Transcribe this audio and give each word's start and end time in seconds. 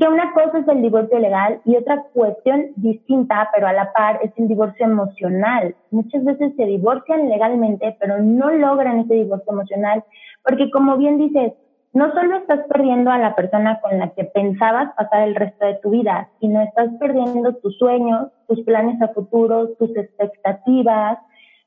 que 0.00 0.08
una 0.08 0.32
cosa 0.32 0.60
es 0.60 0.68
el 0.68 0.80
divorcio 0.80 1.18
legal 1.18 1.60
y 1.66 1.76
otra 1.76 2.02
cuestión 2.14 2.68
distinta, 2.76 3.50
pero 3.54 3.66
a 3.66 3.74
la 3.74 3.92
par, 3.92 4.18
es 4.22 4.32
el 4.38 4.48
divorcio 4.48 4.86
emocional. 4.86 5.74
Muchas 5.90 6.24
veces 6.24 6.54
se 6.56 6.64
divorcian 6.64 7.28
legalmente, 7.28 7.94
pero 8.00 8.18
no 8.18 8.50
logran 8.50 9.00
ese 9.00 9.12
divorcio 9.12 9.52
emocional, 9.52 10.02
porque 10.42 10.70
como 10.70 10.96
bien 10.96 11.18
dices, 11.18 11.52
no 11.92 12.10
solo 12.14 12.38
estás 12.38 12.60
perdiendo 12.72 13.10
a 13.10 13.18
la 13.18 13.34
persona 13.34 13.78
con 13.82 13.98
la 13.98 14.08
que 14.14 14.24
pensabas 14.24 14.90
pasar 14.96 15.28
el 15.28 15.34
resto 15.34 15.66
de 15.66 15.74
tu 15.82 15.90
vida, 15.90 16.30
sino 16.40 16.62
estás 16.62 16.88
perdiendo 16.98 17.56
tus 17.56 17.76
sueños, 17.76 18.28
tus 18.48 18.62
planes 18.62 19.02
a 19.02 19.08
futuro, 19.08 19.68
tus 19.78 19.94
expectativas, 19.94 21.18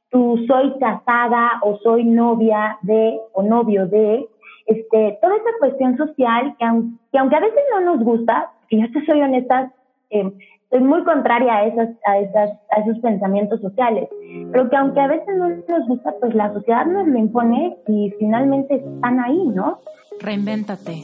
tu 0.09 0.43
soy 0.47 0.73
casada 0.79 1.59
o 1.61 1.77
soy 1.83 2.03
novia 2.03 2.79
de 2.81 3.19
o 3.33 3.43
novio 3.43 3.85
de, 3.85 4.27
este, 4.65 5.17
toda 5.21 5.35
esa 5.35 5.49
cuestión 5.59 5.97
social 5.97 6.55
que, 6.57 6.65
aunque, 6.65 7.35
a 7.35 7.39
veces 7.39 7.61
no 7.71 7.81
nos 7.81 8.03
gusta, 8.03 8.51
que 8.69 8.79
yo 8.79 8.91
te 8.91 9.05
soy 9.05 9.21
honesta, 9.21 9.71
eh, 10.09 10.31
soy 10.69 10.79
muy 10.79 11.03
contraria 11.03 11.55
a, 11.55 11.65
esas, 11.65 11.89
a, 12.05 12.19
esas, 12.19 12.51
a 12.71 12.79
esos 12.81 12.99
pensamientos 12.99 13.61
sociales, 13.61 14.09
pero 14.51 14.69
que 14.69 14.75
aunque 14.75 14.99
a 14.99 15.07
veces 15.07 15.37
no 15.37 15.49
nos 15.49 15.87
gusta, 15.87 16.13
pues 16.19 16.33
la 16.33 16.51
sociedad 16.53 16.85
nos 16.85 17.07
lo 17.07 17.17
impone 17.17 17.77
y 17.87 18.11
finalmente 18.17 18.75
están 18.75 19.19
ahí, 19.19 19.47
¿no? 19.49 19.79
Reinvéntate. 20.19 21.03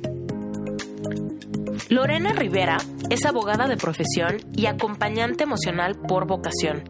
Lorena 1.91 2.31
Rivera 2.31 2.77
es 3.09 3.25
abogada 3.25 3.67
de 3.67 3.75
profesión 3.75 4.37
y 4.55 4.67
acompañante 4.67 5.43
emocional 5.43 5.97
por 6.07 6.25
vocación. 6.25 6.85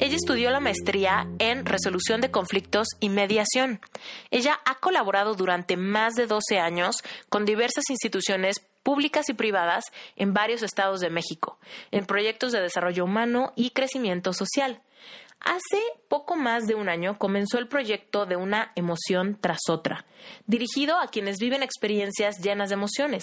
Ella 0.00 0.16
estudió 0.16 0.50
la 0.50 0.58
maestría 0.58 1.28
en 1.38 1.64
resolución 1.64 2.20
de 2.20 2.32
conflictos 2.32 2.88
y 2.98 3.10
mediación. 3.10 3.80
Ella 4.32 4.58
ha 4.64 4.74
colaborado 4.80 5.36
durante 5.36 5.76
más 5.76 6.14
de 6.14 6.26
12 6.26 6.58
años 6.58 6.96
con 7.28 7.44
diversas 7.44 7.84
instituciones 7.90 8.56
públicas 8.82 9.28
y 9.28 9.34
privadas 9.34 9.84
en 10.16 10.34
varios 10.34 10.64
estados 10.64 10.98
de 10.98 11.10
México, 11.10 11.60
en 11.92 12.04
proyectos 12.04 12.50
de 12.50 12.60
desarrollo 12.60 13.04
humano 13.04 13.52
y 13.54 13.70
crecimiento 13.70 14.32
social. 14.32 14.80
Hace 15.40 15.80
poco 16.08 16.36
más 16.36 16.66
de 16.66 16.74
un 16.74 16.90
año 16.90 17.16
comenzó 17.16 17.58
el 17.58 17.66
proyecto 17.66 18.26
de 18.26 18.36
una 18.36 18.72
emoción 18.76 19.38
tras 19.40 19.70
otra, 19.70 20.04
dirigido 20.46 20.98
a 20.98 21.08
quienes 21.08 21.38
viven 21.38 21.62
experiencias 21.62 22.40
llenas 22.40 22.68
de 22.68 22.74
emociones. 22.74 23.22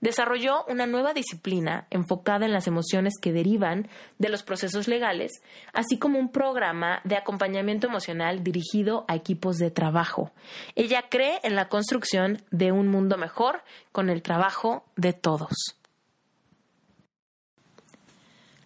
Desarrolló 0.00 0.64
una 0.68 0.86
nueva 0.86 1.12
disciplina 1.12 1.86
enfocada 1.90 2.46
en 2.46 2.52
las 2.52 2.66
emociones 2.66 3.14
que 3.20 3.32
derivan 3.32 3.88
de 4.18 4.30
los 4.30 4.42
procesos 4.42 4.88
legales, 4.88 5.42
así 5.74 5.98
como 5.98 6.18
un 6.18 6.32
programa 6.32 7.02
de 7.04 7.16
acompañamiento 7.16 7.86
emocional 7.86 8.42
dirigido 8.42 9.04
a 9.06 9.14
equipos 9.14 9.58
de 9.58 9.70
trabajo. 9.70 10.32
Ella 10.74 11.04
cree 11.10 11.38
en 11.42 11.54
la 11.54 11.68
construcción 11.68 12.42
de 12.50 12.72
un 12.72 12.88
mundo 12.88 13.18
mejor 13.18 13.62
con 13.92 14.08
el 14.08 14.22
trabajo 14.22 14.84
de 14.96 15.12
todos. 15.12 15.77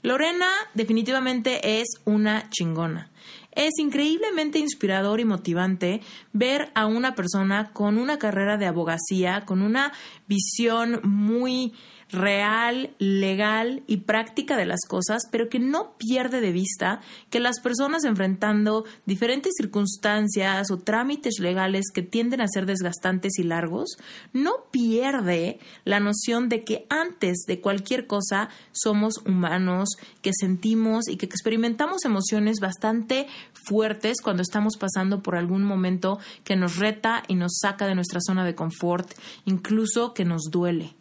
Lorena 0.02 0.48
definitivamente 0.74 1.80
es 1.80 1.88
una 2.04 2.50
chingona. 2.50 3.10
Es 3.52 3.78
increíblemente 3.78 4.58
inspirador 4.58 5.20
y 5.20 5.24
motivante 5.24 6.00
ver 6.32 6.72
a 6.74 6.86
una 6.86 7.14
persona 7.14 7.70
con 7.72 7.98
una 7.98 8.18
carrera 8.18 8.56
de 8.56 8.66
abogacía, 8.66 9.44
con 9.44 9.62
una 9.62 9.92
visión 10.26 11.00
muy 11.04 11.74
real, 12.12 12.94
legal 12.98 13.82
y 13.86 13.98
práctica 13.98 14.56
de 14.56 14.66
las 14.66 14.80
cosas, 14.86 15.22
pero 15.30 15.48
que 15.48 15.58
no 15.58 15.96
pierde 15.96 16.40
de 16.40 16.52
vista 16.52 17.00
que 17.30 17.40
las 17.40 17.58
personas 17.60 18.04
enfrentando 18.04 18.84
diferentes 19.06 19.54
circunstancias 19.56 20.70
o 20.70 20.78
trámites 20.78 21.40
legales 21.40 21.86
que 21.92 22.02
tienden 22.02 22.42
a 22.42 22.48
ser 22.48 22.66
desgastantes 22.66 23.38
y 23.38 23.42
largos, 23.42 23.96
no 24.32 24.52
pierde 24.70 25.58
la 25.84 26.00
noción 26.00 26.48
de 26.48 26.64
que 26.64 26.86
antes 26.90 27.44
de 27.46 27.60
cualquier 27.60 28.06
cosa 28.06 28.50
somos 28.72 29.18
humanos, 29.26 29.88
que 30.20 30.32
sentimos 30.38 31.08
y 31.08 31.16
que 31.16 31.26
experimentamos 31.26 32.04
emociones 32.04 32.58
bastante 32.60 33.26
fuertes 33.66 34.20
cuando 34.22 34.42
estamos 34.42 34.76
pasando 34.76 35.22
por 35.22 35.36
algún 35.36 35.64
momento 35.64 36.18
que 36.44 36.56
nos 36.56 36.76
reta 36.76 37.22
y 37.26 37.36
nos 37.36 37.58
saca 37.60 37.86
de 37.86 37.94
nuestra 37.94 38.20
zona 38.20 38.44
de 38.44 38.54
confort, 38.54 39.10
incluso 39.46 40.12
que 40.12 40.24
nos 40.24 40.50
duele. 40.50 40.94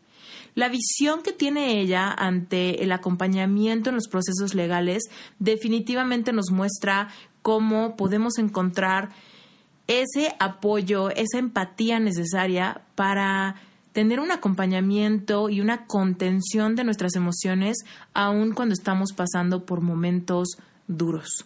La 0.53 0.69
visión 0.69 1.23
que 1.23 1.31
tiene 1.31 1.79
ella 1.79 2.11
ante 2.11 2.83
el 2.83 2.91
acompañamiento 2.91 3.89
en 3.89 3.95
los 3.95 4.07
procesos 4.07 4.53
legales 4.53 5.03
definitivamente 5.39 6.33
nos 6.33 6.51
muestra 6.51 7.09
cómo 7.41 7.95
podemos 7.95 8.37
encontrar 8.37 9.09
ese 9.87 10.35
apoyo, 10.39 11.09
esa 11.09 11.37
empatía 11.37 11.99
necesaria 11.99 12.81
para 12.95 13.55
tener 13.93 14.19
un 14.19 14.31
acompañamiento 14.31 15.49
y 15.49 15.59
una 15.59 15.85
contención 15.85 16.75
de 16.75 16.83
nuestras 16.83 17.15
emociones 17.15 17.77
aun 18.13 18.53
cuando 18.53 18.73
estamos 18.73 19.13
pasando 19.13 19.65
por 19.65 19.81
momentos 19.81 20.57
duros. 20.87 21.45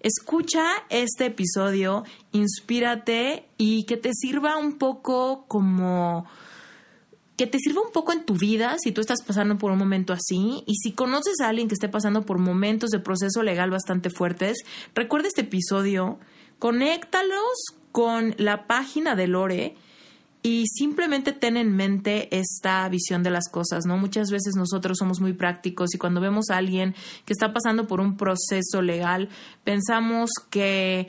Escucha 0.00 0.64
este 0.90 1.26
episodio, 1.26 2.04
inspírate 2.32 3.48
y 3.58 3.84
que 3.84 3.96
te 3.96 4.10
sirva 4.12 4.56
un 4.56 4.78
poco 4.78 5.44
como 5.48 6.26
que 7.38 7.46
te 7.46 7.58
sirva 7.60 7.80
un 7.80 7.92
poco 7.92 8.12
en 8.12 8.24
tu 8.24 8.34
vida 8.34 8.76
si 8.82 8.90
tú 8.90 9.00
estás 9.00 9.22
pasando 9.22 9.56
por 9.58 9.70
un 9.70 9.78
momento 9.78 10.12
así 10.12 10.64
y 10.66 10.74
si 10.74 10.90
conoces 10.90 11.40
a 11.40 11.48
alguien 11.48 11.68
que 11.68 11.74
esté 11.74 11.88
pasando 11.88 12.26
por 12.26 12.38
momentos 12.38 12.90
de 12.90 12.98
proceso 12.98 13.44
legal 13.44 13.70
bastante 13.70 14.10
fuertes, 14.10 14.58
recuerda 14.92 15.28
este 15.28 15.42
episodio, 15.42 16.18
conéctalos 16.58 17.76
con 17.92 18.34
la 18.38 18.66
página 18.66 19.14
de 19.14 19.28
Lore 19.28 19.76
y 20.42 20.64
simplemente 20.66 21.32
ten 21.32 21.56
en 21.56 21.76
mente 21.76 22.28
esta 22.36 22.88
visión 22.88 23.22
de 23.22 23.30
las 23.30 23.48
cosas, 23.48 23.86
¿no? 23.86 23.96
Muchas 23.98 24.32
veces 24.32 24.54
nosotros 24.56 24.98
somos 24.98 25.20
muy 25.20 25.32
prácticos 25.32 25.94
y 25.94 25.98
cuando 25.98 26.20
vemos 26.20 26.50
a 26.50 26.56
alguien 26.56 26.96
que 27.24 27.32
está 27.32 27.52
pasando 27.52 27.86
por 27.86 28.00
un 28.00 28.16
proceso 28.16 28.82
legal, 28.82 29.28
pensamos 29.62 30.30
que 30.50 31.08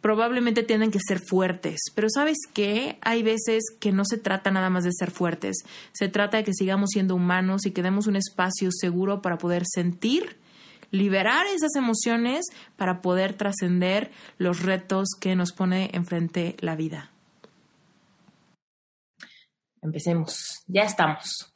probablemente 0.00 0.62
tienen 0.62 0.90
que 0.90 1.00
ser 1.00 1.18
fuertes, 1.20 1.78
pero 1.94 2.08
sabes 2.12 2.36
qué, 2.54 2.98
hay 3.00 3.22
veces 3.22 3.64
que 3.80 3.92
no 3.92 4.04
se 4.04 4.18
trata 4.18 4.50
nada 4.50 4.70
más 4.70 4.84
de 4.84 4.92
ser 4.92 5.10
fuertes, 5.10 5.64
se 5.92 6.08
trata 6.08 6.36
de 6.36 6.44
que 6.44 6.54
sigamos 6.54 6.90
siendo 6.90 7.14
humanos 7.14 7.66
y 7.66 7.72
que 7.72 7.82
demos 7.82 8.06
un 8.06 8.16
espacio 8.16 8.70
seguro 8.72 9.22
para 9.22 9.38
poder 9.38 9.64
sentir, 9.66 10.38
liberar 10.90 11.46
esas 11.46 11.74
emociones 11.76 12.46
para 12.76 13.02
poder 13.02 13.34
trascender 13.34 14.10
los 14.38 14.62
retos 14.62 15.08
que 15.20 15.36
nos 15.36 15.52
pone 15.52 15.90
enfrente 15.92 16.56
la 16.60 16.76
vida. 16.76 17.10
Empecemos, 19.82 20.62
ya 20.66 20.82
estamos. 20.82 21.52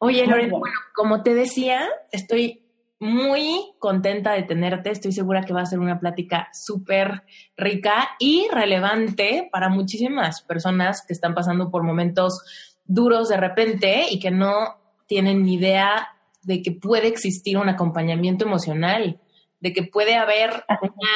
Oye, 0.00 0.26
Lorena, 0.26 0.58
bueno, 0.58 0.78
como 0.94 1.22
te 1.22 1.34
decía, 1.34 1.88
estoy 2.12 2.62
muy 3.00 3.72
contenta 3.78 4.32
de 4.32 4.42
tenerte. 4.42 4.90
Estoy 4.90 5.12
segura 5.12 5.42
que 5.42 5.52
va 5.52 5.62
a 5.62 5.66
ser 5.66 5.78
una 5.78 6.00
plática 6.00 6.48
súper 6.52 7.24
rica 7.56 8.10
y 8.18 8.48
relevante 8.50 9.48
para 9.52 9.68
muchísimas 9.68 10.42
personas 10.42 11.04
que 11.06 11.12
están 11.12 11.34
pasando 11.34 11.70
por 11.70 11.84
momentos 11.84 12.42
duros 12.84 13.28
de 13.28 13.36
repente 13.36 14.06
y 14.10 14.18
que 14.18 14.30
no 14.30 14.78
tienen 15.06 15.42
ni 15.44 15.54
idea 15.54 16.08
de 16.42 16.62
que 16.62 16.72
puede 16.72 17.08
existir 17.08 17.58
un 17.58 17.68
acompañamiento 17.68 18.44
emocional, 18.44 19.20
de 19.60 19.72
que 19.72 19.82
puede 19.82 20.16
haber 20.16 20.64
una 20.80 21.10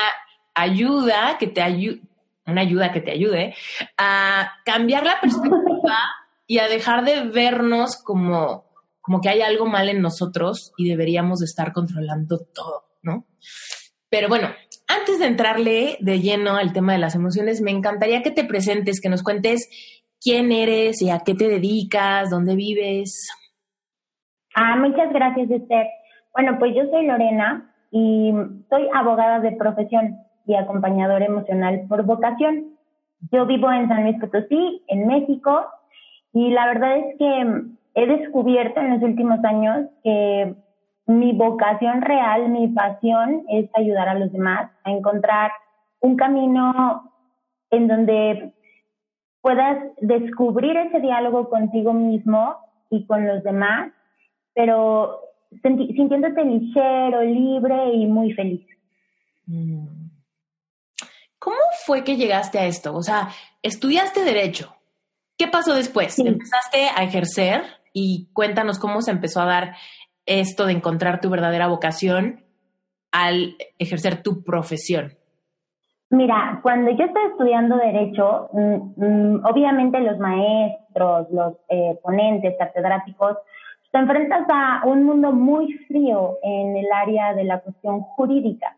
ayuda 0.54 1.38
que 1.38 1.46
te 1.46 1.62
ayude, 1.62 2.02
una 2.46 2.60
ayuda 2.60 2.92
que 2.92 3.00
te 3.00 3.12
ayude 3.12 3.54
a 3.96 4.52
cambiar 4.64 5.04
la 5.04 5.20
perspectiva 5.20 5.98
y 6.46 6.58
a 6.58 6.68
dejar 6.68 7.04
de 7.04 7.22
vernos 7.22 7.96
como 8.02 8.71
como 9.02 9.20
que 9.20 9.28
hay 9.28 9.42
algo 9.42 9.66
mal 9.66 9.88
en 9.88 10.00
nosotros 10.00 10.72
y 10.78 10.88
deberíamos 10.88 11.42
estar 11.42 11.72
controlando 11.72 12.38
todo, 12.54 12.84
¿no? 13.02 13.26
Pero 14.08 14.28
bueno, 14.28 14.48
antes 14.88 15.18
de 15.18 15.26
entrarle 15.26 15.96
de 16.00 16.20
lleno 16.20 16.56
al 16.56 16.72
tema 16.72 16.92
de 16.92 16.98
las 16.98 17.14
emociones, 17.14 17.60
me 17.60 17.70
encantaría 17.72 18.22
que 18.22 18.30
te 18.30 18.44
presentes, 18.44 19.00
que 19.00 19.08
nos 19.08 19.22
cuentes 19.22 19.68
quién 20.20 20.52
eres 20.52 21.02
y 21.02 21.10
a 21.10 21.20
qué 21.20 21.34
te 21.34 21.48
dedicas, 21.48 22.30
dónde 22.30 22.54
vives. 22.54 23.28
Ah, 24.54 24.76
muchas 24.76 25.12
gracias, 25.12 25.50
Esther. 25.50 25.86
Bueno, 26.32 26.56
pues 26.58 26.74
yo 26.74 26.84
soy 26.90 27.06
Lorena 27.06 27.74
y 27.90 28.32
soy 28.70 28.88
abogada 28.94 29.40
de 29.40 29.52
profesión 29.52 30.18
y 30.46 30.54
acompañadora 30.54 31.24
emocional 31.24 31.86
por 31.88 32.04
vocación. 32.04 32.76
Yo 33.32 33.46
vivo 33.46 33.70
en 33.72 33.88
San 33.88 34.04
Luis 34.04 34.18
Potosí, 34.20 34.82
en 34.88 35.06
México, 35.06 35.66
y 36.32 36.50
la 36.50 36.66
verdad 36.66 36.96
es 36.98 37.18
que 37.18 37.62
he 37.94 38.06
descubierto 38.06 38.80
en 38.80 38.90
los 38.90 39.02
últimos 39.02 39.44
años 39.44 39.88
que 40.02 40.54
mi 41.06 41.32
vocación 41.32 42.00
real, 42.02 42.48
mi 42.48 42.68
pasión 42.68 43.44
es 43.48 43.68
ayudar 43.74 44.08
a 44.08 44.14
los 44.14 44.32
demás 44.32 44.70
a 44.84 44.90
encontrar 44.90 45.52
un 46.00 46.16
camino 46.16 47.10
en 47.70 47.88
donde 47.88 48.52
puedas 49.40 49.82
descubrir 50.00 50.76
ese 50.76 51.00
diálogo 51.00 51.48
contigo 51.48 51.92
mismo 51.92 52.56
y 52.90 53.06
con 53.06 53.26
los 53.26 53.42
demás, 53.42 53.92
pero 54.54 55.20
sintiéndote 55.62 56.44
ligero, 56.44 57.22
libre 57.22 57.94
y 57.94 58.06
muy 58.06 58.32
feliz. 58.32 58.66
Mm. 59.46 59.86
¿Cómo 61.38 61.56
fue 61.84 62.04
que 62.04 62.16
llegaste 62.16 62.58
a 62.58 62.66
esto? 62.66 62.94
O 62.94 63.02
sea, 63.02 63.30
estudiaste 63.62 64.22
derecho. 64.22 64.76
¿Qué 65.36 65.48
pasó 65.48 65.74
después? 65.74 66.16
¿Empezaste 66.20 66.88
a 66.94 67.02
ejercer? 67.02 67.64
Y 67.92 68.30
cuéntanos 68.32 68.78
cómo 68.78 69.02
se 69.02 69.10
empezó 69.10 69.40
a 69.40 69.46
dar 69.46 69.74
esto 70.26 70.66
de 70.66 70.72
encontrar 70.72 71.20
tu 71.20 71.30
verdadera 71.30 71.68
vocación 71.68 72.44
al 73.10 73.56
ejercer 73.78 74.22
tu 74.22 74.42
profesión. 74.42 75.12
Mira, 76.10 76.60
cuando 76.62 76.90
yo 76.90 77.04
estaba 77.04 77.26
estudiando 77.28 77.76
Derecho, 77.76 78.50
mm, 78.52 78.92
mm, 78.96 79.44
obviamente 79.46 79.98
los 80.00 80.18
maestros, 80.18 81.30
los 81.30 81.54
eh, 81.68 81.98
ponentes, 82.02 82.54
catedráticos, 82.58 83.38
te 83.90 83.98
enfrentas 83.98 84.46
a 84.48 84.82
un 84.86 85.04
mundo 85.04 85.32
muy 85.32 85.72
frío 85.88 86.38
en 86.42 86.76
el 86.76 86.86
área 86.92 87.34
de 87.34 87.44
la 87.44 87.60
cuestión 87.60 88.00
jurídica. 88.00 88.76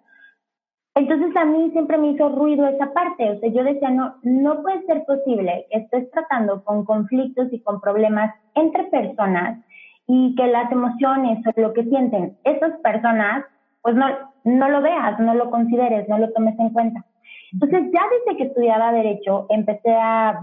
Entonces 0.94 1.36
a 1.36 1.44
mí 1.44 1.70
siempre 1.72 1.98
me 1.98 2.10
hizo 2.10 2.28
ruido 2.28 2.68
esa 2.68 2.92
parte, 2.92 3.28
o 3.30 3.38
sea, 3.40 3.50
yo 3.50 3.64
decía, 3.64 3.90
no, 3.90 4.16
no 4.22 4.62
puede 4.62 4.86
ser 4.86 5.04
posible 5.04 5.66
que 5.70 5.78
estés 5.78 6.08
tratando 6.12 6.62
con 6.62 6.84
conflictos 6.84 7.52
y 7.52 7.60
con 7.60 7.80
problemas 7.80 8.32
entre 8.54 8.84
personas 8.84 9.58
y 10.06 10.34
que 10.34 10.46
las 10.46 10.70
emociones 10.70 11.44
o 11.46 11.60
lo 11.60 11.72
que 11.72 11.84
sienten 11.84 12.36
esas 12.44 12.78
personas, 12.80 13.44
pues 13.82 13.94
no, 13.94 14.06
no 14.44 14.68
lo 14.68 14.82
veas, 14.82 15.18
no 15.18 15.34
lo 15.34 15.50
consideres, 15.50 16.08
no 16.08 16.18
lo 16.18 16.32
tomes 16.32 16.58
en 16.58 16.70
cuenta. 16.70 17.04
Entonces 17.52 17.90
ya 17.92 18.02
desde 18.26 18.36
que 18.36 18.44
estudiaba 18.44 18.92
Derecho 18.92 19.46
empecé 19.48 19.94
a 19.94 20.40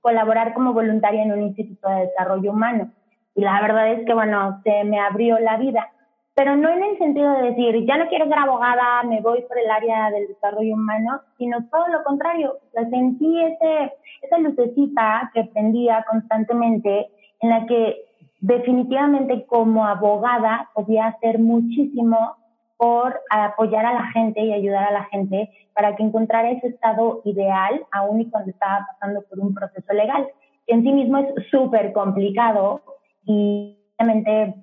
colaborar 0.00 0.54
como 0.54 0.72
voluntaria 0.72 1.22
en 1.22 1.32
un 1.32 1.42
instituto 1.42 1.88
de 1.88 2.06
desarrollo 2.06 2.52
humano 2.52 2.90
y 3.34 3.42
la 3.42 3.60
verdad 3.60 3.92
es 3.92 4.06
que, 4.06 4.14
bueno, 4.14 4.60
se 4.64 4.84
me 4.84 4.98
abrió 4.98 5.38
la 5.38 5.56
vida 5.58 5.90
pero 6.38 6.54
no 6.54 6.70
en 6.70 6.84
el 6.84 6.98
sentido 6.98 7.32
de 7.32 7.50
decir, 7.50 7.84
ya 7.84 7.96
no 7.96 8.06
quiero 8.06 8.26
ser 8.26 8.38
abogada, 8.38 9.02
me 9.02 9.20
voy 9.20 9.42
por 9.48 9.58
el 9.58 9.68
área 9.68 10.08
del 10.12 10.28
desarrollo 10.28 10.74
humano, 10.74 11.20
sino 11.36 11.66
todo 11.68 11.88
lo 11.88 12.04
contrario. 12.04 12.60
O 12.76 12.90
sentí 12.90 13.42
ese, 13.42 13.92
esa 14.22 14.38
lucecita 14.38 15.32
que 15.34 15.42
prendía 15.52 16.06
constantemente 16.08 17.10
en 17.40 17.50
la 17.50 17.66
que 17.66 17.96
definitivamente 18.40 19.46
como 19.46 19.84
abogada 19.84 20.68
podía 20.74 21.06
hacer 21.06 21.38
muchísimo 21.38 22.36
por 22.76 23.20
apoyar 23.30 23.84
a 23.84 23.94
la 23.94 24.04
gente 24.12 24.40
y 24.40 24.52
ayudar 24.52 24.84
a 24.84 24.92
la 24.92 25.04
gente 25.04 25.50
para 25.74 25.96
que 25.96 26.04
encontrara 26.04 26.50
ese 26.50 26.68
estado 26.68 27.22
ideal, 27.24 27.84
aún 27.90 28.20
y 28.20 28.30
cuando 28.30 28.50
estaba 28.50 28.86
pasando 28.92 29.22
por 29.22 29.40
un 29.40 29.52
proceso 29.52 29.92
legal, 29.92 30.28
que 30.66 30.74
en 30.74 30.82
sí 30.82 30.92
mismo 30.92 31.18
es 31.18 31.26
súper 31.50 31.92
complicado 31.92 32.82
y 33.24 33.76
obviamente 33.98 34.54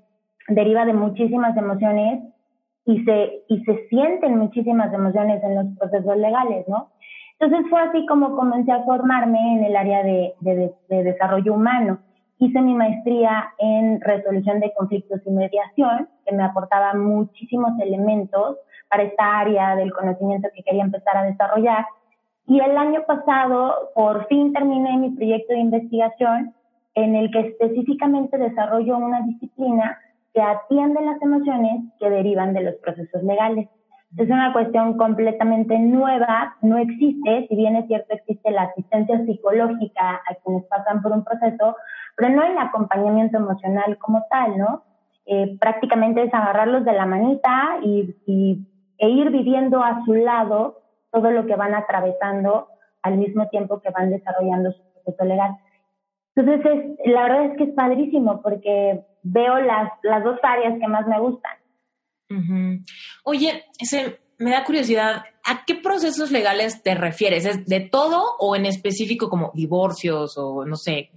deriva 0.48 0.86
de 0.86 0.94
muchísimas 0.94 1.58
emociones 1.58 2.24
y 2.86 3.04
se, 3.04 3.44
y 3.50 3.64
se 3.64 3.88
sienten 3.90 4.38
muchísimas 4.38 4.94
emociones 4.94 5.44
en 5.44 5.56
los 5.56 5.66
procesos 5.78 6.16
legales, 6.18 6.66
¿no? 6.70 6.90
Entonces 7.38 7.70
fue 7.70 7.82
así 7.82 8.06
como 8.06 8.36
comencé 8.36 8.72
a 8.72 8.84
formarme 8.84 9.58
en 9.58 9.66
el 9.66 9.76
área 9.76 10.04
de, 10.04 10.34
de, 10.40 10.74
de 10.88 11.04
desarrollo 11.04 11.54
humano. 11.54 12.00
Hice 12.38 12.62
mi 12.62 12.74
maestría 12.74 13.54
en 13.58 14.02
resolución 14.02 14.60
de 14.60 14.74
conflictos 14.74 15.22
y 15.26 15.30
mediación, 15.32 16.10
que 16.26 16.36
me 16.36 16.44
aportaba 16.44 16.94
muchísimos 16.94 17.72
elementos 17.80 18.58
para 18.90 19.04
esta 19.04 19.40
área 19.40 19.76
del 19.76 19.94
conocimiento 19.94 20.50
que 20.54 20.64
quería 20.64 20.84
empezar 20.84 21.18
a 21.18 21.24
desarrollar. 21.24 21.86
Y 22.48 22.60
el 22.60 22.78
año 22.78 23.04
pasado, 23.08 23.92
por 23.96 24.28
fin 24.28 24.54
terminé 24.54 24.98
mi 24.98 25.12
proyecto 25.12 25.54
de 25.54 25.60
investigación 25.60 26.54
en 26.94 27.16
el 27.16 27.32
que 27.32 27.40
específicamente 27.40 28.38
desarrollo 28.38 28.98
una 28.98 29.22
disciplina 29.22 29.98
que 30.34 30.42
atiende 30.42 31.02
las 31.02 31.22
emociones 31.22 31.84
que 32.00 32.10
derivan 32.10 32.54
de 32.54 32.64
los 32.64 32.76
procesos 32.76 33.24
legales. 33.24 33.70
Es 34.18 34.30
una 34.30 34.54
cuestión 34.54 34.98
completamente 34.98 35.78
nueva, 35.78 36.56
no 36.62 36.78
existe, 36.78 37.48
si 37.50 37.56
bien 37.56 37.76
es 37.76 37.88
cierto 37.88 38.14
existe 38.14 38.52
la 38.52 38.64
asistencia 38.64 39.26
psicológica 39.26 40.22
a 40.30 40.36
quienes 40.44 40.64
pasan 40.66 41.02
por 41.02 41.12
un 41.12 41.24
proceso, 41.24 41.76
pero 42.16 42.30
no 42.34 42.44
el 42.44 42.58
acompañamiento 42.58 43.38
emocional 43.38 43.98
como 43.98 44.26
tal, 44.30 44.58
¿no? 44.58 44.84
Eh, 45.26 45.58
prácticamente 45.60 46.24
es 46.24 46.34
agarrarlos 46.34 46.86
de 46.86 46.94
la 46.94 47.06
manita 47.06 47.80
y, 47.84 48.16
e 48.98 49.10
ir 49.10 49.30
viviendo 49.32 49.84
a 49.84 50.04
su 50.06 50.14
lado 50.14 50.82
todo 51.12 51.32
lo 51.32 51.46
que 51.46 51.56
van 51.56 51.74
atravesando 51.74 52.68
al 53.02 53.18
mismo 53.18 53.50
tiempo 53.50 53.82
que 53.82 53.90
van 53.90 54.12
desarrollando 54.12 54.72
su 54.72 54.82
proceso 54.94 55.26
legal. 55.26 55.58
Entonces, 56.36 56.98
la 57.06 57.24
verdad 57.24 57.46
es 57.46 57.58
que 57.58 57.64
es 57.64 57.74
padrísimo 57.74 58.42
porque 58.42 59.06
veo 59.24 59.60
las, 59.60 59.92
las 60.04 60.24
dos 60.24 60.38
áreas 60.44 60.80
que 60.80 60.88
más 60.88 61.08
me 61.08 61.20
gustan. 61.20 61.54
Oye, 63.24 63.64
ese, 63.80 64.20
me 64.38 64.52
da 64.52 64.64
curiosidad, 64.64 65.24
¿a 65.44 65.66
qué 65.66 65.76
procesos 65.76 66.32
legales 66.32 66.84
te 66.84 66.96
refieres? 66.96 67.46
¿Es 67.46 67.66
de 67.66 67.80
todo 67.80 68.36
o 68.40 68.56
en 68.56 68.66
específico 68.66 69.30
como 69.30 69.52
divorcios 69.54 70.38
o 70.38 70.66
no 70.66 70.76
sé? 70.76 71.12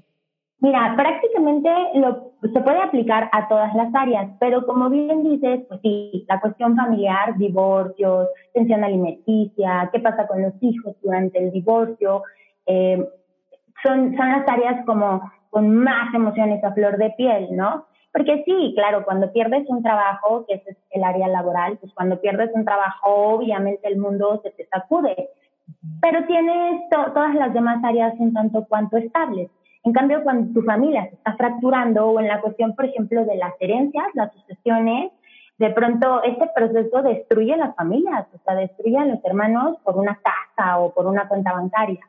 Mira, 0.61 0.95
prácticamente 0.97 1.71
lo, 1.95 2.33
se 2.43 2.61
puede 2.61 2.83
aplicar 2.83 3.29
a 3.31 3.47
todas 3.47 3.73
las 3.75 3.95
áreas, 3.95 4.29
pero 4.41 4.67
como 4.67 4.91
bien 4.91 5.23
dices, 5.23 5.61
pues 5.69 5.81
sí, 5.83 6.25
la 6.29 6.41
cuestión 6.41 6.75
familiar, 6.75 7.37
divorcios, 7.39 8.29
pensión 8.53 8.83
alimenticia, 8.83 9.89
qué 9.93 10.01
pasa 10.01 10.27
con 10.27 10.43
los 10.43 10.55
hijos 10.61 10.97
durante 11.01 11.39
el 11.39 11.53
divorcio, 11.53 12.23
eh, 12.67 13.09
son, 13.85 14.17
son 14.17 14.33
las 14.33 14.49
áreas 14.49 14.85
como 14.85 15.31
con 15.51 15.75
más 15.77 16.13
emociones 16.13 16.63
a 16.65 16.73
flor 16.73 16.99
de 16.99 17.11
piel, 17.11 17.57
¿no? 17.57 17.87
Porque 18.13 18.43
sí, 18.45 18.73
claro, 18.75 19.05
cuando 19.05 19.33
pierdes 19.33 19.65
un 19.69 19.83
trabajo, 19.83 20.45
que 20.49 20.55
es 20.55 20.77
el 20.91 21.05
área 21.05 21.29
laboral, 21.29 21.79
pues 21.79 21.93
cuando 21.95 22.21
pierdes 22.21 22.51
un 22.53 22.65
trabajo, 22.65 23.09
obviamente 23.35 23.87
el 23.87 23.99
mundo 23.99 24.41
se 24.43 24.51
te 24.51 24.67
sacude. 24.67 25.29
Pero 26.01 26.27
tienes 26.27 26.83
todas 26.91 27.35
las 27.35 27.53
demás 27.53 27.83
áreas 27.85 28.15
un 28.19 28.33
tanto 28.33 28.67
cuanto 28.69 28.97
estables. 28.97 29.51
En 29.89 29.95
cambio, 29.95 30.23
cuando 30.23 30.53
tu 30.53 30.67
familia 30.67 31.09
se 31.09 31.15
está 31.15 31.35
fracturando 31.35 32.09
o 32.09 32.21
en 32.21 32.29
la 32.29 32.43
cuestión, 32.43 32.77
por 32.77 32.85
ejemplo, 32.85 33.25
de 33.25 33.37
las 33.37 33.55
herencias, 33.59 34.05
las 34.13 34.31
sucesiones, 34.35 35.13
de 35.57 35.71
pronto 35.71 36.23
este 36.25 36.47
proceso 36.55 37.01
destruye 37.01 37.57
las 37.57 37.75
familias, 37.75 38.27
o 38.35 38.39
sea, 38.45 38.55
destruye 38.55 38.99
a 38.99 39.07
los 39.07 39.25
hermanos 39.25 39.79
por 39.85 39.97
una 39.97 40.21
casa 40.23 40.79
o 40.79 40.93
por 40.93 41.07
una 41.07 41.27
cuenta 41.27 41.55
bancaria. 41.55 42.01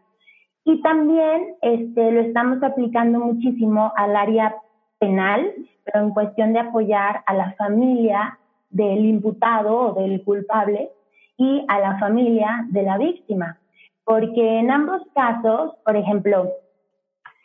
Y 0.66 0.82
también 0.82 1.56
este, 1.62 2.12
lo 2.12 2.20
estamos 2.20 2.62
aplicando 2.64 3.20
muchísimo 3.20 3.94
al 3.96 4.14
área 4.18 4.58
penal, 5.00 5.50
pero 5.86 6.04
en 6.04 6.10
cuestión 6.10 6.52
de 6.52 6.60
apoyar 6.60 7.24
a 7.28 7.34
la 7.34 7.54
familia 7.54 8.38
del 8.72 9.06
imputado 9.06 9.74
o 9.74 9.94
del 9.94 10.22
culpable 10.26 10.90
y 11.38 11.64
a 11.70 11.80
la 11.80 11.98
familia 11.98 12.66
de 12.72 12.84
la 12.84 12.98
víctima. 12.98 13.58
Porque 14.04 14.60
en 14.60 14.70
ambos 14.70 15.02
casos, 15.16 15.76
por 15.86 15.96
ejemplo, 15.96 16.52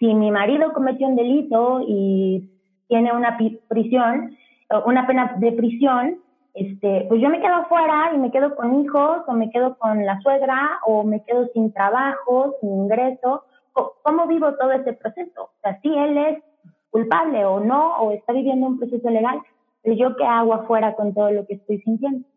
si 0.04 0.12
mi 0.12 0.30
marido 0.30 0.74
cometió 0.74 1.06
un 1.06 1.16
delito 1.16 1.80
y 1.86 2.50
tiene 2.88 3.10
una 3.12 3.38
prisión, 3.68 4.36
una 4.84 5.06
pena 5.06 5.34
de 5.38 5.52
prisión, 5.52 6.18
este, 6.52 7.06
pues 7.08 7.22
yo 7.22 7.30
me 7.30 7.40
quedo 7.40 7.54
afuera 7.54 8.12
y 8.14 8.18
me 8.18 8.30
quedo 8.30 8.54
con 8.54 8.82
hijos 8.82 9.22
o 9.26 9.32
me 9.32 9.50
quedo 9.50 9.78
con 9.78 10.04
la 10.04 10.20
suegra 10.20 10.78
o 10.86 11.04
me 11.04 11.24
quedo 11.24 11.48
sin 11.54 11.72
trabajo, 11.72 12.54
sin 12.60 12.70
ingreso. 12.70 13.44
¿Cómo 14.02 14.26
vivo 14.26 14.52
todo 14.54 14.72
ese 14.72 14.92
proceso? 14.92 15.44
O 15.44 15.60
sea, 15.62 15.80
si 15.80 15.88
él 15.88 16.18
es 16.18 16.44
culpable 16.90 17.46
o 17.46 17.60
no, 17.60 17.96
o 17.96 18.12
está 18.12 18.34
viviendo 18.34 18.66
un 18.66 18.78
proceso 18.78 19.08
legal, 19.08 19.40
pero 19.82 19.96
yo 19.96 20.16
qué 20.16 20.24
hago 20.24 20.52
afuera 20.52 20.94
con 20.94 21.14
todo 21.14 21.30
lo 21.30 21.46
que 21.46 21.54
estoy 21.54 21.80
sintiendo. 21.80 22.28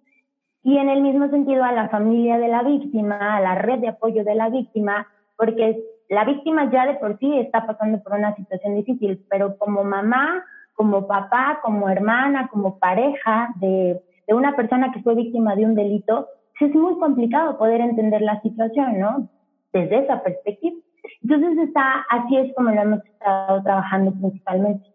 Y 0.64 0.78
en 0.78 0.90
el 0.90 1.02
mismo 1.02 1.30
sentido 1.30 1.66
a 1.66 1.74
la 1.74 1.90
familia 1.90 2.40
de 2.40 2.48
la 2.48 2.64
víctima, 2.64 3.36
a 3.36 3.42
la 3.42 3.56
red 3.56 3.80
de 3.80 3.90
apoyo 3.90 4.24
de 4.24 4.36
la 4.36 4.50
víctima, 4.50 5.06
porque 5.36 5.84
la 6.10 6.24
víctima 6.24 6.72
ya 6.72 6.86
de 6.86 6.96
por 6.96 7.18
sí 7.20 7.38
está 7.40 7.66
pasando 7.66 8.02
por 8.02 8.14
una 8.14 8.36
situación 8.36 8.76
difícil, 8.76 9.26
pero 9.30 9.58
como 9.58 9.84
mamá, 9.84 10.44
como 10.74 11.08
papá, 11.08 11.60
como 11.64 11.90
hermana, 11.90 12.48
como 12.50 12.80
pareja 12.80 13.50
de, 13.60 14.02
una 14.28 14.56
persona 14.56 14.92
que 14.92 15.02
fue 15.02 15.16
víctima 15.16 15.56
de 15.56 15.66
un 15.66 15.76
delito, 15.76 16.28
es 16.60 16.74
muy 16.74 16.98
complicado 17.00 17.58
poder 17.58 17.82
entender 17.82 18.22
la 18.22 18.42
situación, 18.42 19.00
¿no? 19.00 19.30
Desde 19.72 20.00
esa 20.00 20.22
perspectiva. 20.22 20.76
Entonces 21.22 21.68
está, 21.68 22.06
así 22.10 22.38
es 22.38 22.54
como 22.56 22.72
lo 22.72 22.82
hemos 22.82 23.06
estado 23.06 23.64
trabajando 23.64 24.12
principalmente. 24.12 24.86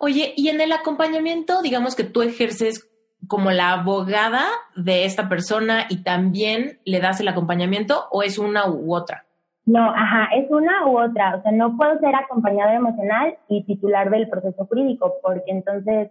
Oye, 0.00 0.34
y 0.36 0.48
en 0.48 0.60
el 0.60 0.72
acompañamiento, 0.72 1.62
digamos 1.62 1.94
que 1.94 2.04
tú 2.04 2.22
ejerces 2.22 2.88
como 3.28 3.50
la 3.50 3.72
abogada 3.72 4.44
de 4.74 5.04
esta 5.04 5.28
persona 5.28 5.86
y 5.88 6.02
también 6.02 6.80
le 6.84 7.00
das 7.00 7.20
el 7.20 7.28
acompañamiento 7.28 8.06
o 8.10 8.22
es 8.22 8.38
una 8.38 8.68
u 8.68 8.94
otra? 8.94 9.26
No, 9.64 9.90
ajá, 9.90 10.28
es 10.34 10.50
una 10.50 10.86
u 10.86 10.98
otra. 10.98 11.36
O 11.36 11.42
sea, 11.42 11.52
no 11.52 11.76
puedo 11.76 11.98
ser 12.00 12.14
acompañadora 12.14 12.76
emocional 12.76 13.36
y 13.48 13.64
titular 13.64 14.10
del 14.10 14.28
proceso 14.28 14.66
jurídico, 14.66 15.14
porque 15.22 15.50
entonces 15.52 16.10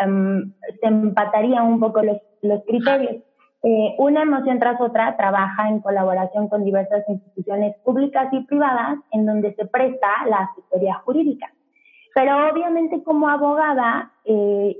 em, 0.00 0.52
se 0.80 0.86
empatarían 0.86 1.66
un 1.66 1.80
poco 1.80 2.02
los, 2.02 2.18
los 2.42 2.62
criterios. 2.66 3.22
Eh, 3.62 3.94
una 3.98 4.22
emoción 4.22 4.58
tras 4.58 4.80
otra 4.80 5.16
trabaja 5.18 5.68
en 5.68 5.80
colaboración 5.80 6.48
con 6.48 6.64
diversas 6.64 7.06
instituciones 7.08 7.76
públicas 7.84 8.32
y 8.32 8.40
privadas 8.44 8.98
en 9.12 9.26
donde 9.26 9.54
se 9.54 9.66
presta 9.66 10.08
la 10.28 10.50
asesoría 10.50 10.94
jurídica. 11.04 11.52
Pero 12.14 12.50
obviamente 12.50 13.02
como 13.04 13.28
abogada, 13.28 14.12
eh, 14.24 14.76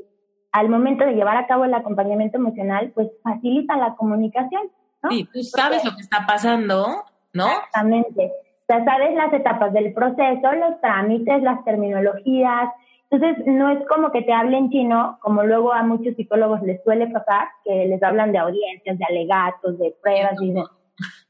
al 0.52 0.68
momento 0.68 1.04
de 1.04 1.12
llevar 1.12 1.36
a 1.36 1.46
cabo 1.46 1.64
el 1.64 1.74
acompañamiento 1.74 2.38
emocional, 2.38 2.90
pues 2.94 3.08
facilita 3.22 3.76
la 3.76 3.94
comunicación. 3.96 4.62
¿no? 5.02 5.10
Sí, 5.10 5.28
tú 5.32 5.42
sabes 5.42 5.84
lo 5.84 5.94
que 5.94 6.02
está 6.02 6.26
pasando, 6.26 7.04
¿no? 7.32 7.46
Exactamente. 7.46 8.26
O 8.26 8.64
sea, 8.66 8.84
sabes 8.84 9.14
las 9.14 9.32
etapas 9.32 9.72
del 9.72 9.92
proceso, 9.92 10.52
los 10.52 10.80
trámites, 10.80 11.42
las 11.42 11.64
terminologías. 11.64 12.70
Entonces, 13.10 13.44
no 13.46 13.70
es 13.70 13.84
como 13.88 14.12
que 14.12 14.22
te 14.22 14.32
hablen 14.32 14.70
chino, 14.70 15.18
como 15.20 15.42
luego 15.42 15.72
a 15.72 15.82
muchos 15.82 16.14
psicólogos 16.14 16.62
les 16.62 16.82
suele 16.84 17.08
pasar, 17.08 17.48
que 17.64 17.86
les 17.86 18.00
hablan 18.02 18.30
de 18.30 18.38
audiencias, 18.38 18.96
de 18.96 19.04
alegatos, 19.04 19.78
de 19.78 19.96
pruebas, 20.00 20.40
y 20.40 20.48
dicen, 20.48 20.64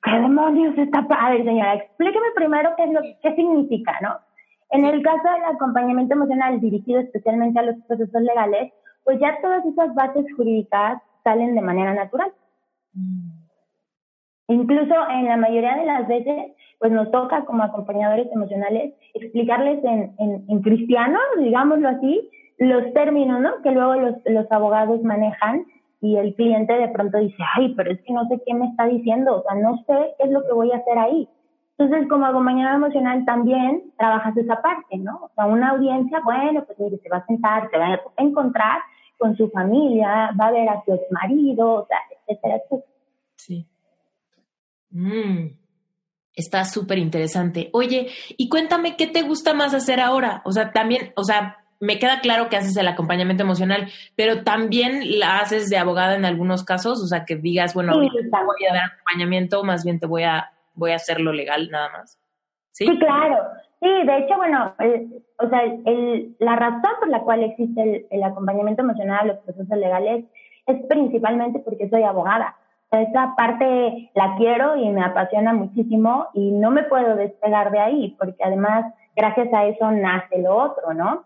¿qué 0.03 0.11
demonios 0.11 0.77
está 0.77 1.09
padre, 1.09 1.45
señora? 1.45 1.75
Explíqueme 1.75 2.27
primero 2.35 2.71
qué 2.77 2.85
es 2.85 2.93
lo 2.93 3.01
qué 3.23 3.35
significa, 3.35 3.99
¿no? 4.03 4.17
En 4.71 4.85
el 4.85 5.03
caso 5.03 5.23
del 5.23 5.45
acompañamiento 5.55 6.15
emocional 6.15 6.61
dirigido 6.61 7.01
especialmente 7.01 7.59
a 7.59 7.63
los 7.63 7.77
procesos 7.89 8.23
legales, 8.23 8.73
pues 9.05 9.19
ya 9.19 9.41
todas 9.41 9.65
esas 9.65 9.95
bases 9.95 10.27
jurídicas 10.37 11.03
salen 11.25 11.55
de 11.55 11.63
manera 11.63 11.95
natural. 11.95 12.33
Mm. 12.93 13.40
Incluso 14.51 14.95
en 15.11 15.27
la 15.27 15.37
mayoría 15.37 15.77
de 15.77 15.87
las 15.87 16.09
veces, 16.09 16.53
pues 16.81 16.91
nos 16.91 17.09
toca 17.13 17.45
como 17.45 17.63
acompañadores 17.63 18.27
emocionales 18.33 18.95
explicarles 19.15 19.79
en, 19.85 20.13
en, 20.49 20.63
cristiano, 20.63 21.19
digámoslo 21.39 21.89
así, 21.89 22.29
los 22.59 22.93
términos, 22.93 23.41
¿no? 23.41 23.63
Que 23.63 23.71
luego 23.71 23.95
los, 23.95 24.15
los 24.25 24.51
abogados 24.51 25.03
manejan 25.05 25.65
y 26.01 26.17
el 26.17 26.35
cliente 26.35 26.73
de 26.73 26.89
pronto 26.89 27.19
dice, 27.19 27.37
ay, 27.55 27.75
pero 27.77 27.93
es 27.93 28.01
que 28.03 28.13
no 28.13 28.27
sé 28.27 28.43
qué 28.45 28.55
me 28.55 28.67
está 28.67 28.87
diciendo, 28.87 29.37
o 29.37 29.43
sea, 29.45 29.55
no 29.55 29.77
sé 29.87 30.15
qué 30.19 30.25
es 30.25 30.31
lo 30.33 30.43
que 30.43 30.53
voy 30.53 30.73
a 30.73 30.79
hacer 30.79 30.99
ahí. 30.99 31.29
Entonces, 31.79 32.09
como 32.09 32.27
acompañador 32.27 32.75
emocional 32.75 33.25
también 33.25 33.93
trabajas 33.99 34.37
esa 34.37 34.61
parte, 34.61 34.99
¿no? 34.99 35.17
O 35.23 35.31
sea, 35.37 35.47
una 35.47 35.71
audiencia, 35.71 36.21
bueno, 36.25 36.65
pues 36.65 36.77
mire, 36.81 36.99
se 36.99 37.09
va 37.09 37.19
a 37.19 37.27
sentar, 37.27 37.71
se 37.71 37.79
va 37.79 37.95
a 37.95 38.01
encontrar 38.17 38.81
con 39.17 39.37
su 39.37 39.49
familia, 39.51 40.33
va 40.39 40.49
a 40.49 40.51
ver 40.51 40.69
a 40.69 40.83
su 40.85 40.93
ex 40.93 41.05
marido, 41.13 41.83
o 41.83 41.87
sea, 41.87 41.99
etcétera, 42.27 42.57
etcétera. 42.57 42.93
Sí. 43.37 43.67
Mm, 44.91 45.49
está 46.35 46.65
súper 46.65 46.99
interesante. 46.99 47.71
Oye, 47.73 48.09
y 48.37 48.49
cuéntame 48.49 48.97
qué 48.97 49.07
te 49.07 49.23
gusta 49.23 49.55
más 49.55 49.75
hacer 49.75 50.01
ahora. 50.01 50.43
O 50.45 50.53
sea, 50.53 50.73
también, 50.73 51.13
o 51.17 51.25
sea, 51.25 51.59
me 51.81 51.99
queda 51.99 52.21
claro 52.21 52.49
que 52.49 52.57
haces 52.57 52.77
el 52.77 52.89
acompañamiento 52.89 53.43
emocional, 53.43 53.89
pero 54.15 54.45
también 54.45 55.19
la 55.19 55.39
haces 55.39 55.71
de 55.71 55.79
abogada 55.79 56.15
en 56.15 56.27
algunos 56.27 56.65
casos, 56.65 57.03
o 57.03 57.07
sea, 57.07 57.25
que 57.25 57.37
digas, 57.37 57.75
bueno, 57.75 57.95
sí, 57.95 58.01
voy 58.01 58.67
a 58.69 58.75
dar 58.75 58.85
acompañamiento, 58.93 59.65
más 59.65 59.85
bien 59.85 59.99
te 59.99 60.07
voy 60.07 60.25
a 60.25 60.51
voy 60.75 60.93
a 60.93 60.97
hacerlo 60.97 61.33
legal 61.33 61.69
nada 61.71 61.91
más. 61.91 62.19
Sí, 62.73 62.87
claro. 62.99 63.37
Sí, 63.81 63.89
de 63.89 64.19
hecho, 64.19 64.37
bueno, 64.37 64.75
o 65.39 65.49
sea, 65.49 65.63
el, 65.65 66.37
la 66.39 66.57
razón 66.57 66.91
por 66.99 67.09
la 67.09 67.21
cual 67.21 67.45
existe 67.45 68.07
el, 68.11 68.23
acompañamiento 68.23 68.83
emocional 68.83 69.21
a 69.21 69.33
los 69.33 69.39
procesos 69.39 69.79
legales 69.79 70.25
es 70.67 70.87
principalmente 70.87 71.61
porque 71.61 71.89
soy 71.89 72.03
abogada. 72.03 72.57
Esa 72.91 73.35
parte 73.37 74.11
la 74.15 74.35
quiero 74.37 74.77
y 74.77 74.89
me 74.91 75.05
apasiona 75.05 75.53
muchísimo 75.53 76.27
y 76.35 76.51
no 76.51 76.71
me 76.71 76.83
puedo 76.85 77.15
despegar 77.15 77.71
de 77.71 77.79
ahí, 77.79 78.17
porque 78.19 78.43
además, 78.43 78.93
gracias 79.15 79.49
a 79.55 79.67
eso 79.67 79.91
nace 79.93 80.39
lo 80.39 80.57
otro, 80.57 80.93
¿no? 80.93 81.25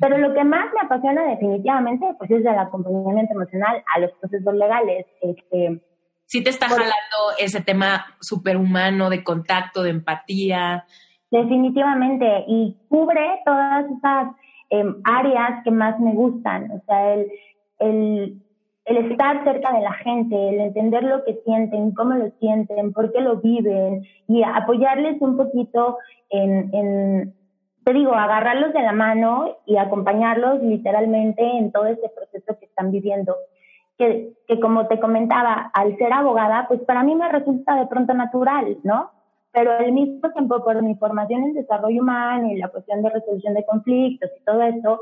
Pero 0.00 0.18
lo 0.18 0.34
que 0.34 0.44
más 0.44 0.72
me 0.72 0.80
apasiona 0.80 1.24
definitivamente, 1.24 2.06
pues 2.18 2.30
es 2.30 2.44
el 2.44 2.58
acompañamiento 2.58 3.34
emocional 3.34 3.82
a 3.94 4.00
los 4.00 4.10
procesos 4.12 4.54
legales. 4.54 5.06
Este, 5.20 5.80
sí 6.26 6.42
te 6.42 6.50
está 6.50 6.68
jalando 6.68 6.92
ese 7.38 7.60
tema 7.60 8.06
superhumano 8.20 9.08
de 9.10 9.22
contacto, 9.22 9.82
de 9.82 9.90
empatía. 9.90 10.84
Definitivamente, 11.30 12.44
y 12.48 12.76
cubre 12.88 13.40
todas 13.44 13.84
esas 13.86 14.28
em, 14.70 14.96
áreas 15.04 15.62
que 15.64 15.70
más 15.70 15.98
me 16.00 16.12
gustan, 16.12 16.70
o 16.70 16.82
sea, 16.86 17.14
el, 17.14 17.30
el, 17.78 18.42
el 18.84 19.10
estar 19.10 19.42
cerca 19.44 19.72
de 19.72 19.80
la 19.80 19.92
gente, 19.94 20.48
el 20.48 20.60
entender 20.60 21.02
lo 21.04 21.24
que 21.24 21.40
sienten, 21.44 21.92
cómo 21.92 22.14
lo 22.14 22.30
sienten, 22.38 22.92
por 22.92 23.12
qué 23.12 23.20
lo 23.20 23.36
viven 23.36 24.04
y 24.28 24.42
apoyarles 24.42 25.20
un 25.20 25.36
poquito 25.36 25.98
en, 26.28 26.74
en, 26.74 27.34
te 27.84 27.92
digo, 27.92 28.12
agarrarlos 28.12 28.72
de 28.74 28.82
la 28.82 28.92
mano 28.92 29.56
y 29.66 29.76
acompañarlos 29.76 30.62
literalmente 30.62 31.42
en 31.42 31.72
todo 31.72 31.86
ese 31.86 32.10
proceso 32.10 32.58
que 32.58 32.66
están 32.66 32.90
viviendo 32.90 33.34
que, 33.98 34.32
que 34.48 34.60
como 34.60 34.86
te 34.86 34.98
comentaba, 34.98 35.70
al 35.72 35.96
ser 35.96 36.12
abogada, 36.12 36.66
pues 36.68 36.80
para 36.80 37.02
mí 37.02 37.14
me 37.14 37.28
resulta 37.28 37.76
de 37.76 37.86
pronto 37.86 38.12
natural, 38.12 38.78
¿no? 38.82 39.10
Pero 39.52 39.72
al 39.72 39.92
mismo 39.92 40.30
tiempo, 40.32 40.64
por 40.64 40.82
mi 40.82 40.96
formación 40.96 41.44
en 41.44 41.54
desarrollo 41.54 42.02
humano 42.02 42.48
y 42.50 42.56
la 42.56 42.68
cuestión 42.68 43.02
de 43.02 43.10
resolución 43.10 43.54
de 43.54 43.64
conflictos 43.64 44.30
y 44.36 44.44
todo 44.44 44.62
eso, 44.62 45.00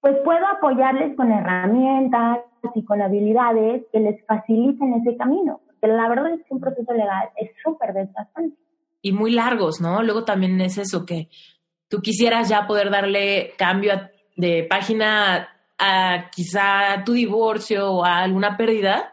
pues 0.00 0.16
puedo 0.18 0.46
apoyarles 0.46 1.16
con 1.16 1.32
herramientas 1.32 2.38
y 2.74 2.84
con 2.84 3.02
habilidades 3.02 3.84
que 3.92 4.00
les 4.00 4.24
faciliten 4.26 4.94
ese 4.94 5.16
camino. 5.16 5.60
Porque 5.66 5.94
la 5.94 6.08
verdad 6.08 6.32
es 6.32 6.40
que 6.40 6.54
un 6.54 6.60
proceso 6.60 6.92
legal 6.92 7.28
es 7.36 7.50
súper 7.62 7.92
desgastante. 7.92 8.56
Y 9.02 9.12
muy 9.12 9.32
largos, 9.32 9.80
¿no? 9.80 10.02
Luego 10.02 10.24
también 10.24 10.60
es 10.60 10.78
eso 10.78 11.04
que 11.04 11.28
tú 11.88 12.00
quisieras 12.00 12.48
ya 12.48 12.66
poder 12.66 12.90
darle 12.90 13.52
cambio 13.58 13.92
de 14.36 14.66
página 14.68 15.48
a 15.78 16.30
quizá 16.30 17.02
tu 17.04 17.12
divorcio 17.12 17.92
o 17.92 18.04
a 18.04 18.18
alguna 18.18 18.56
pérdida 18.56 19.12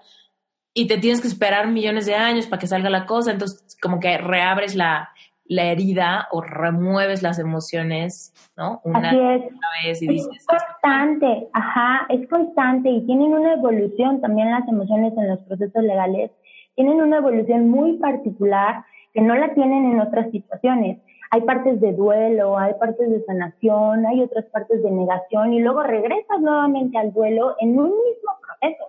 y 0.73 0.87
te 0.87 0.97
tienes 0.97 1.21
que 1.21 1.27
esperar 1.27 1.67
millones 1.67 2.05
de 2.05 2.15
años 2.15 2.47
para 2.47 2.59
que 2.59 2.67
salga 2.67 2.89
la 2.89 3.05
cosa, 3.05 3.31
entonces 3.31 3.77
como 3.81 3.99
que 3.99 4.17
reabres 4.17 4.75
la, 4.75 5.10
la 5.51 5.65
herida 5.65 6.29
o 6.31 6.39
remueves 6.39 7.21
las 7.21 7.37
emociones, 7.37 8.33
¿no? 8.55 8.79
Una, 8.85 9.09
Así 9.09 9.19
es. 9.19 9.41
vez 9.83 10.01
y 10.01 10.07
dices... 10.07 10.29
Es 10.33 10.45
constante, 10.45 11.49
ajá, 11.51 12.05
es 12.07 12.25
constante 12.29 12.89
y 12.89 13.05
tienen 13.05 13.33
una 13.33 13.55
evolución 13.55 14.21
también 14.21 14.49
las 14.49 14.65
emociones 14.69 15.11
en 15.17 15.27
los 15.27 15.39
procesos 15.41 15.83
legales, 15.83 16.31
tienen 16.75 17.01
una 17.01 17.17
evolución 17.17 17.69
muy 17.69 17.97
particular 17.97 18.85
que 19.13 19.19
no 19.19 19.35
la 19.35 19.53
tienen 19.53 19.91
en 19.91 19.99
otras 19.99 20.31
situaciones 20.31 20.99
hay 21.33 21.41
partes 21.41 21.79
de 21.79 21.93
duelo, 21.93 22.57
hay 22.57 22.73
partes 22.73 23.09
de 23.09 23.23
sanación, 23.23 24.05
hay 24.05 24.21
otras 24.21 24.43
partes 24.47 24.83
de 24.83 24.91
negación 24.91 25.53
y 25.53 25.61
luego 25.61 25.81
regresas 25.81 26.41
nuevamente 26.41 26.97
al 26.97 27.13
duelo 27.13 27.55
en 27.61 27.79
un 27.79 27.85
mismo 27.85 28.31
proceso. 28.45 28.83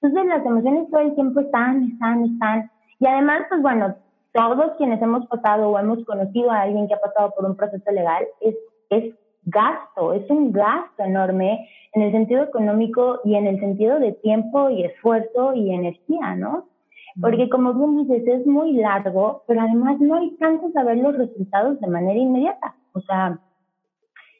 Entonces 0.00 0.28
las 0.28 0.46
emociones 0.46 0.88
todo 0.90 1.00
el 1.00 1.14
tiempo 1.16 1.40
están, 1.40 1.90
están, 1.92 2.24
están. 2.24 2.70
Y 3.00 3.06
además, 3.06 3.42
pues 3.48 3.62
bueno, 3.62 3.96
todos 4.32 4.72
quienes 4.78 5.00
hemos 5.02 5.26
pasado 5.26 5.68
o 5.68 5.78
hemos 5.78 6.04
conocido 6.04 6.50
a 6.50 6.62
alguien 6.62 6.88
que 6.88 6.94
ha 6.94 7.00
pasado 7.00 7.32
por 7.36 7.44
un 7.44 7.56
proceso 7.56 7.90
legal, 7.90 8.24
es, 8.40 8.54
es 8.90 9.14
gasto, 9.44 10.12
es 10.12 10.28
un 10.30 10.52
gasto 10.52 11.02
enorme 11.02 11.68
en 11.92 12.02
el 12.02 12.12
sentido 12.12 12.44
económico 12.44 13.20
y 13.24 13.34
en 13.34 13.46
el 13.46 13.60
sentido 13.60 13.98
de 13.98 14.12
tiempo 14.12 14.70
y 14.70 14.84
esfuerzo 14.84 15.54
y 15.54 15.72
energía, 15.72 16.34
¿no? 16.36 16.68
Porque 17.20 17.50
como 17.50 17.74
bien 17.74 18.08
dices, 18.08 18.26
es 18.26 18.46
muy 18.46 18.72
largo, 18.72 19.42
pero 19.46 19.60
además 19.60 20.00
no 20.00 20.14
alcanzas 20.14 20.74
a 20.76 20.84
ver 20.84 20.96
los 20.96 21.16
resultados 21.16 21.78
de 21.80 21.86
manera 21.86 22.18
inmediata. 22.18 22.74
O 22.94 23.00
sea, 23.02 23.38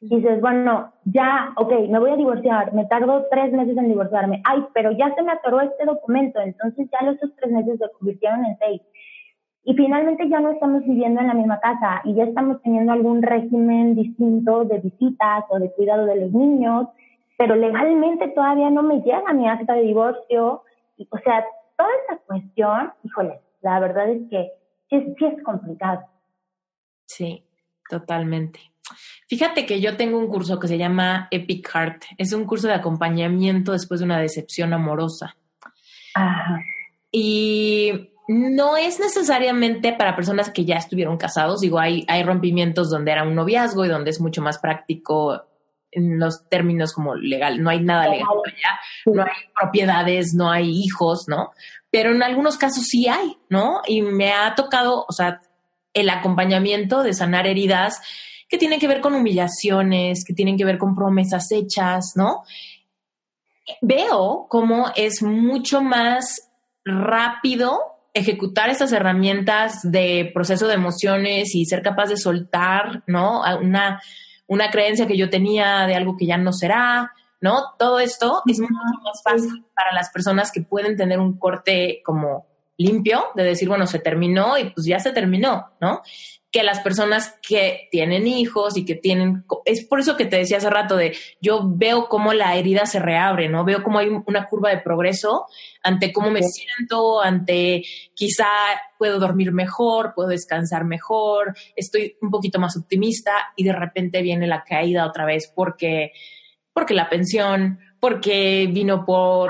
dices, 0.00 0.40
bueno, 0.40 0.92
ya, 1.04 1.52
ok, 1.56 1.70
me 1.90 1.99
voy 1.99 2.12
a 2.12 2.16
divorciar, 2.16 2.72
me 2.72 2.87
tardo 2.87 3.26
tres 3.30 3.52
meses 3.52 3.76
en 3.76 3.88
divorciarme. 3.88 4.40
Ay, 4.44 4.64
pero 4.72 4.92
ya 4.92 5.14
se 5.14 5.22
me 5.22 5.32
atoró 5.32 5.61
este 5.61 5.84
documento, 5.84 6.40
entonces 6.40 6.88
ya 6.90 7.06
los 7.06 7.18
tres 7.18 7.52
meses 7.52 7.78
se 7.78 7.90
convirtieron 7.99 8.44
en 8.46 8.56
seis. 8.58 8.82
Y 9.64 9.75
finalmente 9.75 10.28
ya 10.28 10.40
no 10.40 10.50
estamos 10.50 10.83
viviendo 10.85 11.21
en 11.21 11.28
la 11.28 11.35
misma 11.35 11.61
casa 11.61 12.00
y 12.04 12.14
ya 12.14 12.25
estamos 12.25 12.61
teniendo 12.62 12.92
algún 12.92 13.23
régimen 13.23 13.95
distinto 13.95 14.64
de 14.64 14.78
visitas 14.78 15.45
o 15.50 15.59
de 15.59 15.71
cuidado 15.73 16.07
de 16.07 16.16
los 16.16 16.33
niños, 16.33 16.88
pero 17.38 17.54
legalmente 17.54 18.28
todavía 18.28 18.71
no 18.71 18.83
me 18.83 19.00
llega 19.02 19.33
mi 19.33 19.49
acta 19.49 19.75
de 19.75 19.83
divorcio. 19.83 20.62
o 21.11 21.19
sea, 21.19 21.45
toda 21.76 21.90
esa 22.04 22.21
cuestión, 22.26 22.92
híjole, 23.04 23.40
la 23.61 23.78
verdad 23.78 24.11
es 24.11 24.28
que 24.28 24.52
sí, 24.90 25.14
es 25.25 25.42
complicado. 25.45 26.00
Sí, 27.07 27.45
totalmente. 27.88 28.61
Fíjate 29.28 29.64
que 29.64 29.81
yo 29.81 29.97
tengo 29.97 30.19
un 30.19 30.28
curso 30.28 30.59
que 30.59 30.69
se 30.69 30.76
llama 30.76 31.28
Epic 31.31 31.69
Heart. 31.69 32.02
Es 32.19 32.33
un 32.33 32.45
curso 32.45 32.66
de 32.66 32.75
acompañamiento 32.75 33.73
después 33.73 34.00
de 34.00 34.07
una 34.07 34.19
decepción 34.19 34.73
amorosa. 34.73 35.37
Ajá. 36.14 36.61
Y 37.11 38.12
no 38.33 38.77
es 38.77 38.99
necesariamente 38.99 39.93
para 39.93 40.17
personas 40.17 40.51
que 40.51 40.65
ya 40.65 40.77
estuvieron 40.77 41.17
casados. 41.17 41.61
Digo, 41.61 41.79
hay, 41.79 42.05
hay 42.09 42.23
rompimientos 42.23 42.91
donde 42.91 43.12
era 43.12 43.25
un 43.25 43.35
noviazgo 43.35 43.85
y 43.85 43.89
donde 43.89 44.11
es 44.11 44.21
mucho 44.21 44.43
más 44.43 44.59
práctico 44.59 45.45
en 45.91 46.19
los 46.19 46.49
términos 46.49 46.95
como 46.95 47.15
legal, 47.15 47.62
no 47.62 47.69
hay 47.69 47.81
nada 47.81 48.09
legal 48.09 48.27
allá, 48.47 48.81
no 49.05 49.23
hay 49.25 49.53
propiedades, 49.55 50.33
no 50.33 50.51
hay 50.51 50.71
hijos, 50.71 51.29
¿no? 51.29 51.53
Pero 51.91 52.12
en 52.12 52.23
algunos 52.23 52.57
casos 52.57 52.85
sí 52.85 53.09
hay, 53.09 53.37
¿no? 53.51 53.83
Y 53.87 54.01
me 54.01 54.33
ha 54.33 54.55
tocado, 54.55 55.05
o 55.07 55.12
sea, 55.12 55.43
el 55.93 56.09
acompañamiento 56.09 57.03
de 57.03 57.12
sanar 57.12 57.47
heridas 57.47 58.01
que 58.49 58.57
tienen 58.57 58.81
que 58.81 58.89
ver 58.89 59.03
con 59.03 59.15
humillaciones, 59.15 60.25
que 60.25 60.33
tienen 60.33 60.57
que 60.57 60.65
ver 60.65 60.79
con 60.79 60.95
promesas 60.95 61.53
hechas, 61.53 62.15
¿no? 62.17 62.43
Veo 63.83 64.47
cómo 64.49 64.91
es 64.97 65.23
mucho 65.23 65.83
más 65.83 66.51
rápido 66.87 67.91
ejecutar 68.14 68.71
esas 68.71 68.92
herramientas 68.92 69.81
de 69.83 70.31
proceso 70.35 70.66
de 70.69 70.75
emociones 70.75 71.54
y 71.54 71.64
ser 71.64 71.83
capaz 71.83 72.09
de 72.09 72.16
soltar, 72.16 73.02
¿no? 73.07 73.42
Una, 73.61 74.02
una 74.47 74.71
creencia 74.71 75.07
que 75.07 75.16
yo 75.16 75.31
tenía 75.31 75.87
de 75.87 75.95
algo 75.95 76.16
que 76.16 76.26
ya 76.26 76.37
no 76.37 76.52
será, 76.52 77.12
¿no? 77.40 77.75
Todo 77.78 77.99
esto 77.99 78.42
es 78.47 78.61
mucho 78.61 78.75
más 79.02 79.23
fácil 79.23 79.64
para 79.75 79.92
las 79.95 80.11
personas 80.11 80.52
que 80.52 80.62
pueden 80.62 80.97
tener 80.97 81.19
un 81.19 81.38
corte 81.38 82.02
como 82.04 82.47
limpio, 82.76 83.26
de 83.35 83.45
decir, 83.45 83.69
bueno, 83.69 83.87
se 83.87 83.99
terminó 83.99 84.59
y 84.59 84.71
pues 84.71 84.87
ya 84.87 84.99
se 84.99 85.12
terminó, 85.12 85.71
¿no? 85.81 86.02
Que 86.52 86.62
las 86.62 86.80
personas 86.80 87.38
que 87.47 87.88
tienen 87.90 88.26
hijos 88.26 88.76
y 88.76 88.85
que 88.85 88.94
tienen, 88.94 89.44
es 89.64 89.87
por 89.87 90.00
eso 90.00 90.18
que 90.18 90.26
te 90.26 90.37
decía 90.37 90.59
hace 90.59 90.68
rato 90.68 90.97
de, 90.97 91.16
yo 91.40 91.62
veo 91.64 92.09
cómo 92.11 92.35
la 92.35 92.54
herida 92.56 92.85
se 92.85 92.99
reabre, 92.99 93.49
¿no? 93.49 93.64
Veo 93.64 93.82
cómo 93.82 93.99
hay 93.99 94.09
una 94.26 94.47
curva 94.49 94.68
de 94.68 94.82
progreso 94.82 95.47
ante 95.82 96.12
cómo 96.12 96.30
me 96.30 96.42
siento, 96.42 97.23
ante 97.23 97.82
quizá 98.14 98.47
puedo 98.99 99.18
dormir 99.18 99.50
mejor, 99.52 100.12
puedo 100.14 100.28
descansar 100.28 100.85
mejor, 100.85 101.56
estoy 101.75 102.16
un 102.21 102.30
poquito 102.30 102.61
más 102.61 102.76
optimista 102.76 103.32
y 103.56 103.64
de 103.64 103.73
repente 103.73 104.21
viene 104.21 104.47
la 104.47 104.62
caída 104.62 105.06
otra 105.06 105.25
vez 105.25 105.50
porque, 105.56 106.12
porque 106.75 106.92
la 106.92 107.09
pensión, 107.09 107.78
porque 107.99 108.68
vino 108.71 109.06
por... 109.06 109.49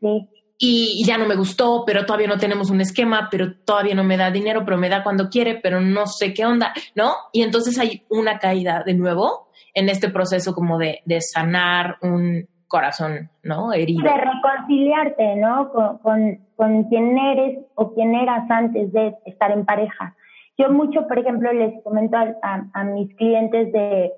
Sí 0.00 0.35
y, 0.58 1.04
ya 1.06 1.18
no 1.18 1.26
me 1.26 1.36
gustó, 1.36 1.84
pero 1.86 2.06
todavía 2.06 2.28
no 2.28 2.38
tenemos 2.38 2.70
un 2.70 2.80
esquema, 2.80 3.28
pero 3.30 3.54
todavía 3.64 3.94
no 3.94 4.04
me 4.04 4.16
da 4.16 4.30
dinero, 4.30 4.62
pero 4.64 4.78
me 4.78 4.88
da 4.88 5.02
cuando 5.02 5.28
quiere, 5.28 5.60
pero 5.62 5.80
no 5.80 6.06
sé 6.06 6.32
qué 6.32 6.46
onda, 6.46 6.72
¿no? 6.94 7.12
Y 7.32 7.42
entonces 7.42 7.78
hay 7.78 8.04
una 8.08 8.38
caída 8.38 8.82
de 8.84 8.94
nuevo 8.94 9.48
en 9.74 9.88
este 9.90 10.08
proceso 10.08 10.54
como 10.54 10.78
de, 10.78 11.00
de 11.04 11.20
sanar 11.20 11.96
un 12.00 12.48
corazón, 12.68 13.30
¿no? 13.42 13.72
Herido. 13.72 14.02
De 14.02 14.16
reconciliarte, 14.16 15.36
¿no? 15.36 15.70
Con, 16.02 16.40
con, 16.56 16.84
quién 16.84 17.18
eres 17.18 17.58
o 17.74 17.92
quién 17.92 18.14
eras 18.14 18.50
antes 18.50 18.92
de 18.92 19.14
estar 19.26 19.50
en 19.50 19.64
pareja. 19.66 20.16
Yo 20.58 20.70
mucho, 20.70 21.06
por 21.06 21.18
ejemplo, 21.18 21.52
les 21.52 21.82
comento 21.84 22.16
a, 22.16 22.66
a, 22.72 22.84
mis 22.84 23.14
clientes 23.16 23.70
de, 23.72 24.12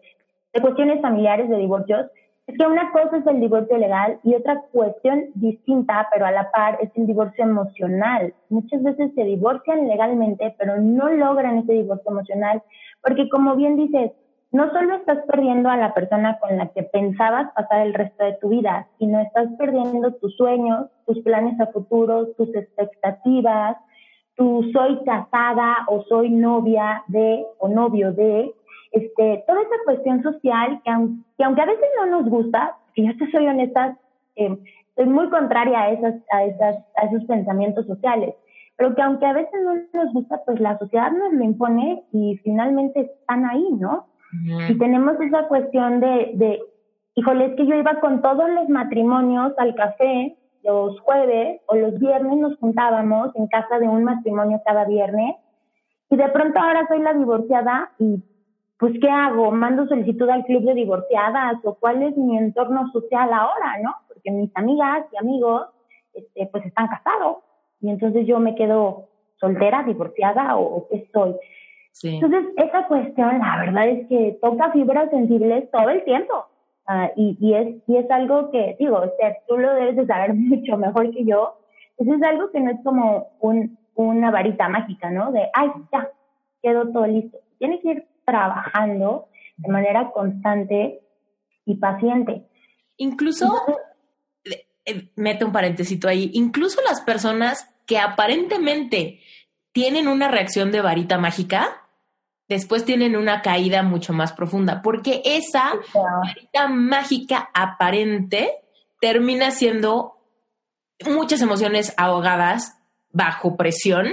de 0.54 0.60
cuestiones 0.60 1.02
familiares, 1.02 1.48
de 1.48 1.58
divorcios, 1.58 2.06
es 2.48 2.56
que 2.56 2.66
una 2.66 2.90
cosa 2.92 3.18
es 3.18 3.26
el 3.26 3.40
divorcio 3.40 3.76
legal 3.76 4.18
y 4.24 4.34
otra 4.34 4.62
cuestión 4.72 5.26
distinta, 5.34 6.08
pero 6.10 6.24
a 6.24 6.30
la 6.30 6.50
par, 6.50 6.78
es 6.80 6.90
el 6.94 7.06
divorcio 7.06 7.44
emocional. 7.44 8.32
Muchas 8.48 8.82
veces 8.82 9.12
se 9.14 9.24
divorcian 9.24 9.86
legalmente, 9.86 10.54
pero 10.58 10.78
no 10.80 11.10
logran 11.10 11.58
ese 11.58 11.74
divorcio 11.74 12.10
emocional, 12.10 12.62
porque 13.02 13.28
como 13.28 13.54
bien 13.54 13.76
dices, 13.76 14.12
no 14.50 14.72
solo 14.72 14.94
estás 14.94 15.18
perdiendo 15.26 15.68
a 15.68 15.76
la 15.76 15.92
persona 15.92 16.38
con 16.38 16.56
la 16.56 16.68
que 16.68 16.84
pensabas 16.84 17.52
pasar 17.52 17.86
el 17.86 17.92
resto 17.92 18.24
de 18.24 18.38
tu 18.40 18.48
vida, 18.48 18.86
sino 18.98 19.20
estás 19.20 19.48
perdiendo 19.58 20.14
tus 20.14 20.34
sueños, 20.36 20.86
tus 21.06 21.18
planes 21.20 21.60
a 21.60 21.66
futuro, 21.66 22.28
tus 22.28 22.48
expectativas, 22.54 23.76
tu 24.36 24.62
soy 24.72 25.04
casada 25.04 25.84
o 25.88 26.02
soy 26.04 26.30
novia 26.30 27.04
de 27.08 27.44
o 27.58 27.68
novio 27.68 28.12
de, 28.12 28.54
este, 28.92 29.44
toda 29.46 29.62
esa 29.62 29.84
cuestión 29.84 30.22
social 30.22 30.80
que, 30.84 30.90
aunque 31.44 31.62
a 31.62 31.66
veces 31.66 31.88
no 31.98 32.06
nos 32.06 32.28
gusta, 32.28 32.76
que 32.94 33.06
yo 33.06 33.16
te 33.16 33.30
soy 33.30 33.46
honesta, 33.46 33.96
eh, 34.36 34.58
soy 34.96 35.06
muy 35.06 35.28
contraria 35.30 35.82
a, 35.82 35.90
esas, 35.90 36.14
a, 36.32 36.44
esas, 36.44 36.76
a 36.96 37.06
esos 37.06 37.24
pensamientos 37.24 37.86
sociales, 37.86 38.34
pero 38.76 38.94
que 38.94 39.02
aunque 39.02 39.26
a 39.26 39.32
veces 39.32 39.60
no 39.64 40.02
nos 40.02 40.12
gusta, 40.12 40.42
pues 40.44 40.60
la 40.60 40.78
sociedad 40.78 41.12
nos 41.12 41.32
lo 41.32 41.44
impone 41.44 42.02
y 42.12 42.38
finalmente 42.44 43.00
están 43.00 43.44
ahí, 43.44 43.66
¿no? 43.78 44.06
Y 44.68 44.76
tenemos 44.76 45.18
esa 45.20 45.48
cuestión 45.48 46.00
de, 46.00 46.32
de, 46.34 46.60
híjole, 47.14 47.46
es 47.46 47.56
que 47.56 47.66
yo 47.66 47.74
iba 47.76 47.98
con 48.00 48.20
todos 48.20 48.50
los 48.50 48.68
matrimonios 48.68 49.54
al 49.56 49.74
café 49.74 50.36
los 50.68 51.00
jueves 51.00 51.60
o 51.66 51.76
los 51.76 51.98
viernes 51.98 52.36
nos 52.38 52.56
juntábamos 52.58 53.34
en 53.36 53.46
casa 53.46 53.78
de 53.78 53.88
un 53.88 54.04
matrimonio 54.04 54.60
cada 54.64 54.84
viernes 54.84 55.36
y 56.10 56.16
de 56.16 56.28
pronto 56.28 56.58
ahora 56.58 56.86
soy 56.88 57.00
la 57.00 57.14
divorciada 57.14 57.92
y 57.98 58.22
pues 58.78 58.94
¿qué 59.00 59.10
hago? 59.10 59.50
¿Mando 59.50 59.86
solicitud 59.86 60.28
al 60.28 60.44
club 60.44 60.62
de 60.64 60.74
divorciadas 60.74 61.56
o 61.64 61.74
cuál 61.74 62.02
es 62.02 62.16
mi 62.16 62.38
entorno 62.38 62.90
social 62.92 63.32
ahora, 63.32 63.78
no? 63.82 63.94
Porque 64.06 64.30
mis 64.30 64.50
amigas 64.56 65.06
y 65.12 65.16
amigos, 65.16 65.68
este, 66.14 66.46
pues 66.46 66.64
están 66.66 66.86
casados 66.86 67.38
y 67.80 67.90
entonces 67.90 68.26
yo 68.26 68.38
me 68.38 68.54
quedo 68.54 69.08
soltera, 69.36 69.82
divorciada 69.82 70.56
o, 70.56 70.86
qué 70.88 71.08
soy. 71.12 71.36
Entonces, 72.02 72.44
esa 72.56 72.86
cuestión, 72.86 73.38
la 73.38 73.58
verdad 73.58 73.88
es 73.88 74.06
que 74.08 74.38
toca 74.40 74.70
fibras 74.70 75.10
sensibles 75.10 75.68
todo 75.70 75.90
el 75.90 76.04
tiempo. 76.04 76.46
Ah, 76.86 77.10
y, 77.16 77.36
y, 77.40 77.54
es, 77.54 77.76
y 77.86 77.96
es 77.96 78.10
algo 78.10 78.50
que, 78.50 78.76
digo, 78.78 78.96
o 78.96 79.16
sea, 79.18 79.36
tú 79.46 79.58
lo 79.58 79.74
debes 79.74 79.96
de 79.96 80.06
saber 80.06 80.34
mucho 80.34 80.76
mejor 80.76 81.10
que 81.10 81.24
yo. 81.24 81.58
Eso 81.98 82.14
es 82.14 82.22
algo 82.22 82.50
que 82.52 82.60
no 82.60 82.70
es 82.70 82.78
como 82.84 83.28
un, 83.40 83.76
una 83.96 84.30
varita 84.30 84.68
mágica, 84.68 85.10
¿no? 85.10 85.32
De, 85.32 85.48
ay, 85.52 85.70
ya, 85.92 86.08
quedó 86.62 86.88
todo 86.92 87.06
listo. 87.06 87.38
Tiene 87.58 87.80
que 87.80 87.90
ir 87.90 88.06
trabajando 88.28 89.28
de 89.56 89.72
manera 89.72 90.10
constante 90.10 91.00
y 91.64 91.76
paciente. 91.76 92.46
Incluso, 92.98 93.50
eh, 94.84 95.10
mete 95.16 95.44
un 95.46 95.52
paréntesis 95.52 96.04
ahí, 96.04 96.30
incluso 96.34 96.80
las 96.82 97.00
personas 97.00 97.74
que 97.86 97.98
aparentemente 97.98 99.20
tienen 99.72 100.08
una 100.08 100.28
reacción 100.28 100.70
de 100.72 100.82
varita 100.82 101.16
mágica, 101.16 101.86
después 102.48 102.84
tienen 102.84 103.16
una 103.16 103.40
caída 103.40 103.82
mucho 103.82 104.12
más 104.12 104.32
profunda, 104.34 104.82
porque 104.82 105.22
esa 105.24 105.72
varita 105.94 106.68
mágica 106.68 107.48
aparente 107.54 108.52
termina 109.00 109.52
siendo 109.52 110.18
muchas 111.06 111.40
emociones 111.40 111.94
ahogadas 111.96 112.78
bajo 113.10 113.56
presión 113.56 114.08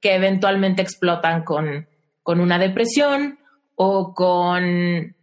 que 0.00 0.14
eventualmente 0.14 0.82
explotan 0.82 1.42
con, 1.42 1.88
con 2.22 2.40
una 2.40 2.58
depresión 2.58 3.38
o 3.76 4.12
con, 4.14 5.14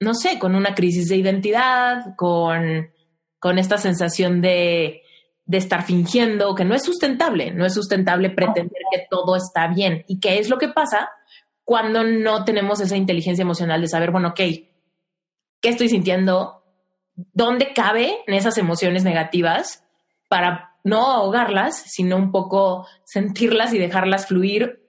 no 0.00 0.14
sé, 0.14 0.38
con 0.38 0.54
una 0.54 0.74
crisis 0.74 1.08
de 1.08 1.16
identidad, 1.16 2.16
con, 2.16 2.90
con 3.38 3.58
esta 3.58 3.76
sensación 3.76 4.40
de, 4.40 5.02
de 5.44 5.58
estar 5.58 5.82
fingiendo, 5.82 6.54
que 6.54 6.64
no 6.64 6.74
es 6.74 6.84
sustentable, 6.84 7.52
no 7.52 7.66
es 7.66 7.74
sustentable 7.74 8.30
pretender 8.30 8.82
que 8.92 9.06
todo 9.10 9.36
está 9.36 9.66
bien. 9.66 10.04
¿Y 10.06 10.20
qué 10.20 10.38
es 10.38 10.48
lo 10.48 10.58
que 10.58 10.68
pasa 10.68 11.10
cuando 11.64 12.04
no 12.04 12.44
tenemos 12.44 12.80
esa 12.80 12.96
inteligencia 12.96 13.42
emocional 13.42 13.80
de 13.80 13.88
saber, 13.88 14.10
bueno, 14.10 14.28
ok, 14.28 14.40
¿qué 15.60 15.68
estoy 15.68 15.88
sintiendo? 15.88 16.62
¿Dónde 17.14 17.74
cabe 17.74 18.18
en 18.26 18.34
esas 18.34 18.56
emociones 18.58 19.04
negativas 19.04 19.84
para 20.28 20.76
no 20.84 21.10
ahogarlas, 21.10 21.76
sino 21.76 22.16
un 22.16 22.30
poco 22.30 22.86
sentirlas 23.04 23.74
y 23.74 23.78
dejarlas 23.78 24.26
fluir? 24.26 24.82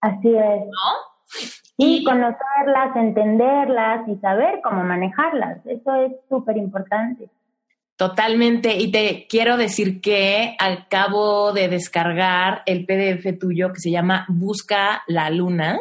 Así 0.00 0.28
es. 0.28 0.34
¿No? 0.34 1.59
Y 1.82 2.04
conocerlas, 2.04 2.94
entenderlas 2.94 4.06
y 4.08 4.16
saber 4.16 4.60
cómo 4.62 4.84
manejarlas. 4.84 5.64
Eso 5.66 5.94
es 5.94 6.12
súper 6.28 6.56
importante. 6.58 7.30
Totalmente. 7.96 8.76
Y 8.76 8.90
te 8.90 9.26
quiero 9.28 9.56
decir 9.56 10.00
que 10.00 10.56
acabo 10.58 11.52
de 11.52 11.68
descargar 11.68 12.62
el 12.66 12.86
PDF 12.86 13.38
tuyo 13.38 13.72
que 13.72 13.80
se 13.80 13.90
llama 13.90 14.24
Busca 14.28 15.02
la 15.06 15.28
Luna. 15.30 15.78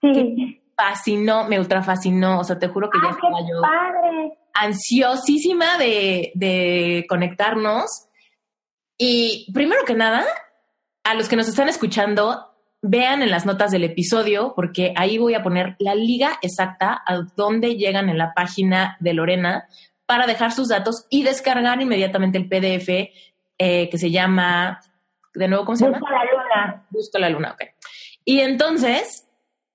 Sí. 0.00 0.62
fascinó, 0.76 1.48
me 1.48 1.58
ultra 1.58 1.82
fascinó. 1.82 2.40
O 2.40 2.44
sea, 2.44 2.58
te 2.58 2.68
juro 2.68 2.90
que 2.90 2.98
ya 3.02 3.10
estaba 3.10 3.40
yo 3.40 3.60
padre. 3.60 4.38
ansiosísima 4.54 5.78
de, 5.78 6.32
de 6.34 7.06
conectarnos. 7.08 8.08
Y 8.98 9.50
primero 9.52 9.84
que 9.86 9.94
nada, 9.94 10.24
a 11.04 11.14
los 11.14 11.28
que 11.28 11.36
nos 11.36 11.48
están 11.48 11.68
escuchando, 11.68 12.53
vean 12.86 13.22
en 13.22 13.30
las 13.30 13.46
notas 13.46 13.70
del 13.70 13.84
episodio, 13.84 14.52
porque 14.54 14.92
ahí 14.94 15.16
voy 15.16 15.32
a 15.32 15.42
poner 15.42 15.74
la 15.78 15.94
liga 15.94 16.38
exacta 16.42 17.02
a 17.06 17.22
dónde 17.34 17.76
llegan 17.76 18.10
en 18.10 18.18
la 18.18 18.34
página 18.34 18.98
de 19.00 19.14
Lorena 19.14 19.66
para 20.04 20.26
dejar 20.26 20.52
sus 20.52 20.68
datos 20.68 21.06
y 21.08 21.22
descargar 21.22 21.80
inmediatamente 21.80 22.36
el 22.36 22.46
PDF 22.46 23.10
eh, 23.56 23.88
que 23.88 23.96
se 23.96 24.10
llama, 24.10 24.80
de 25.32 25.48
nuevo, 25.48 25.64
¿cómo 25.64 25.76
se 25.76 25.86
llama? 25.86 25.98
Busca 25.98 26.14
la 26.14 26.24
luna. 26.24 26.86
Busca 26.90 27.18
la 27.18 27.28
luna, 27.30 27.50
ok. 27.52 27.62
Y 28.26 28.40
entonces 28.40 29.30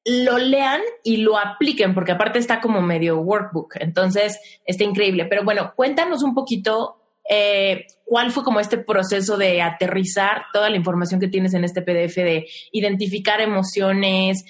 lo 0.06 0.38
lean 0.38 0.82
y 1.04 1.18
lo 1.18 1.40
apliquen, 1.40 1.96
porque 1.96 2.12
aparte 2.12 2.38
está 2.38 2.62
como 2.62 2.80
medio 2.80 3.20
workbook, 3.22 3.78
entonces 3.80 4.40
está 4.66 4.84
increíble. 4.84 5.26
Pero 5.26 5.44
bueno, 5.44 5.74
cuéntanos 5.76 6.22
un 6.22 6.36
poquito 6.36 6.99
eh, 7.30 7.86
¿cuál 8.06 8.32
fue 8.32 8.44
como 8.44 8.60
este 8.60 8.80
proceso 8.80 9.38
de 9.38 9.62
aterrizar 9.62 10.46
toda 10.52 10.70
la 10.70 10.76
información 10.76 11.20
que 11.20 11.28
tienes 11.28 11.54
en 11.54 11.64
este 11.64 11.84
PDF, 11.84 12.16
de 12.16 12.48
identificar 12.72 13.40
emociones, 13.40 14.44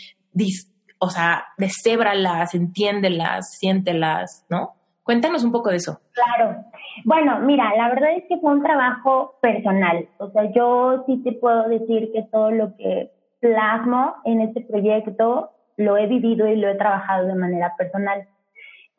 o 0.97 1.09
sea, 1.09 1.43
descébralas, 1.57 2.55
entiéndelas, 2.55 3.57
siéntelas, 3.59 4.45
¿no? 4.49 4.75
Cuéntanos 5.03 5.43
un 5.43 5.51
poco 5.51 5.69
de 5.69 5.77
eso. 5.77 5.99
Claro. 6.13 6.63
Bueno, 7.03 7.39
mira, 7.39 7.65
la 7.75 7.89
verdad 7.89 8.11
es 8.15 8.23
que 8.29 8.37
fue 8.37 8.51
un 8.51 8.63
trabajo 8.63 9.35
personal. 9.41 10.07
O 10.17 10.29
sea, 10.31 10.51
yo 10.53 11.03
sí 11.05 11.21
te 11.23 11.33
puedo 11.33 11.67
decir 11.67 12.11
que 12.13 12.23
todo 12.31 12.51
lo 12.51 12.75
que 12.77 13.11
plasmo 13.39 14.15
en 14.25 14.41
este 14.41 14.61
proyecto 14.61 15.51
lo 15.77 15.97
he 15.97 16.07
vivido 16.07 16.47
y 16.47 16.57
lo 16.57 16.69
he 16.69 16.75
trabajado 16.75 17.27
de 17.27 17.35
manera 17.35 17.73
personal. 17.77 18.27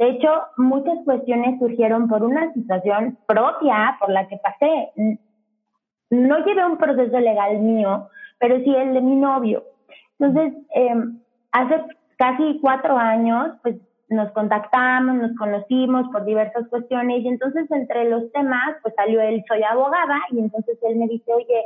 De 0.00 0.08
hecho, 0.08 0.30
muchas 0.56 0.96
cuestiones 1.04 1.58
surgieron 1.58 2.08
por 2.08 2.22
una 2.22 2.50
situación 2.54 3.18
propia 3.26 3.98
por 4.00 4.08
la 4.08 4.26
que 4.28 4.38
pasé. 4.38 4.92
No 6.08 6.38
llevé 6.46 6.64
un 6.64 6.78
proceso 6.78 7.20
legal 7.20 7.58
mío, 7.58 8.08
pero 8.38 8.56
sí 8.60 8.74
el 8.74 8.94
de 8.94 9.02
mi 9.02 9.16
novio. 9.16 9.62
Entonces, 10.18 10.54
eh, 10.74 10.94
hace 11.52 11.84
casi 12.16 12.58
cuatro 12.62 12.96
años, 12.96 13.58
pues 13.62 13.76
nos 14.08 14.32
contactamos, 14.32 15.16
nos 15.16 15.36
conocimos 15.36 16.08
por 16.10 16.24
diversas 16.24 16.66
cuestiones 16.68 17.22
y 17.22 17.28
entonces 17.28 17.70
entre 17.70 18.08
los 18.08 18.32
temas, 18.32 18.76
pues 18.80 18.94
salió 18.94 19.20
él, 19.20 19.44
soy 19.46 19.62
abogada 19.64 20.18
y 20.30 20.38
entonces 20.38 20.78
él 20.82 20.96
me 20.96 21.08
dice, 21.08 21.30
oye, 21.30 21.62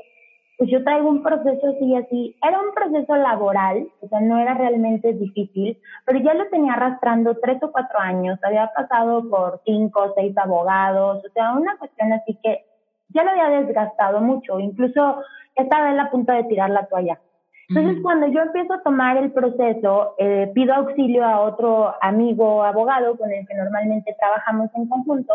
pues 0.56 0.70
yo 0.70 0.82
traigo 0.84 1.08
un 1.08 1.22
proceso 1.22 1.68
así 1.68 1.84
y 1.84 1.96
así. 1.96 2.36
Era 2.46 2.60
un 2.60 2.72
proceso 2.74 3.16
laboral, 3.16 3.88
o 4.00 4.08
sea, 4.08 4.20
no 4.20 4.38
era 4.38 4.54
realmente 4.54 5.12
difícil, 5.12 5.78
pero 6.04 6.20
ya 6.20 6.34
lo 6.34 6.48
tenía 6.48 6.74
arrastrando 6.74 7.36
tres 7.42 7.62
o 7.62 7.72
cuatro 7.72 7.98
años, 7.98 8.38
había 8.42 8.70
pasado 8.74 9.28
por 9.28 9.60
cinco 9.64 10.00
o 10.00 10.14
seis 10.14 10.36
abogados, 10.38 11.24
o 11.24 11.28
sea, 11.32 11.52
una 11.52 11.76
cuestión 11.76 12.12
así 12.12 12.38
que 12.42 12.64
ya 13.08 13.24
lo 13.24 13.30
había 13.30 13.60
desgastado 13.60 14.20
mucho, 14.20 14.58
incluso 14.60 15.22
estaba 15.54 15.90
en 15.90 15.96
la 15.96 16.10
punto 16.10 16.32
de 16.32 16.44
tirar 16.44 16.70
la 16.70 16.86
toalla. 16.86 17.18
Entonces, 17.68 18.02
cuando 18.02 18.26
yo 18.26 18.42
empiezo 18.42 18.74
a 18.74 18.82
tomar 18.82 19.16
el 19.16 19.32
proceso, 19.32 20.14
eh, 20.18 20.50
pido 20.54 20.74
auxilio 20.74 21.24
a 21.24 21.40
otro 21.40 21.94
amigo 22.02 22.62
abogado 22.62 23.16
con 23.16 23.32
el 23.32 23.46
que 23.46 23.54
normalmente 23.54 24.14
trabajamos 24.18 24.68
en 24.74 24.86
conjunto, 24.86 25.32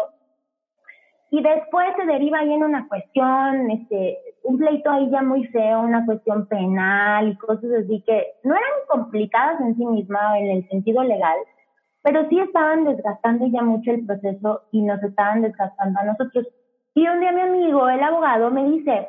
y 1.31 1.41
después 1.41 1.87
se 1.97 2.05
deriva 2.05 2.39
ahí 2.39 2.53
en 2.53 2.63
una 2.63 2.87
cuestión, 2.87 3.71
este, 3.71 4.17
un 4.43 4.57
pleito 4.57 4.89
ahí 4.89 5.09
ya 5.09 5.21
muy 5.21 5.45
feo, 5.47 5.81
una 5.81 6.05
cuestión 6.05 6.47
penal 6.47 7.29
y 7.29 7.37
cosas 7.37 7.71
así 7.83 8.03
que 8.05 8.27
no 8.43 8.55
eran 8.55 8.69
complicadas 8.87 9.59
en 9.61 9.75
sí 9.75 9.85
mismas 9.85 10.37
en 10.37 10.49
el 10.51 10.69
sentido 10.69 11.03
legal, 11.03 11.37
pero 12.01 12.27
sí 12.29 12.39
estaban 12.39 12.85
desgastando 12.85 13.47
ya 13.47 13.61
mucho 13.61 13.91
el 13.91 14.05
proceso 14.05 14.61
y 14.71 14.81
nos 14.81 15.01
estaban 15.03 15.41
desgastando 15.41 15.99
a 15.99 16.05
nosotros. 16.05 16.47
Y 16.95 17.07
un 17.07 17.19
día 17.19 17.31
mi 17.31 17.41
amigo, 17.41 17.87
el 17.89 18.01
abogado, 18.01 18.51
me 18.51 18.65
dice, 18.65 19.07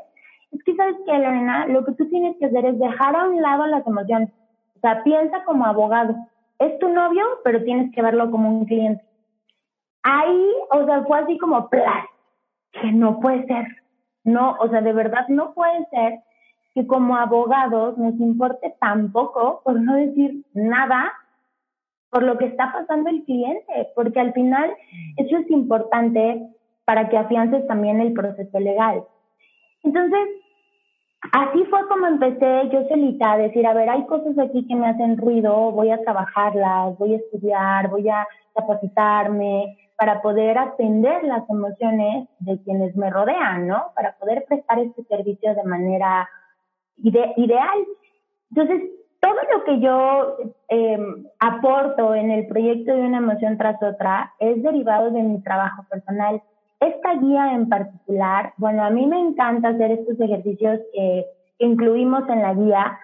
es 0.53 0.63
que 0.65 0.75
sabes 0.75 0.97
que, 1.07 1.13
Lorena, 1.13 1.67
lo 1.67 1.85
que 1.85 1.93
tú 1.93 2.09
tienes 2.09 2.37
que 2.39 2.47
hacer 2.47 2.67
es 2.67 2.79
dejar 2.79 3.17
a 3.17 3.29
un 3.29 3.41
lado 3.41 3.67
las 3.67 3.87
emociones. 3.87 4.31
O 4.77 4.81
sea, 4.81 5.03
piensa 5.03 5.45
como 5.45 5.65
abogado. 5.65 6.15
Es 6.59 6.79
tu 6.79 6.89
novio, 6.89 7.25
pero 7.45 7.63
tienes 7.65 7.93
que 7.95 8.03
verlo 8.03 8.31
como 8.31 8.49
un 8.49 8.65
cliente. 8.67 9.03
Ahí, 10.03 10.47
o 10.71 10.85
sea, 10.85 11.05
fue 11.05 11.21
así 11.21 11.39
como, 11.39 11.69
plan, 11.69 12.05
que 12.73 12.93
no 12.93 13.21
puede 13.21 13.47
ser. 13.47 13.67
No, 14.25 14.57
o 14.61 14.69
sea, 14.69 14.81
de 14.81 14.93
verdad 14.93 15.27
no 15.29 15.55
puede 15.55 15.87
ser 15.91 16.21
que 16.75 16.87
como 16.87 17.17
abogados 17.17 17.99
nos 17.99 18.15
importe 18.21 18.75
tampoco, 18.81 19.63
por 19.65 19.81
no 19.81 19.97
decir 19.97 20.45
nada, 20.55 21.13
por 22.11 22.23
lo 22.23 22.39
que 22.39 22.47
está 22.47 22.73
pasando 22.73 23.09
el 23.09 23.25
cliente, 23.25 23.89
porque 23.95 24.21
al 24.21 24.33
final 24.33 24.71
eso 25.17 25.37
es 25.37 25.51
importante 25.51 26.47
para 26.85 27.09
que 27.09 27.17
afiances 27.17 27.67
también 27.67 28.01
el 28.01 28.13
proceso 28.13 28.59
legal. 28.59 29.05
Entonces, 29.83 30.29
así 31.33 31.65
fue 31.65 31.87
como 31.89 32.07
empecé 32.07 32.69
yo 32.73 32.87
solita 32.89 33.33
a 33.33 33.39
decir, 33.39 33.67
a 33.67 33.75
ver, 33.75 33.89
hay 33.89 34.05
cosas 34.07 34.37
aquí 34.39 34.67
que 34.67 34.75
me 34.75 34.89
hacen 34.89 35.17
ruido, 35.17 35.71
voy 35.71 35.91
a 35.91 36.03
trabajarlas, 36.03 36.99
voy 36.99 37.15
a 37.15 37.19
estudiar, 37.19 37.89
voy 37.89 38.09
a 38.09 38.27
capacitarme, 38.55 39.79
para 40.01 40.23
poder 40.23 40.57
atender 40.57 41.23
las 41.25 41.43
emociones 41.51 42.27
de 42.39 42.59
quienes 42.63 42.97
me 42.97 43.11
rodean, 43.11 43.69
¿no? 43.69 43.93
Para 43.95 44.17
poder 44.17 44.47
prestar 44.49 44.79
este 44.79 45.05
servicio 45.05 45.55
de 45.55 45.63
manera 45.65 46.27
ideal. 47.03 47.85
Entonces, 48.49 48.81
todo 49.21 49.37
lo 49.53 49.65
que 49.65 49.79
yo 49.81 50.37
em, 50.69 51.27
aporto 51.39 52.15
en 52.15 52.31
el 52.31 52.47
proyecto 52.47 52.95
de 52.95 53.03
una 53.03 53.19
emoción 53.19 53.59
tras 53.59 53.77
otra 53.83 54.33
es 54.39 54.63
derivado 54.63 55.11
de 55.11 55.23
mi 55.23 55.43
trabajo 55.43 55.85
personal. 55.91 56.41
Esta 56.81 57.17
guía 57.17 57.53
en 57.53 57.69
particular, 57.69 58.55
bueno, 58.57 58.83
a 58.83 58.89
mí 58.89 59.07
me 59.07 59.21
encanta 59.21 59.69
hacer 59.69 59.91
estos 59.91 60.19
ejercicios 60.19 60.81
que 60.95 61.27
incluimos 61.59 62.27
en 62.31 62.41
la 62.41 62.55
guía, 62.55 62.99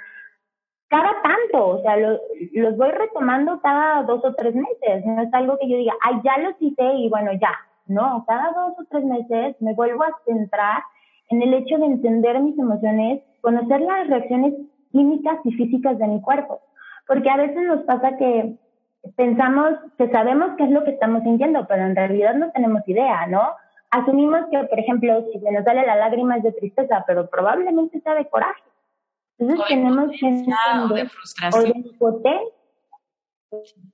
cada 0.89 1.11
tanto, 1.23 1.69
o 1.69 1.83
sea, 1.83 1.97
los 1.97 2.77
voy 2.77 2.91
retomando 2.91 3.61
cada 3.61 4.03
dos 4.05 4.25
o 4.25 4.35
tres 4.35 4.55
meses, 4.55 5.05
no 5.05 5.23
es 5.23 5.35
algo 5.35 5.59
que 5.59 5.69
yo 5.69 5.77
diga, 5.77 5.95
ay, 6.03 6.21
ya 6.25 6.39
los 6.39 6.55
hice 6.61 6.95
y 6.95 7.09
bueno, 7.09 7.33
ya, 7.33 7.53
no, 7.87 8.25
cada 8.27 8.53
dos 8.53 8.75
o 8.79 8.85
tres 8.89 9.05
meses 9.05 9.57
me 9.61 9.75
vuelvo 9.75 10.05
a 10.05 10.17
centrar 10.25 10.83
en 11.29 11.43
el 11.43 11.55
hecho 11.55 11.79
de 11.79 11.87
entender 11.87 12.41
mis 12.41 12.57
emociones, 12.59 13.21
conocer 13.41 13.81
las 13.81 14.07
reacciones 14.07 14.55
químicas 14.93 15.39
y 15.45 15.53
físicas 15.53 15.99
de 15.99 16.07
mi 16.07 16.21
cuerpo, 16.21 16.61
porque 17.09 17.31
a 17.31 17.37
veces 17.37 17.63
nos 17.65 17.83
pasa 17.83 18.17
que 18.17 18.55
pensamos 19.17 19.75
que 19.99 20.09
sabemos 20.11 20.51
qué 20.57 20.65
es 20.65 20.71
lo 20.71 20.85
que 20.85 20.93
estamos 20.93 21.23
sintiendo, 21.25 21.67
pero 21.67 21.85
en 21.85 21.97
realidad 21.97 22.35
no 22.35 22.51
tenemos 22.53 22.87
idea, 22.87 23.27
¿no? 23.27 23.43
Asumimos 23.91 24.41
que, 24.51 24.59
por 24.65 24.79
ejemplo, 24.79 25.25
si 25.33 25.41
se 25.41 25.53
nos 25.53 25.65
sale 25.65 25.87
la 25.87 25.97
lágrima 25.97 26.37
es 26.37 26.43
de 26.45 26.53
tristeza, 26.53 27.05
pero 27.07 27.29
probablemente 27.29 28.01
sea 28.01 28.15
de 28.15 28.29
coraje 28.29 28.63
entonces 29.39 29.67
tenemos 29.69 30.11
que 30.19 30.95
de 30.95 31.09
frustración. 31.09 31.85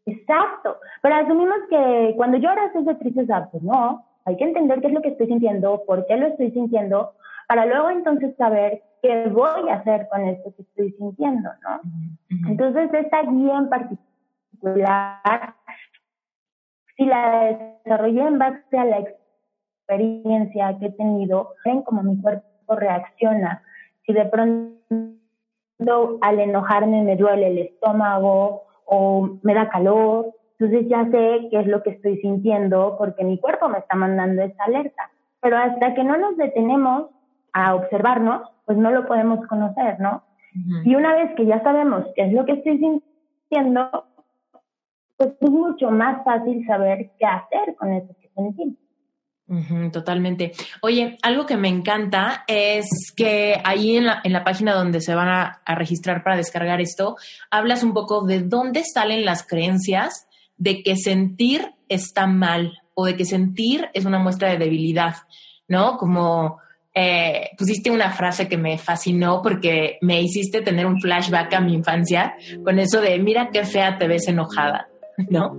Exacto. 0.06 0.78
Pero 1.02 1.14
asumimos 1.14 1.58
que 1.68 2.14
cuando 2.16 2.38
lloras 2.38 2.74
es 2.74 2.84
de 2.84 2.94
tristeza, 2.96 3.48
pues 3.50 3.62
no. 3.62 4.06
Hay 4.24 4.36
que 4.36 4.44
entender 4.44 4.80
qué 4.80 4.86
es 4.86 4.92
lo 4.92 5.02
que 5.02 5.08
estoy 5.08 5.26
sintiendo, 5.26 5.82
por 5.84 6.06
qué 6.06 6.16
lo 6.16 6.28
estoy 6.28 6.52
sintiendo, 6.52 7.14
para 7.48 7.66
luego 7.66 7.90
entonces 7.90 8.36
saber 8.36 8.82
qué 9.02 9.26
voy 9.28 9.68
a 9.68 9.74
hacer 9.74 10.08
con 10.08 10.22
esto 10.28 10.54
que 10.54 10.62
estoy 10.62 10.92
sintiendo, 10.92 11.50
¿no? 11.62 11.80
Entonces, 12.48 12.88
esta 12.94 13.22
guía 13.22 13.58
en 13.58 13.68
particular, 13.68 15.54
si 16.96 17.04
la 17.04 17.58
desarrollé 17.84 18.20
en 18.22 18.38
base 18.38 18.78
a 18.78 18.84
la 18.84 19.00
experiencia 19.00 20.78
que 20.78 20.86
he 20.86 20.92
tenido, 20.92 21.54
ven 21.64 21.82
cómo 21.82 22.04
mi 22.04 22.20
cuerpo 22.22 22.76
reacciona. 22.76 23.64
Si 24.06 24.12
de 24.12 24.24
pronto 24.26 25.21
al 26.20 26.40
enojarme 26.40 27.02
me 27.02 27.16
duele 27.16 27.48
el 27.48 27.58
estómago 27.58 28.62
o 28.84 29.38
me 29.42 29.54
da 29.54 29.68
calor, 29.68 30.32
entonces 30.58 30.88
ya 30.88 31.04
sé 31.10 31.48
qué 31.50 31.60
es 31.60 31.66
lo 31.66 31.82
que 31.82 31.90
estoy 31.90 32.18
sintiendo 32.18 32.96
porque 32.98 33.24
mi 33.24 33.38
cuerpo 33.38 33.68
me 33.68 33.78
está 33.78 33.96
mandando 33.96 34.42
esa 34.42 34.64
alerta. 34.64 35.10
Pero 35.40 35.56
hasta 35.56 35.94
que 35.94 36.04
no 36.04 36.16
nos 36.16 36.36
detenemos 36.36 37.10
a 37.52 37.74
observarnos, 37.74 38.48
pues 38.64 38.78
no 38.78 38.90
lo 38.90 39.06
podemos 39.06 39.44
conocer, 39.46 39.98
¿no? 40.00 40.22
Y 40.84 40.94
una 40.94 41.14
vez 41.14 41.34
que 41.34 41.46
ya 41.46 41.62
sabemos 41.62 42.04
qué 42.14 42.24
es 42.24 42.32
lo 42.32 42.44
que 42.44 42.52
estoy 42.52 42.78
sintiendo, 42.78 44.04
pues 45.16 45.30
es 45.40 45.50
mucho 45.50 45.90
más 45.90 46.22
fácil 46.24 46.64
saber 46.66 47.10
qué 47.18 47.26
hacer 47.26 47.74
con 47.76 47.92
eso 47.92 48.14
que 48.20 48.28
sentimos 48.34 48.81
totalmente. 49.92 50.52
Oye, 50.80 51.18
algo 51.22 51.46
que 51.46 51.56
me 51.56 51.68
encanta 51.68 52.44
es 52.46 52.86
que 53.16 53.60
ahí 53.64 53.96
en 53.96 54.06
la, 54.06 54.20
en 54.24 54.32
la 54.32 54.44
página 54.44 54.74
donde 54.74 55.00
se 55.00 55.14
van 55.14 55.28
a, 55.28 55.62
registrar 55.74 56.22
para 56.22 56.36
descargar 56.36 56.80
esto, 56.80 57.16
hablas 57.50 57.82
un 57.82 57.92
poco 57.92 58.24
de 58.24 58.40
dónde 58.40 58.82
salen 58.84 59.24
las 59.24 59.46
creencias 59.46 60.26
de 60.56 60.82
que 60.82 60.96
sentir 60.96 61.74
está 61.88 62.26
mal 62.26 62.78
o 62.94 63.06
de 63.06 63.16
que 63.16 63.24
sentir 63.24 63.88
es 63.94 64.04
una 64.04 64.18
muestra 64.18 64.50
de 64.50 64.58
debilidad, 64.58 65.16
¿no? 65.68 65.96
Como 65.96 66.58
eh, 66.94 67.50
pusiste 67.56 67.90
una 67.90 68.10
frase 68.10 68.48
que 68.48 68.58
me 68.58 68.78
fascinó 68.78 69.40
porque 69.42 69.98
me 70.02 70.20
hiciste 70.20 70.62
tener 70.62 70.86
un 70.86 71.00
flashback 71.00 71.54
a 71.54 71.60
mi 71.60 71.74
infancia 71.74 72.34
con 72.64 72.78
eso 72.78 73.00
de 73.00 73.18
mira 73.18 73.50
qué 73.50 73.64
fea 73.64 73.98
te 73.98 74.08
ves 74.08 74.28
enojada, 74.28 74.88
¿no? 75.30 75.56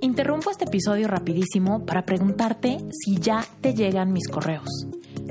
Interrumpo 0.00 0.50
este 0.50 0.64
episodio 0.64 1.08
rapidísimo 1.08 1.84
para 1.84 2.04
preguntarte 2.04 2.78
si 2.90 3.18
ya 3.18 3.44
te 3.60 3.74
llegan 3.74 4.12
mis 4.12 4.28
correos. 4.28 4.68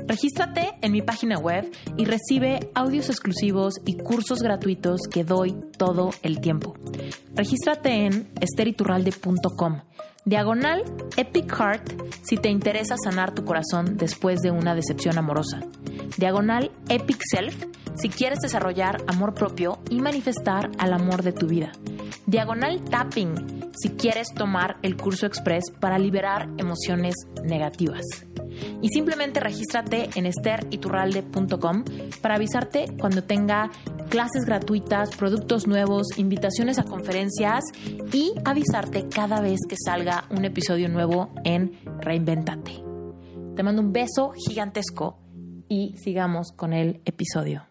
Regístrate 0.06 0.78
en 0.82 0.92
mi 0.92 1.02
página 1.02 1.38
web 1.38 1.70
y 1.96 2.04
recibe 2.04 2.70
audios 2.74 3.08
exclusivos 3.10 3.74
y 3.84 3.96
cursos 3.96 4.40
gratuitos 4.40 5.00
que 5.10 5.24
doy 5.24 5.56
todo 5.78 6.10
el 6.22 6.40
tiempo. 6.40 6.74
Regístrate 7.34 8.06
en 8.06 8.28
esteriturralde.com. 8.40 9.80
Diagonal 10.24 10.82
Epic 11.16 11.52
Heart 11.52 12.02
si 12.22 12.36
te 12.36 12.48
interesa 12.48 12.96
sanar 12.96 13.32
tu 13.34 13.44
corazón 13.44 13.96
después 13.96 14.40
de 14.40 14.50
una 14.50 14.74
decepción 14.74 15.18
amorosa. 15.18 15.60
Diagonal 16.18 16.72
Epic 16.88 17.20
Self 17.30 17.64
si 17.94 18.08
quieres 18.08 18.40
desarrollar 18.40 19.02
amor 19.06 19.34
propio 19.34 19.78
y 19.88 20.00
manifestar 20.00 20.70
al 20.78 20.92
amor 20.92 21.22
de 21.22 21.32
tu 21.32 21.46
vida. 21.46 21.72
Diagonal 22.26 22.82
Tapping 22.82 23.65
si 23.76 23.90
quieres 23.90 24.28
tomar 24.34 24.78
el 24.82 24.96
curso 24.96 25.26
express 25.26 25.70
para 25.70 25.98
liberar 25.98 26.48
emociones 26.58 27.14
negativas. 27.44 28.04
Y 28.80 28.88
simplemente 28.88 29.40
regístrate 29.40 30.10
en 30.14 30.26
esteriturralde.com 30.26 31.84
para 32.22 32.36
avisarte 32.36 32.86
cuando 32.98 33.24
tenga 33.24 33.70
clases 34.08 34.44
gratuitas, 34.44 35.14
productos 35.16 35.66
nuevos, 35.66 36.06
invitaciones 36.16 36.78
a 36.78 36.84
conferencias 36.84 37.64
y 38.12 38.32
avisarte 38.44 39.08
cada 39.08 39.40
vez 39.40 39.60
que 39.68 39.76
salga 39.82 40.24
un 40.30 40.44
episodio 40.44 40.88
nuevo 40.88 41.30
en 41.44 41.78
Reinventate. 42.00 42.82
Te 43.54 43.62
mando 43.62 43.82
un 43.82 43.92
beso 43.92 44.32
gigantesco 44.32 45.18
y 45.68 45.96
sigamos 45.96 46.52
con 46.52 46.72
el 46.72 47.00
episodio. 47.04 47.66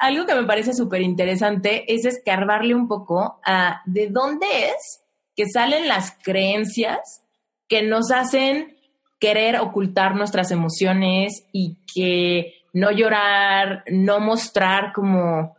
Algo 0.00 0.26
que 0.26 0.34
me 0.34 0.44
parece 0.44 0.74
súper 0.74 1.02
interesante 1.02 1.84
es 1.92 2.04
escarbarle 2.04 2.74
un 2.74 2.88
poco 2.88 3.38
a 3.44 3.82
de 3.86 4.08
dónde 4.08 4.46
es 4.46 5.01
que 5.36 5.46
salen 5.48 5.88
las 5.88 6.16
creencias 6.22 7.22
que 7.68 7.82
nos 7.82 8.10
hacen 8.10 8.76
querer 9.18 9.58
ocultar 9.60 10.14
nuestras 10.14 10.50
emociones 10.50 11.46
y 11.52 11.76
que 11.94 12.54
no 12.72 12.90
llorar, 12.90 13.84
no 13.90 14.20
mostrar 14.20 14.92
como, 14.92 15.56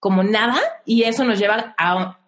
como 0.00 0.22
nada 0.22 0.58
y 0.84 1.02
eso 1.04 1.24
nos 1.24 1.38
lleva 1.38 1.74
a 1.78 2.18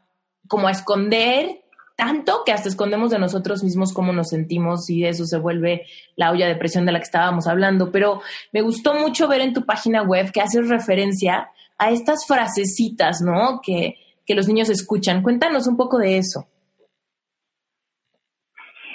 como 0.49 0.67
a 0.67 0.73
esconder 0.73 1.61
tanto 2.01 2.45
que 2.47 2.53
hasta 2.53 2.69
escondemos 2.69 3.11
de 3.11 3.19
nosotros 3.19 3.63
mismos 3.63 3.93
cómo 3.93 4.13
nos 4.13 4.31
sentimos 4.31 4.89
y 4.89 5.05
eso 5.05 5.27
se 5.27 5.39
vuelve 5.39 5.87
la 6.17 6.31
olla 6.31 6.49
de 6.49 6.57
presión 6.57 6.87
de 6.87 6.93
la 6.93 6.99
que 6.99 7.05
estábamos 7.05 7.47
hablando. 7.47 7.93
Pero 7.93 8.23
me 8.53 8.63
gustó 8.63 8.95
mucho 8.95 9.29
ver 9.29 9.43
en 9.43 9.53
tu 9.53 9.67
página 9.67 10.03
web 10.03 10.33
que 10.33 10.41
haces 10.41 10.67
referencia 10.69 11.51
a 11.77 11.91
estas 11.91 12.27
frasecitas, 12.27 13.21
¿no? 13.21 13.61
Que, 13.63 13.97
que 14.25 14.35
los 14.35 14.49
niños 14.49 14.71
escuchan. 14.71 15.23
Cuéntanos 15.23 15.67
un 15.67 15.77
poco 15.77 15.99
de 15.99 16.17
eso. 16.17 16.49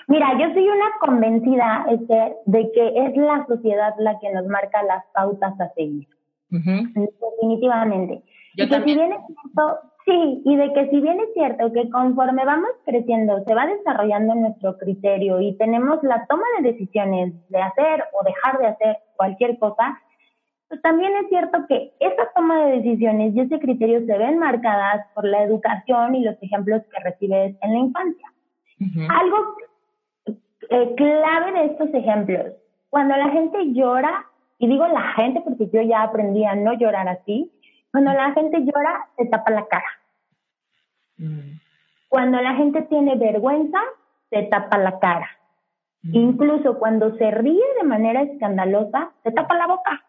Mira, 0.08 0.38
yo 0.39 0.54
soy 0.54 0.68
una 0.68 0.91
convencida, 1.00 1.86
Esther, 1.89 2.36
de 2.46 2.72
que 2.72 3.06
es 3.06 3.18
la 3.18 3.46
sociedad 3.48 3.94
la 4.00 4.20
que 4.20 4.32
nos 4.32 4.46
marca 4.48 4.84
las 4.84 5.04
pautas 5.13 5.60
a 5.60 5.70
seguir. 5.74 6.08
Definitivamente. 6.50 8.24
Yo 8.56 8.65
y 8.65 8.70
que 8.70 8.76
si 8.76 8.96
bien 8.96 9.12
es 9.12 9.20
cierto, 9.26 9.80
sí, 10.06 10.41
y 10.46 10.56
de 10.56 10.74
que 10.74 10.89
si 10.89 11.02
bien 11.02 11.20
es 11.20 11.34
cierto 11.34 11.74
que 11.74 11.89
conforme 11.89 12.46
vamos 12.46 12.70
creciendo, 12.86 13.44
se 13.46 13.54
va 13.54 13.65
desarrollando 13.65 14.36
nuestro 14.36 14.78
criterio 14.78 15.41
y 15.41 15.58
tenemos 15.58 16.02
la 16.04 16.26
toma 16.28 16.46
de 16.58 16.72
decisiones 16.72 17.34
de 17.50 17.62
hacer 17.62 18.04
o 18.13 18.24
dejar 18.24 18.60
de 18.60 18.68
hacer 18.68 18.98
cualquier 19.18 19.58
cosa, 19.58 20.00
pues 20.70 20.82
también 20.82 21.13
es 21.18 21.30
cierto 21.30 21.65
que 21.68 21.94
esa 22.00 22.30
toma 22.36 22.65
de 22.65 22.78
decisiones 22.78 23.36
y 23.36 23.41
ese 23.41 23.60
criterio 23.60 24.06
se 24.06 24.18
ven 24.18 24.38
marcadas 24.38 25.06
por 25.13 25.26
la 25.26 25.44
educación 25.44 26.15
y 26.15 26.24
los 26.24 26.41
ejemplos 26.41 26.82
que 26.91 27.04
recibes 27.04 27.56
en 27.62 27.74
la 27.74 27.80
infancia. 27.80 28.32
Algo 29.10 29.56
eh, 30.69 30.95
clave 30.95 31.51
de 31.51 31.65
estos 31.65 31.93
ejemplos. 31.93 32.54
Cuando 32.89 33.15
la 33.15 33.30
gente 33.30 33.73
llora, 33.73 34.25
y 34.58 34.67
digo 34.67 34.88
la 34.88 35.13
gente 35.13 35.41
porque 35.41 35.69
yo 35.71 35.82
ya 35.82 36.04
aprendí 36.04 36.45
a 36.45 36.56
no 36.56 36.73
llorar 36.73 37.08
así, 37.08 37.51
cuando 37.91 38.13
la 38.13 38.34
gente 38.34 38.60
llora, 38.62 39.08
se 39.17 39.25
tapa 39.25 39.51
la 39.51 39.65
cara. 39.67 39.86
Mm. 41.17 41.60
Cuando 42.10 42.41
la 42.41 42.56
gente 42.56 42.82
tiene 42.84 43.15
vergüenza, 43.15 43.80
se 44.30 44.43
tapa 44.43 44.78
la 44.78 44.99
cara. 44.99 45.30
Mm. 46.04 46.15
Incluso 46.15 46.78
cuando 46.78 47.15
se 47.17 47.32
ríe 47.32 47.63
de 47.78 47.88
manera 47.88 48.21
escandalosa, 48.21 49.12
se 49.23 49.32
tapa 49.32 49.56
la 49.56 49.67
boca. 49.67 50.04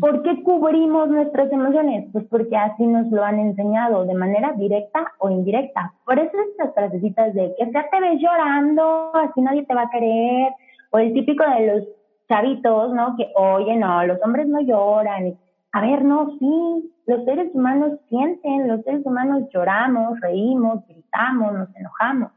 ¿Por 0.00 0.22
qué 0.22 0.42
cubrimos 0.42 1.08
nuestras 1.08 1.50
emociones? 1.52 2.06
Pues 2.12 2.24
porque 2.30 2.56
así 2.56 2.86
nos 2.86 3.10
lo 3.10 3.24
han 3.24 3.38
enseñado, 3.38 4.04
de 4.04 4.14
manera 4.14 4.52
directa 4.52 5.12
o 5.18 5.30
indirecta. 5.30 5.92
Por 6.04 6.18
eso 6.18 6.36
estas 6.50 6.74
frasecitas 6.74 7.34
de 7.34 7.54
que 7.58 7.70
ya 7.72 7.88
te 7.90 8.00
ves 8.00 8.20
llorando, 8.20 9.14
así 9.14 9.40
nadie 9.40 9.64
te 9.64 9.74
va 9.74 9.82
a 9.82 9.90
querer, 9.90 10.52
o 10.90 10.98
el 10.98 11.12
típico 11.12 11.44
de 11.44 11.66
los 11.66 11.84
chavitos, 12.28 12.92
¿no? 12.92 13.16
Que, 13.16 13.30
oye, 13.36 13.76
no, 13.76 14.04
los 14.04 14.20
hombres 14.22 14.46
no 14.48 14.60
lloran. 14.60 15.34
A 15.72 15.80
ver, 15.80 16.04
no, 16.04 16.36
sí, 16.38 16.92
los 17.06 17.24
seres 17.24 17.50
humanos 17.54 17.98
sienten, 18.08 18.68
los 18.68 18.82
seres 18.82 19.04
humanos 19.04 19.44
lloramos, 19.52 20.20
reímos, 20.20 20.86
gritamos, 20.86 21.52
nos 21.52 21.76
enojamos, 21.76 22.30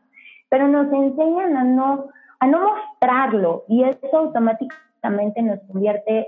pero 0.50 0.68
nos 0.68 0.92
enseñan 0.92 1.56
a 1.56 1.63
no, 1.63 2.08
a 2.40 2.48
no 2.48 2.60
mostrarlo 2.62 3.63
y 3.68 3.84
eso 3.84 4.18
automáticamente 4.18 5.42
nos 5.42 5.60
convierte 5.72 6.28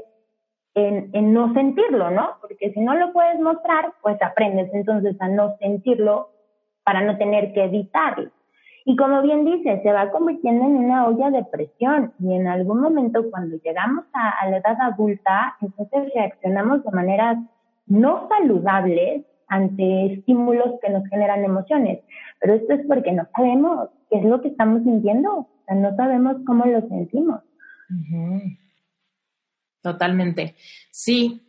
en, 0.76 1.34
no 1.34 1.54
sentirlo, 1.54 2.12
¿no? 2.12 2.38
Porque 2.42 2.72
si 2.72 2.80
no 2.80 2.96
lo 2.96 3.12
puedes 3.12 3.40
mostrar, 3.40 3.94
pues 4.02 4.22
aprendes 4.22 4.70
entonces 4.74 5.16
a 5.20 5.28
no 5.28 5.56
sentirlo 5.60 6.30
para 6.84 7.02
no 7.02 7.18
tener 7.18 7.54
que 7.54 7.66
evitarlo. 7.66 8.32
Y 8.86 8.96
como 8.96 9.22
bien 9.22 9.46
dice, 9.46 9.82
se 9.84 9.92
va 9.92 10.10
convirtiendo 10.10 10.66
en 10.66 10.78
una 10.78 11.08
olla 11.08 11.30
de 11.30 11.44
presión 11.46 12.14
y 12.20 12.34
en 12.34 12.48
algún 12.48 12.82
momento 12.82 13.30
cuando 13.30 13.58
llegamos 13.58 14.06
a, 14.14 14.50
la 14.50 14.58
edad 14.58 14.78
adulta, 14.82 15.56
entonces 15.62 16.12
reaccionamos 16.16 16.84
de 16.84 16.92
maneras 16.92 17.38
no 17.86 18.28
saludables 18.30 19.26
ante 19.48 20.14
estímulos 20.14 20.80
que 20.82 20.90
nos 20.90 21.06
generan 21.10 21.44
emociones. 21.44 22.00
Pero 22.40 22.54
esto 22.56 22.74
es 22.74 22.86
porque 22.88 23.12
no 23.12 23.28
sabemos 23.36 23.90
qué 24.10 24.20
es 24.20 24.26
lo 24.26 24.42
que 24.42 24.48
estamos 24.48 24.84
sintiendo, 24.84 25.32
o 25.32 25.48
sea, 25.66 25.76
no 25.76 25.96
sabemos 25.96 26.38
cómo 26.46 26.66
lo 26.66 26.82
sentimos. 26.88 27.42
Totalmente. 29.82 30.56
Sí. 30.92 31.42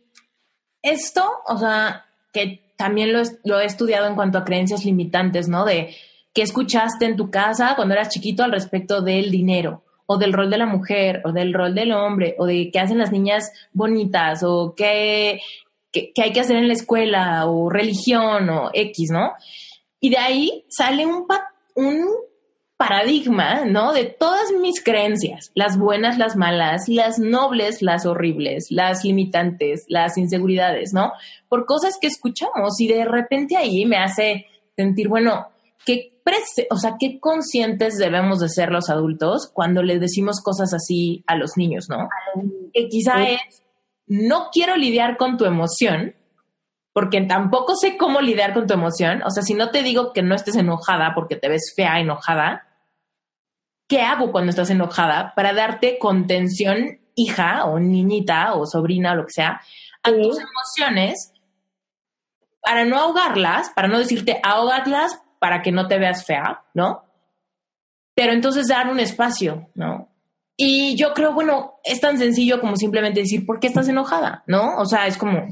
Esto, 0.81 1.29
o 1.47 1.57
sea, 1.57 2.05
que 2.33 2.73
también 2.75 3.13
lo, 3.13 3.21
lo, 3.43 3.59
he 3.59 3.65
estudiado 3.65 4.07
en 4.07 4.15
cuanto 4.15 4.37
a 4.37 4.45
creencias 4.45 4.85
limitantes, 4.85 5.47
¿no? 5.47 5.65
De 5.65 5.95
qué 6.33 6.41
escuchaste 6.41 7.05
en 7.05 7.17
tu 7.17 7.29
casa 7.29 7.75
cuando 7.75 7.93
eras 7.93 8.09
chiquito 8.09 8.43
al 8.43 8.51
respecto 8.51 9.01
del 9.01 9.29
dinero, 9.29 9.83
o 10.07 10.17
del 10.17 10.33
rol 10.33 10.49
de 10.49 10.57
la 10.57 10.65
mujer, 10.65 11.21
o 11.25 11.31
del 11.31 11.53
rol 11.53 11.75
del 11.75 11.91
hombre, 11.91 12.35
o 12.39 12.45
de 12.45 12.71
qué 12.71 12.79
hacen 12.79 12.97
las 12.97 13.11
niñas 13.11 13.51
bonitas, 13.73 14.41
o 14.43 14.73
qué, 14.75 15.41
qué, 15.91 16.11
qué 16.13 16.23
hay 16.23 16.33
que 16.33 16.39
hacer 16.39 16.57
en 16.57 16.67
la 16.67 16.73
escuela, 16.73 17.45
o 17.45 17.69
religión, 17.69 18.49
o 18.49 18.71
X, 18.73 19.11
¿no? 19.11 19.33
Y 19.99 20.09
de 20.09 20.17
ahí 20.17 20.65
sale 20.69 21.05
un, 21.05 21.27
un 21.75 22.07
paradigma, 22.81 23.65
¿no? 23.65 23.93
De 23.93 24.05
todas 24.05 24.51
mis 24.59 24.83
creencias, 24.83 25.51
las 25.53 25.77
buenas, 25.77 26.17
las 26.17 26.35
malas, 26.35 26.87
las 26.87 27.19
nobles, 27.19 27.83
las 27.83 28.07
horribles, 28.07 28.71
las 28.71 29.05
limitantes, 29.05 29.85
las 29.87 30.17
inseguridades, 30.17 30.91
¿no? 30.91 31.11
Por 31.47 31.67
cosas 31.67 31.99
que 32.01 32.07
escuchamos 32.07 32.79
y 32.79 32.87
de 32.87 33.05
repente 33.05 33.55
ahí 33.55 33.85
me 33.85 33.97
hace 33.97 34.47
sentir, 34.75 35.09
bueno, 35.09 35.49
qué 35.85 36.07
o 36.69 36.77
sea, 36.77 36.95
qué 36.99 37.19
conscientes 37.19 37.97
debemos 37.97 38.39
de 38.39 38.49
ser 38.49 38.71
los 38.71 38.89
adultos 38.89 39.51
cuando 39.53 39.83
les 39.83 39.99
decimos 39.99 40.39
cosas 40.41 40.73
así 40.73 41.23
a 41.27 41.35
los 41.35 41.57
niños, 41.57 41.87
¿no? 41.89 42.07
Que 42.73 42.87
quizá 42.87 43.23
es, 43.23 43.63
no 44.07 44.49
quiero 44.51 44.75
lidiar 44.75 45.17
con 45.17 45.37
tu 45.37 45.45
emoción, 45.45 46.15
porque 46.93 47.21
tampoco 47.21 47.75
sé 47.75 47.97
cómo 47.97 48.21
lidiar 48.21 48.53
con 48.53 48.65
tu 48.65 48.73
emoción. 48.73 49.23
O 49.23 49.29
sea, 49.29 49.43
si 49.43 49.53
no 49.55 49.71
te 49.71 49.83
digo 49.83 50.13
que 50.13 50.21
no 50.21 50.35
estés 50.35 50.55
enojada 50.55 51.13
porque 51.15 51.35
te 51.35 51.49
ves 51.49 51.73
fea 51.75 51.99
enojada, 51.99 52.70
¿qué 53.91 54.01
hago 54.01 54.31
cuando 54.31 54.51
estás 54.51 54.69
enojada 54.69 55.33
para 55.35 55.51
darte 55.51 55.99
contención, 55.99 57.01
hija 57.13 57.65
o 57.65 57.77
niñita 57.77 58.53
o 58.53 58.65
sobrina 58.65 59.11
o 59.11 59.15
lo 59.15 59.25
que 59.25 59.33
sea, 59.33 59.59
a 60.01 60.09
tus 60.11 60.37
emociones 60.39 61.33
para 62.61 62.85
no 62.85 62.97
ahogarlas, 62.97 63.69
para 63.75 63.89
no 63.89 63.99
decirte 63.99 64.39
ahogarlas 64.43 65.21
para 65.39 65.61
que 65.61 65.73
no 65.73 65.89
te 65.89 65.99
veas 65.99 66.25
fea, 66.25 66.63
¿no? 66.73 67.03
Pero 68.15 68.31
entonces 68.31 68.69
dar 68.69 68.87
un 68.87 69.01
espacio, 69.01 69.69
¿no? 69.75 70.07
Y 70.55 70.95
yo 70.95 71.13
creo, 71.13 71.33
bueno, 71.33 71.73
es 71.83 71.99
tan 71.99 72.17
sencillo 72.17 72.61
como 72.61 72.77
simplemente 72.77 73.19
decir, 73.19 73.45
¿por 73.45 73.59
qué 73.59 73.67
estás 73.67 73.89
enojada? 73.89 74.45
¿No? 74.47 74.77
O 74.77 74.85
sea, 74.85 75.05
es 75.05 75.17
como, 75.17 75.49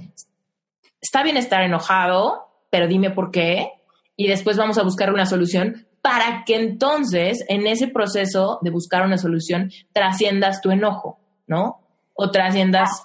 está 1.02 1.23
bien 1.23 1.36
estar 1.36 1.62
enojado, 1.62 2.47
pero 2.69 2.88
dime 2.88 3.12
por 3.12 3.32
qué. 3.32 3.73
Y 4.15 4.30
después 4.30 4.56
vamos 4.56 4.78
a 4.78 4.84
buscar 4.84 5.12
una 5.12 5.25
solución 5.25 5.88
para 6.02 6.44
que 6.46 6.56
entonces 6.56 7.44
en 7.48 7.68
ese 7.68 7.88
proceso 7.88 8.60
de 8.62 8.70
buscar 8.70 9.06
una 9.06 9.18
solución 9.18 9.72
trasciendas 9.92 10.62
tu 10.62 10.72
enojo, 10.72 11.20
¿no? 11.48 11.82
O 12.14 12.32
trasciendas 12.32 13.04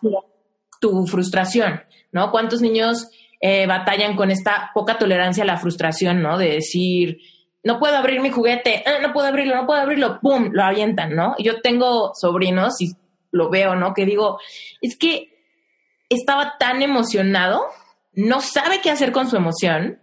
tu 0.80 1.06
frustración, 1.06 1.82
¿no? 2.12 2.30
¿Cuántos 2.30 2.60
niños 2.60 3.08
eh, 3.40 3.66
batallan 3.66 4.16
con 4.16 4.30
esta 4.30 4.70
poca 4.72 4.98
tolerancia 4.98 5.42
a 5.42 5.46
la 5.46 5.56
frustración, 5.56 6.22
¿no? 6.22 6.38
De 6.38 6.50
decir, 6.50 7.18
no 7.62 7.78
puedo 7.78 7.96
abrir 7.96 8.20
mi 8.20 8.30
juguete, 8.30 8.82
ah, 8.86 8.98
no 9.02 9.12
puedo 9.12 9.26
abrirlo, 9.26 9.56
no 9.56 9.66
puedo 9.66 9.80
abrirlo, 9.80 10.20
¡pum! 10.20 10.50
Lo 10.52 10.62
avientan, 10.62 11.14
¿no? 11.14 11.34
Yo 11.38 11.60
tengo 11.60 12.12
sobrinos 12.14 12.80
y 12.80 12.92
lo 13.32 13.50
veo, 13.50 13.74
¿no? 13.74 13.94
Que 13.94 14.06
digo, 14.06 14.38
es 14.80 14.96
que 14.96 15.34
estaba 16.08 16.56
tan 16.58 16.82
emocionado, 16.82 17.64
no 18.12 18.40
sabe 18.40 18.80
qué 18.80 18.90
hacer 18.90 19.12
con 19.12 19.28
su 19.28 19.36
emoción, 19.36 19.98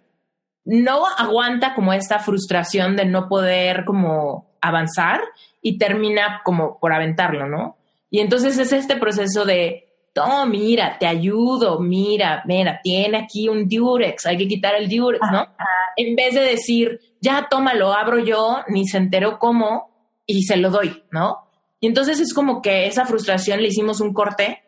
no 0.65 1.05
aguanta 1.17 1.73
como 1.73 1.93
esta 1.93 2.19
frustración 2.19 2.95
de 2.95 3.05
no 3.05 3.27
poder 3.27 3.83
como 3.85 4.51
avanzar 4.61 5.21
y 5.61 5.77
termina 5.77 6.41
como 6.43 6.79
por 6.79 6.93
aventarlo, 6.93 7.47
¿no? 7.47 7.77
Y 8.09 8.19
entonces 8.19 8.57
es 8.57 8.73
este 8.73 8.97
proceso 8.97 9.45
de, 9.45 9.89
oh, 10.17 10.45
mira, 10.45 10.97
te 10.99 11.07
ayudo, 11.07 11.79
mira, 11.79 12.43
mira, 12.45 12.79
tiene 12.83 13.17
aquí 13.17 13.47
un 13.47 13.67
Durex, 13.67 14.25
hay 14.25 14.37
que 14.37 14.47
quitar 14.47 14.75
el 14.75 14.89
Durex, 14.89 15.21
¿no? 15.31 15.47
En 15.95 16.15
vez 16.15 16.33
de 16.33 16.41
decir, 16.41 16.99
ya 17.21 17.47
toma, 17.49 17.73
lo 17.73 17.93
abro 17.93 18.19
yo, 18.19 18.59
ni 18.67 18.87
se 18.87 18.97
enteró 18.97 19.39
cómo 19.39 19.89
y 20.25 20.43
se 20.43 20.57
lo 20.57 20.69
doy, 20.69 21.03
¿no? 21.11 21.47
Y 21.79 21.87
entonces 21.87 22.19
es 22.19 22.33
como 22.33 22.61
que 22.61 22.85
esa 22.85 23.05
frustración 23.05 23.61
le 23.61 23.69
hicimos 23.69 24.01
un 24.01 24.13
corte 24.13 24.61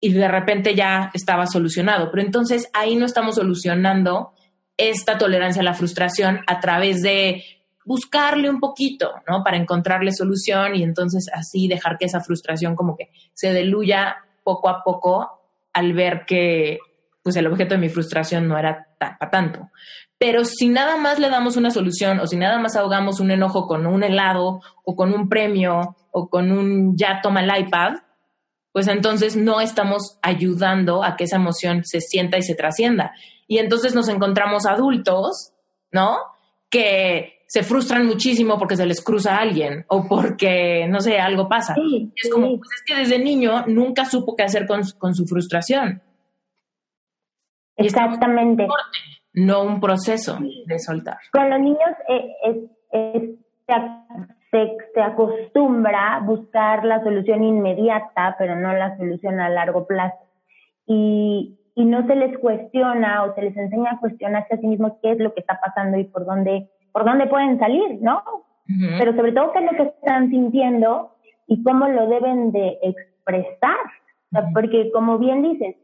y 0.00 0.12
de 0.12 0.28
repente 0.28 0.74
ya 0.74 1.10
estaba 1.14 1.46
solucionado. 1.46 2.10
Pero 2.10 2.22
entonces 2.22 2.70
ahí 2.72 2.94
no 2.94 3.06
estamos 3.06 3.36
solucionando 3.36 4.33
esta 4.76 5.18
tolerancia 5.18 5.60
a 5.60 5.64
la 5.64 5.74
frustración 5.74 6.40
a 6.46 6.60
través 6.60 7.02
de 7.02 7.44
buscarle 7.84 8.48
un 8.48 8.60
poquito, 8.60 9.12
¿no? 9.28 9.44
Para 9.44 9.56
encontrarle 9.56 10.12
solución 10.12 10.74
y 10.74 10.82
entonces 10.82 11.26
así 11.32 11.68
dejar 11.68 11.98
que 11.98 12.06
esa 12.06 12.20
frustración 12.20 12.74
como 12.74 12.96
que 12.96 13.10
se 13.34 13.52
diluya 13.52 14.16
poco 14.42 14.68
a 14.68 14.82
poco 14.82 15.40
al 15.72 15.92
ver 15.92 16.24
que 16.26 16.78
pues 17.22 17.36
el 17.36 17.46
objeto 17.46 17.74
de 17.74 17.80
mi 17.80 17.88
frustración 17.88 18.48
no 18.48 18.58
era 18.58 18.86
para 18.98 19.30
tanto. 19.30 19.70
Pero 20.18 20.44
si 20.44 20.68
nada 20.68 20.96
más 20.96 21.18
le 21.18 21.28
damos 21.30 21.56
una 21.56 21.70
solución 21.70 22.20
o 22.20 22.26
si 22.26 22.36
nada 22.36 22.58
más 22.58 22.76
ahogamos 22.76 23.20
un 23.20 23.30
enojo 23.30 23.66
con 23.66 23.86
un 23.86 24.02
helado 24.02 24.60
o 24.84 24.96
con 24.96 25.12
un 25.12 25.28
premio 25.28 25.96
o 26.12 26.28
con 26.28 26.52
un 26.52 26.96
ya 26.96 27.20
toma 27.22 27.40
el 27.40 27.64
iPad, 27.66 27.94
pues 28.72 28.88
entonces 28.88 29.36
no 29.36 29.60
estamos 29.60 30.18
ayudando 30.22 31.04
a 31.04 31.16
que 31.16 31.24
esa 31.24 31.36
emoción 31.36 31.82
se 31.84 32.00
sienta 32.00 32.38
y 32.38 32.42
se 32.42 32.54
trascienda. 32.54 33.12
Y 33.46 33.58
entonces 33.58 33.94
nos 33.94 34.08
encontramos 34.08 34.66
adultos, 34.66 35.52
¿no? 35.92 36.16
Que 36.70 37.44
se 37.46 37.62
frustran 37.62 38.06
muchísimo 38.06 38.58
porque 38.58 38.76
se 38.76 38.86
les 38.86 39.02
cruza 39.02 39.36
a 39.36 39.40
alguien 39.40 39.84
o 39.88 40.08
porque, 40.08 40.86
no 40.88 41.00
sé, 41.00 41.18
algo 41.18 41.48
pasa. 41.48 41.74
es 42.16 42.30
como, 42.30 42.58
pues 42.58 42.70
es 42.74 42.82
que 42.86 42.96
desde 42.96 43.18
niño 43.18 43.64
nunca 43.66 44.04
supo 44.04 44.34
qué 44.34 44.44
hacer 44.44 44.66
con, 44.66 44.84
su 44.84 45.24
frustración. 45.26 46.02
Exactamente. 47.76 48.66
no 49.34 49.62
un 49.62 49.80
proceso 49.80 50.38
de 50.66 50.78
soltar. 50.78 51.18
Con 51.32 51.50
los 51.50 51.60
niños 51.60 51.90
eh, 52.08 52.68
se, 53.66 54.76
se, 54.94 55.00
acostumbra 55.00 56.16
a 56.16 56.20
buscar 56.20 56.84
la 56.84 57.02
solución 57.02 57.42
inmediata, 57.42 58.36
pero 58.38 58.56
no 58.56 58.72
la 58.72 58.96
solución 58.96 59.40
a 59.40 59.48
largo 59.48 59.86
plazo. 59.86 60.18
Y, 60.86 61.58
y 61.74 61.84
no 61.84 62.06
se 62.06 62.14
les 62.14 62.38
cuestiona 62.38 63.24
o 63.24 63.34
se 63.34 63.42
les 63.42 63.56
enseña 63.56 63.92
a 63.92 63.98
cuestionarse 63.98 64.54
a 64.54 64.58
sí 64.58 64.66
mismos 64.66 64.92
qué 65.02 65.12
es 65.12 65.18
lo 65.18 65.34
que 65.34 65.40
está 65.40 65.60
pasando 65.60 65.98
y 65.98 66.04
por 66.04 66.24
dónde, 66.24 66.68
por 66.92 67.04
dónde 67.04 67.26
pueden 67.26 67.58
salir, 67.58 68.00
¿no? 68.00 68.22
Pero 68.98 69.14
sobre 69.14 69.32
todo 69.32 69.52
qué 69.52 69.58
es 69.58 69.72
lo 69.72 69.76
que 69.76 69.82
están 69.82 70.30
sintiendo 70.30 71.10
y 71.46 71.62
cómo 71.62 71.88
lo 71.88 72.06
deben 72.06 72.52
de 72.52 72.78
expresar. 72.82 73.76
porque 74.52 74.90
como 74.92 75.18
bien 75.18 75.42
dices, 75.42 75.76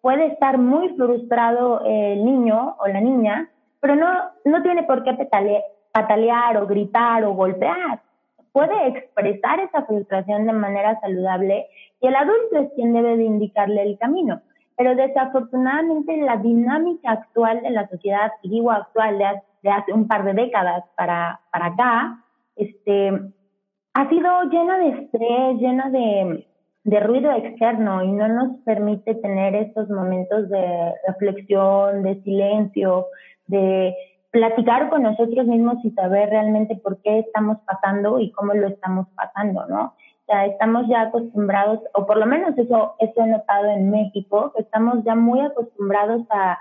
puede 0.00 0.26
estar 0.26 0.58
muy 0.58 0.88
frustrado 0.96 1.82
el 1.84 2.24
niño 2.24 2.76
o 2.78 2.86
la 2.88 3.00
niña, 3.00 3.48
pero 3.80 3.94
no, 3.94 4.08
no 4.44 4.62
tiene 4.62 4.82
por 4.84 5.04
qué 5.04 5.14
patalear 5.92 6.56
o 6.56 6.66
gritar 6.66 7.24
o 7.24 7.34
golpear. 7.34 8.00
Puede 8.52 8.88
expresar 8.88 9.60
esa 9.60 9.84
frustración 9.84 10.46
de 10.46 10.52
manera 10.52 10.98
saludable 11.00 11.66
y 12.00 12.06
el 12.06 12.16
adulto 12.16 12.58
es 12.58 12.72
quien 12.74 12.94
debe 12.94 13.16
de 13.16 13.24
indicarle 13.24 13.82
el 13.82 13.98
camino. 13.98 14.40
Pero 14.76 14.94
desafortunadamente 14.94 16.16
la 16.18 16.36
dinámica 16.36 17.12
actual 17.12 17.62
de 17.62 17.70
la 17.70 17.88
sociedad, 17.88 18.32
y 18.42 18.50
digo 18.50 18.70
actual 18.70 19.18
de 19.62 19.70
hace, 19.70 19.92
un 19.92 20.06
par 20.06 20.24
de 20.24 20.34
décadas 20.34 20.84
para, 20.96 21.40
para 21.50 21.66
acá, 21.66 22.24
este, 22.56 23.10
ha 23.94 24.08
sido 24.08 24.42
llena 24.44 24.78
de 24.78 24.88
estrés, 24.88 25.58
llena 25.58 25.90
de, 25.90 26.46
de 26.84 27.00
ruido 27.00 27.32
externo 27.32 28.02
y 28.04 28.12
no 28.12 28.28
nos 28.28 28.58
permite 28.64 29.14
tener 29.16 29.54
estos 29.54 29.88
momentos 29.88 30.48
de 30.48 30.94
reflexión, 31.08 32.02
de 32.02 32.22
silencio, 32.22 33.06
de 33.48 33.94
platicar 34.30 34.90
con 34.90 35.02
nosotros 35.02 35.46
mismos 35.46 35.82
y 35.82 35.90
saber 35.92 36.28
realmente 36.28 36.76
por 36.76 37.00
qué 37.02 37.20
estamos 37.20 37.58
pasando 37.66 38.20
y 38.20 38.30
cómo 38.32 38.52
lo 38.54 38.68
estamos 38.68 39.08
pasando, 39.16 39.66
¿no? 39.66 39.94
Sea, 40.26 40.46
estamos 40.46 40.86
ya 40.88 41.02
acostumbrados, 41.02 41.80
o 41.94 42.06
por 42.06 42.16
lo 42.18 42.26
menos 42.26 42.56
eso, 42.58 42.94
eso 42.98 43.22
he 43.22 43.26
notado 43.26 43.66
en 43.66 43.90
México, 43.90 44.52
que 44.54 44.62
estamos 44.62 45.02
ya 45.04 45.14
muy 45.14 45.40
acostumbrados 45.40 46.22
a, 46.30 46.58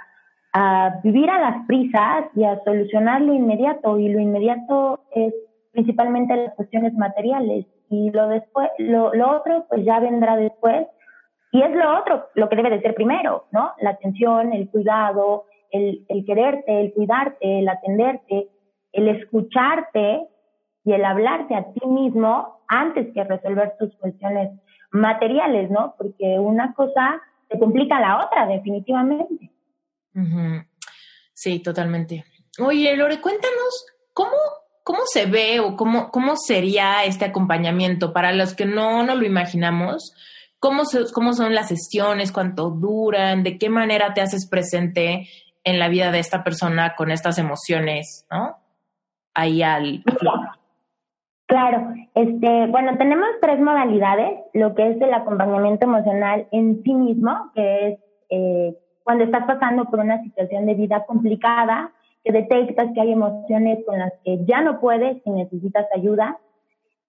a 0.53 0.99
vivir 1.03 1.29
a 1.29 1.39
las 1.39 1.65
prisas 1.65 2.25
y 2.35 2.43
a 2.43 2.63
solucionar 2.63 3.21
lo 3.21 3.33
inmediato, 3.33 3.99
y 3.99 4.09
lo 4.09 4.19
inmediato 4.19 5.01
es 5.11 5.33
principalmente 5.71 6.35
las 6.35 6.53
cuestiones 6.53 6.93
materiales, 6.93 7.65
y 7.89 8.11
lo 8.11 8.27
después, 8.29 8.69
lo, 8.77 9.13
lo 9.13 9.37
otro 9.37 9.65
pues 9.67 9.83
ya 9.83 9.99
vendrá 9.99 10.37
después, 10.37 10.87
y 11.51 11.61
es 11.61 11.71
lo 11.71 11.99
otro, 11.99 12.25
lo 12.35 12.49
que 12.49 12.55
debe 12.57 12.69
de 12.69 12.81
ser 12.81 12.95
primero, 12.95 13.45
¿no? 13.51 13.71
La 13.79 13.91
atención, 13.91 14.53
el 14.53 14.69
cuidado, 14.69 15.45
el, 15.71 16.05
el 16.09 16.25
quererte, 16.25 16.81
el 16.81 16.93
cuidarte, 16.93 17.59
el 17.59 17.69
atenderte, 17.69 18.49
el 18.91 19.07
escucharte 19.07 20.27
y 20.83 20.93
el 20.93 21.03
hablarte 21.03 21.55
a 21.55 21.65
ti 21.71 21.85
mismo 21.87 22.54
antes 22.67 23.13
que 23.13 23.23
resolver 23.23 23.75
tus 23.79 23.95
cuestiones 23.97 24.51
materiales, 24.91 25.69
¿no? 25.69 25.95
Porque 25.97 26.39
una 26.39 26.73
cosa 26.73 27.21
te 27.49 27.59
complica 27.59 27.99
la 27.99 28.25
otra, 28.25 28.47
definitivamente. 28.47 29.51
Sí, 31.33 31.59
totalmente. 31.59 32.25
Oye, 32.59 32.95
Lore, 32.95 33.19
cuéntanos, 33.19 33.85
¿cómo, 34.13 34.31
cómo 34.83 34.99
se 35.05 35.25
ve 35.25 35.59
o 35.59 35.75
cómo, 35.75 36.09
cómo 36.09 36.35
sería 36.37 37.03
este 37.03 37.25
acompañamiento 37.25 38.13
para 38.13 38.31
los 38.31 38.53
que 38.53 38.65
no 38.65 39.03
nos 39.03 39.17
lo 39.17 39.25
imaginamos? 39.25 40.13
¿Cómo, 40.59 40.83
¿Cómo 41.13 41.33
son 41.33 41.53
las 41.53 41.67
sesiones? 41.67 42.31
¿Cuánto 42.31 42.69
duran? 42.69 43.43
¿De 43.43 43.57
qué 43.57 43.69
manera 43.69 44.13
te 44.13 44.21
haces 44.21 44.47
presente 44.49 45.27
en 45.65 45.79
la 45.79 45.89
vida 45.89 46.11
de 46.11 46.19
esta 46.19 46.43
persona 46.43 46.95
con 46.95 47.11
estas 47.11 47.37
emociones, 47.37 48.25
¿no? 48.31 48.57
Ahí 49.33 49.61
al... 49.61 50.03
Claro, 51.47 51.93
este, 52.15 52.67
bueno, 52.67 52.97
tenemos 52.97 53.27
tres 53.39 53.59
modalidades, 53.59 54.39
lo 54.53 54.73
que 54.73 54.89
es 54.89 55.01
el 55.01 55.13
acompañamiento 55.13 55.85
emocional 55.85 56.47
en 56.51 56.81
sí 56.83 56.93
mismo, 56.93 57.51
que 57.53 57.87
es 57.87 57.99
eh, 58.29 58.75
cuando 59.03 59.25
estás 59.25 59.45
pasando 59.45 59.85
por 59.85 59.99
una 59.99 60.23
situación 60.23 60.65
de 60.65 60.73
vida 60.73 61.05
complicada, 61.05 61.91
que 62.23 62.31
detectas 62.31 62.91
que 62.95 63.01
hay 63.01 63.11
emociones 63.11 63.85
con 63.85 63.99
las 63.99 64.11
que 64.23 64.43
ya 64.45 64.61
no 64.61 64.79
puedes 64.79 65.21
y 65.23 65.29
necesitas 65.29 65.85
ayuda. 65.95 66.39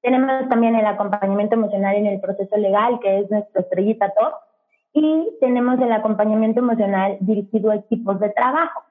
Tenemos 0.02 0.46
también 0.50 0.76
el 0.76 0.84
acompañamiento 0.84 1.54
emocional 1.54 1.96
en 1.96 2.06
el 2.06 2.20
proceso 2.20 2.58
legal, 2.58 3.00
que 3.00 3.20
es 3.20 3.30
nuestro 3.30 3.62
estrellita 3.62 4.10
top, 4.10 4.34
y 4.92 5.30
tenemos 5.40 5.80
el 5.80 5.92
acompañamiento 5.92 6.60
emocional 6.60 7.16
dirigido 7.20 7.70
a 7.70 7.76
equipos 7.76 8.20
de 8.20 8.28
trabajo, 8.28 8.82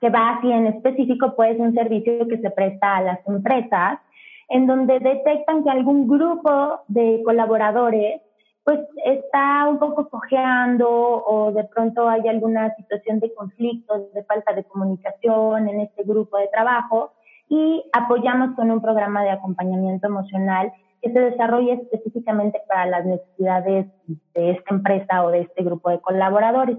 que 0.00 0.10
va 0.10 0.30
así 0.30 0.50
en 0.50 0.66
específico, 0.66 1.36
pues 1.36 1.56
un 1.60 1.74
servicio 1.74 2.26
que 2.26 2.38
se 2.38 2.50
presta 2.50 2.96
a 2.96 3.02
las 3.02 3.28
empresas 3.28 4.00
en 4.48 4.66
donde 4.66 4.98
detectan 5.00 5.62
que 5.62 5.70
algún 5.70 6.08
grupo 6.08 6.80
de 6.88 7.22
colaboradores 7.24 8.22
pues 8.64 8.80
está 9.02 9.66
un 9.66 9.78
poco 9.78 10.10
cojeando 10.10 10.86
o 10.90 11.52
de 11.52 11.64
pronto 11.64 12.06
hay 12.06 12.28
alguna 12.28 12.74
situación 12.76 13.18
de 13.18 13.32
conflicto, 13.32 14.10
de 14.12 14.24
falta 14.24 14.52
de 14.52 14.64
comunicación 14.64 15.68
en 15.68 15.80
este 15.80 16.02
grupo 16.02 16.36
de 16.36 16.48
trabajo 16.48 17.12
y 17.48 17.82
apoyamos 17.94 18.54
con 18.56 18.70
un 18.70 18.82
programa 18.82 19.22
de 19.22 19.30
acompañamiento 19.30 20.06
emocional 20.06 20.70
que 21.00 21.10
se 21.10 21.18
desarrolla 21.18 21.74
específicamente 21.74 22.60
para 22.68 22.84
las 22.84 23.06
necesidades 23.06 23.86
de 24.34 24.50
esta 24.50 24.74
empresa 24.74 25.24
o 25.24 25.30
de 25.30 25.40
este 25.40 25.62
grupo 25.62 25.88
de 25.88 26.00
colaboradores. 26.00 26.76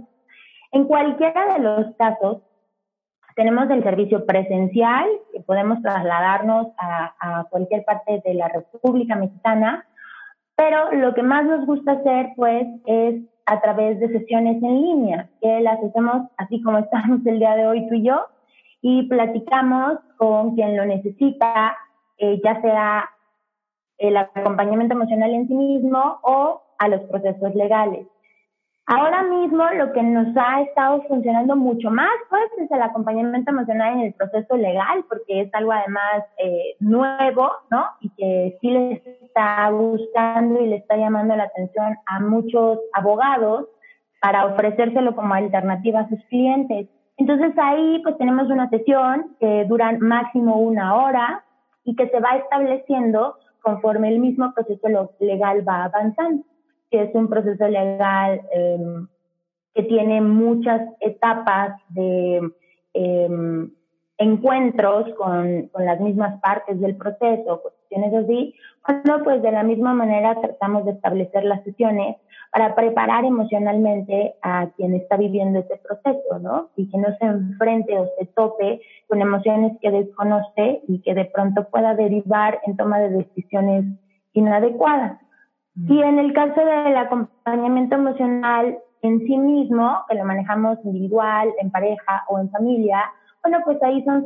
En 0.71 0.83
cualquiera 0.85 1.53
de 1.53 1.59
los 1.59 1.95
casos, 1.95 2.43
tenemos 3.39 3.69
el 3.69 3.81
servicio 3.83 4.25
presencial, 4.25 5.07
que 5.31 5.39
podemos 5.39 5.81
trasladarnos 5.81 6.67
a, 6.77 7.45
cualquier 7.49 7.85
parte 7.85 8.21
de 8.25 8.33
la 8.33 8.49
República 8.49 9.15
Mexicana, 9.15 9.85
pero 10.57 10.91
lo 10.91 11.13
que 11.13 11.23
más 11.23 11.45
nos 11.45 11.65
gusta 11.65 11.93
hacer, 11.93 12.33
pues, 12.35 12.67
es 12.85 13.21
a 13.45 13.61
través 13.61 13.97
de 14.01 14.09
sesiones 14.09 14.61
en 14.61 14.81
línea, 14.81 15.29
que 15.41 15.61
las 15.61 15.81
hacemos 15.81 16.27
así 16.35 16.61
como 16.61 16.79
estamos 16.79 17.25
el 17.25 17.39
día 17.39 17.55
de 17.55 17.65
hoy 17.65 17.87
tú 17.87 17.95
y 17.95 18.03
yo, 18.03 18.25
y 18.81 19.03
platicamos 19.03 19.99
con 20.17 20.55
quien 20.55 20.75
lo 20.75 20.85
necesita, 20.85 21.77
eh, 22.17 22.41
ya 22.43 22.59
sea 22.59 23.09
el 23.99 24.17
acompañamiento 24.17 24.95
emocional 24.95 25.33
en 25.33 25.47
sí 25.47 25.55
mismo 25.55 26.19
o 26.23 26.61
a 26.77 26.87
los 26.89 26.99
procesos 27.03 27.55
legales. 27.55 28.05
Ahora 28.91 29.21
mismo 29.21 29.63
lo 29.77 29.93
que 29.93 30.01
nos 30.01 30.35
ha 30.35 30.63
estado 30.63 31.03
funcionando 31.03 31.55
mucho 31.55 31.91
más 31.91 32.09
pues 32.27 32.49
es 32.57 32.71
el 32.71 32.81
acompañamiento 32.81 33.51
emocional 33.51 33.93
en 33.93 33.99
el 33.99 34.13
proceso 34.15 34.57
legal 34.57 35.05
porque 35.07 35.41
es 35.41 35.53
algo 35.53 35.73
además 35.73 36.23
eh, 36.39 36.75
nuevo, 36.79 37.51
¿no? 37.69 37.85
Y 38.01 38.09
que 38.09 38.57
sí 38.59 38.71
les 38.71 39.05
está 39.05 39.69
gustando 39.69 40.59
y 40.59 40.69
le 40.69 40.77
está 40.77 40.97
llamando 40.97 41.35
la 41.35 41.43
atención 41.43 41.97
a 42.07 42.19
muchos 42.19 42.79
abogados 42.93 43.67
para 44.23 44.47
ofrecérselo 44.47 45.15
como 45.15 45.35
alternativa 45.35 45.99
a 45.99 46.09
sus 46.09 46.25
clientes. 46.25 46.87
Entonces 47.17 47.53
ahí 47.59 48.01
pues 48.01 48.17
tenemos 48.17 48.49
una 48.49 48.71
sesión 48.71 49.35
que 49.39 49.65
dura 49.65 49.95
máximo 49.99 50.55
una 50.55 50.95
hora 50.95 51.43
y 51.83 51.95
que 51.95 52.09
se 52.09 52.19
va 52.19 52.37
estableciendo 52.37 53.35
conforme 53.61 54.09
el 54.09 54.17
mismo 54.17 54.51
proceso 54.51 55.11
legal 55.19 55.63
va 55.67 55.83
avanzando 55.83 56.43
que 56.89 57.03
es 57.03 57.15
un 57.15 57.27
proceso 57.27 57.67
legal 57.67 58.41
em, 58.51 59.07
que 59.73 59.83
tiene 59.83 60.21
muchas 60.21 60.81
etapas 60.99 61.79
de 61.89 62.41
em, 62.93 63.71
encuentros 64.17 65.13
con, 65.15 65.67
con, 65.67 65.85
las 65.85 65.99
mismas 65.99 66.39
partes 66.41 66.79
del 66.81 66.95
proceso, 66.97 67.61
cuestiones 67.61 68.13
así, 68.13 68.53
bueno, 68.85 69.23
pues 69.23 69.41
de 69.41 69.51
la 69.51 69.63
misma 69.63 69.93
manera 69.93 70.39
tratamos 70.41 70.85
de 70.85 70.91
establecer 70.91 71.43
las 71.43 71.63
sesiones 71.63 72.17
para 72.51 72.73
preparar 72.73 73.25
emocionalmente 73.25 74.35
a 74.41 74.67
quien 74.75 74.95
está 74.95 75.17
viviendo 75.17 75.59
este 75.59 75.77
proceso, 75.77 76.39
¿no? 76.39 76.69
Y 76.75 76.89
que 76.89 76.97
no 76.97 77.15
se 77.17 77.25
enfrente 77.25 77.97
o 77.97 78.09
se 78.17 78.25
tope 78.27 78.81
con 79.07 79.21
emociones 79.21 79.77
que 79.81 79.91
desconoce 79.91 80.81
y 80.87 80.99
que 81.01 81.13
de 81.13 81.25
pronto 81.25 81.67
pueda 81.69 81.93
derivar 81.93 82.59
en 82.65 82.75
toma 82.75 82.99
de 82.99 83.09
decisiones 83.09 83.85
inadecuadas. 84.33 85.19
Y 85.87 86.01
en 86.01 86.19
el 86.19 86.33
caso 86.33 86.59
del 86.59 86.97
acompañamiento 86.97 87.95
emocional 87.95 88.79
en 89.01 89.19
sí 89.19 89.37
mismo, 89.37 89.99
que 90.09 90.15
lo 90.15 90.25
manejamos 90.25 90.77
individual, 90.83 91.49
en 91.61 91.71
pareja 91.71 92.25
o 92.27 92.39
en 92.39 92.49
familia, 92.49 93.03
bueno, 93.41 93.59
pues 93.63 93.81
ahí 93.81 94.03
son 94.03 94.25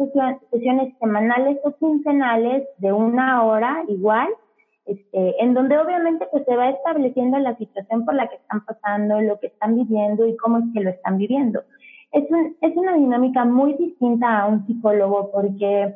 sesiones, 0.52 0.94
semanales 1.00 1.60
o 1.64 1.72
quincenales 1.74 2.68
de 2.80 2.92
una 2.92 3.44
hora 3.44 3.84
igual, 3.88 4.30
este, 4.86 5.44
en 5.44 5.54
donde 5.54 5.78
obviamente 5.78 6.28
pues 6.32 6.44
se 6.46 6.56
va 6.56 6.70
estableciendo 6.70 7.38
la 7.38 7.56
situación 7.58 8.04
por 8.04 8.16
la 8.16 8.28
que 8.28 8.38
están 8.38 8.66
pasando, 8.66 9.22
lo 9.22 9.40
que 9.40 9.48
están 9.48 9.76
viviendo 9.76 10.26
y 10.26 10.36
cómo 10.38 10.58
es 10.58 10.66
que 10.74 10.82
lo 10.82 10.90
están 10.90 11.18
viviendo. 11.20 11.62
Es, 12.12 12.30
un, 12.32 12.58
es 12.62 12.76
una 12.76 12.96
dinámica 12.96 13.46
muy 13.46 13.74
distinta 13.76 14.40
a 14.40 14.48
un 14.48 14.66
psicólogo 14.66 15.32
porque 15.32 15.96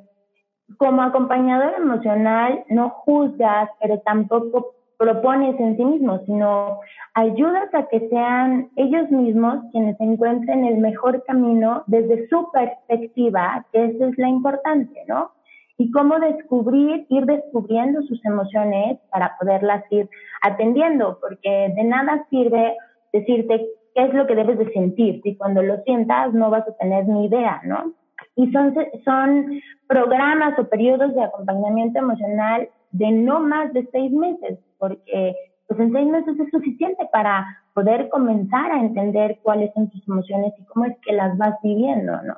como 0.77 1.01
acompañador 1.01 1.73
emocional 1.77 2.63
no 2.69 2.89
juzgas, 2.89 3.69
pero 3.81 3.99
tampoco 3.99 4.76
propones 4.97 5.59
en 5.59 5.77
sí 5.77 5.85
mismo, 5.85 6.19
sino 6.25 6.79
ayudas 7.13 7.73
a 7.73 7.87
que 7.87 8.07
sean 8.09 8.69
ellos 8.75 9.09
mismos 9.11 9.59
quienes 9.71 9.99
encuentren 9.99 10.65
el 10.65 10.77
mejor 10.77 11.23
camino 11.25 11.83
desde 11.87 12.27
su 12.27 12.49
perspectiva, 12.51 13.65
que 13.71 13.85
eso 13.85 14.07
es 14.07 14.17
la 14.17 14.27
importante, 14.27 15.03
¿no? 15.07 15.31
Y 15.77 15.91
cómo 15.91 16.19
descubrir, 16.19 17.05
ir 17.09 17.25
descubriendo 17.25 18.01
sus 18.03 18.23
emociones 18.25 18.99
para 19.11 19.37
poderlas 19.39 19.83
ir 19.91 20.09
atendiendo, 20.41 21.19
porque 21.21 21.71
de 21.75 21.83
nada 21.83 22.25
sirve 22.31 22.75
decirte 23.13 23.67
qué 23.93 24.05
es 24.05 24.13
lo 24.13 24.25
que 24.25 24.35
debes 24.35 24.57
de 24.57 24.73
sentir, 24.73 25.21
si 25.21 25.35
cuando 25.35 25.61
lo 25.61 25.77
sientas 25.83 26.33
no 26.33 26.49
vas 26.49 26.67
a 26.67 26.75
tener 26.77 27.07
ni 27.07 27.25
idea, 27.25 27.61
¿no? 27.63 27.93
Y 28.35 28.51
son, 28.51 28.75
son 29.05 29.61
programas 29.87 30.57
o 30.57 30.67
periodos 30.67 31.13
de 31.13 31.23
acompañamiento 31.23 31.99
emocional 31.99 32.69
de 32.91 33.11
no 33.11 33.39
más 33.39 33.71
de 33.73 33.87
seis 33.91 34.11
meses, 34.11 34.59
porque 34.77 35.35
pues 35.67 35.79
en 35.79 35.91
seis 35.91 36.07
meses 36.07 36.39
es 36.39 36.49
suficiente 36.49 37.07
para 37.11 37.63
poder 37.73 38.09
comenzar 38.09 38.71
a 38.71 38.79
entender 38.79 39.39
cuáles 39.43 39.73
son 39.73 39.89
tus 39.89 40.07
emociones 40.07 40.53
y 40.57 40.65
cómo 40.65 40.85
es 40.85 40.97
que 41.05 41.13
las 41.13 41.37
vas 41.37 41.55
viviendo, 41.61 42.21
¿no? 42.23 42.37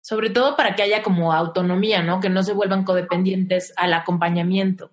Sobre 0.00 0.30
todo 0.30 0.56
para 0.56 0.76
que 0.76 0.82
haya 0.82 1.02
como 1.02 1.32
autonomía, 1.32 2.02
¿no? 2.02 2.20
Que 2.20 2.28
no 2.28 2.42
se 2.42 2.52
vuelvan 2.52 2.84
codependientes 2.84 3.74
al 3.76 3.92
acompañamiento. 3.92 4.90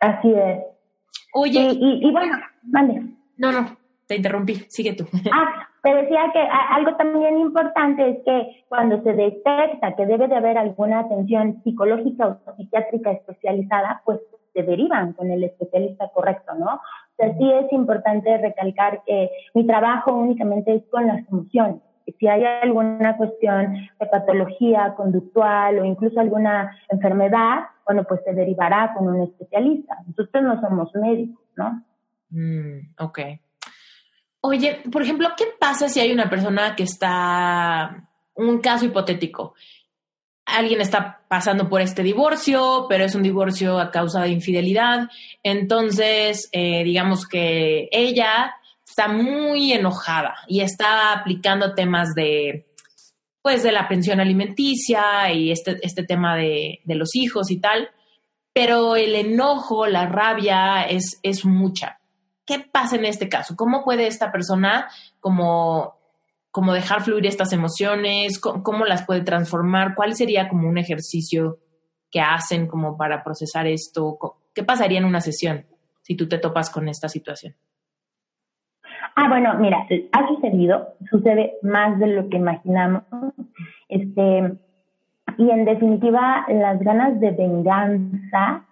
Así 0.00 0.32
es. 0.34 0.60
Oye. 1.34 1.68
Y, 1.72 2.08
y, 2.08 2.10
bueno, 2.10 2.36
vale. 2.62 3.02
No, 3.36 3.52
no, 3.52 3.76
te 4.06 4.16
interrumpí, 4.16 4.54
sigue 4.68 4.94
tú. 4.94 5.04
Ah, 5.32 5.68
te 5.82 5.94
decía 5.94 6.30
que 6.32 6.40
algo 6.40 6.96
también 6.96 7.38
importante 7.38 8.08
es 8.08 8.18
que 8.24 8.64
cuando 8.68 9.02
se 9.02 9.12
detecta 9.14 9.96
que 9.96 10.06
debe 10.06 10.28
de 10.28 10.36
haber 10.36 10.56
alguna 10.56 11.00
atención 11.00 11.60
psicológica 11.64 12.26
o 12.26 12.56
psiquiátrica 12.56 13.12
especializada, 13.12 14.00
pues 14.04 14.20
se 14.52 14.62
derivan 14.62 15.12
con 15.12 15.30
el 15.30 15.44
especialista 15.44 16.08
correcto, 16.08 16.54
¿no? 16.54 16.74
O 16.74 17.14
sea, 17.16 17.36
sí 17.36 17.50
es 17.52 17.72
importante 17.72 18.38
recalcar 18.38 19.02
que 19.06 19.30
mi 19.54 19.66
trabajo 19.66 20.12
únicamente 20.12 20.74
es 20.74 20.82
con 20.90 21.06
las 21.06 21.26
emociones. 21.28 21.80
Si 22.18 22.26
hay 22.26 22.44
alguna 22.44 23.16
cuestión 23.16 23.74
de 23.98 24.06
patología 24.06 24.94
conductual 24.96 25.78
o 25.78 25.84
incluso 25.84 26.18
alguna 26.18 26.76
enfermedad, 26.88 27.60
bueno, 27.86 28.04
pues 28.04 28.20
se 28.24 28.34
derivará 28.34 28.92
con 28.94 29.08
un 29.08 29.22
especialista. 29.22 29.96
Nosotros 30.06 30.42
no 30.42 30.60
somos 30.60 30.94
médicos, 30.94 31.44
¿no? 31.56 31.84
Mm, 32.30 32.94
ok. 32.98 33.18
Oye, 34.40 34.82
por 34.90 35.02
ejemplo, 35.02 35.28
¿qué 35.36 35.44
pasa 35.58 35.88
si 35.88 36.00
hay 36.00 36.12
una 36.12 36.28
persona 36.28 36.74
que 36.74 36.82
está, 36.82 38.08
un 38.34 38.60
caso 38.60 38.84
hipotético, 38.84 39.54
alguien 40.44 40.80
está 40.80 41.22
pasando 41.28 41.68
por 41.68 41.80
este 41.80 42.02
divorcio, 42.02 42.86
pero 42.88 43.04
es 43.04 43.14
un 43.14 43.22
divorcio 43.22 43.78
a 43.78 43.90
causa 43.90 44.22
de 44.22 44.30
infidelidad, 44.30 45.08
entonces 45.42 46.48
eh, 46.52 46.84
digamos 46.84 47.26
que 47.26 47.88
ella 47.90 48.54
está 48.86 49.08
muy 49.08 49.72
enojada 49.72 50.34
y 50.48 50.60
está 50.60 51.12
aplicando 51.12 51.74
temas 51.74 52.14
de 52.14 52.66
pues 53.40 53.64
de 53.64 53.72
la 53.72 53.88
pensión 53.88 54.20
alimenticia 54.20 55.32
y 55.32 55.50
este, 55.50 55.78
este 55.82 56.04
tema 56.04 56.36
de, 56.36 56.80
de 56.84 56.94
los 56.94 57.16
hijos 57.16 57.50
y 57.50 57.58
tal, 57.58 57.90
pero 58.52 58.94
el 58.94 59.14
enojo, 59.16 59.86
la 59.86 60.06
rabia 60.06 60.84
es, 60.84 61.18
es 61.24 61.44
mucha. 61.44 61.98
¿Qué 62.46 62.60
pasa 62.60 62.96
en 62.96 63.04
este 63.04 63.28
caso? 63.28 63.56
¿Cómo 63.56 63.82
puede 63.84 64.06
esta 64.06 64.30
persona 64.30 64.88
como, 65.20 66.01
como 66.52 66.74
dejar 66.74 67.00
fluir 67.00 67.26
estas 67.26 67.52
emociones? 67.52 68.38
¿Cómo, 68.38 68.84
las 68.84 69.04
puede 69.04 69.22
transformar? 69.22 69.94
¿Cuál 69.96 70.14
sería 70.14 70.48
como 70.48 70.68
un 70.68 70.78
ejercicio 70.78 71.58
que 72.10 72.20
hacen 72.20 72.68
como 72.68 72.96
para 72.96 73.24
procesar 73.24 73.66
esto? 73.66 74.18
¿Qué 74.54 74.62
pasaría 74.62 74.98
en 74.98 75.06
una 75.06 75.22
sesión 75.22 75.64
si 76.02 76.14
tú 76.14 76.28
te 76.28 76.38
topas 76.38 76.70
con 76.70 76.88
esta 76.88 77.08
situación? 77.08 77.54
Ah, 79.16 79.28
bueno, 79.28 79.54
mira, 79.58 79.86
ha 80.12 80.28
sucedido, 80.28 80.94
sucede 81.10 81.54
más 81.62 81.98
de 81.98 82.06
lo 82.08 82.28
que 82.28 82.36
imaginamos. 82.36 83.02
Este, 83.88 84.52
y 85.38 85.50
en 85.50 85.64
definitiva, 85.64 86.44
las 86.48 86.80
ganas 86.80 87.18
de 87.18 87.30
venganza 87.30 88.66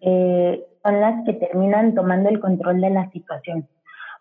eh, 0.00 0.64
son 0.82 1.00
las 1.00 1.24
que 1.24 1.34
terminan 1.34 1.94
tomando 1.94 2.30
el 2.30 2.40
control 2.40 2.80
de 2.80 2.90
la 2.90 3.10
situación. 3.10 3.68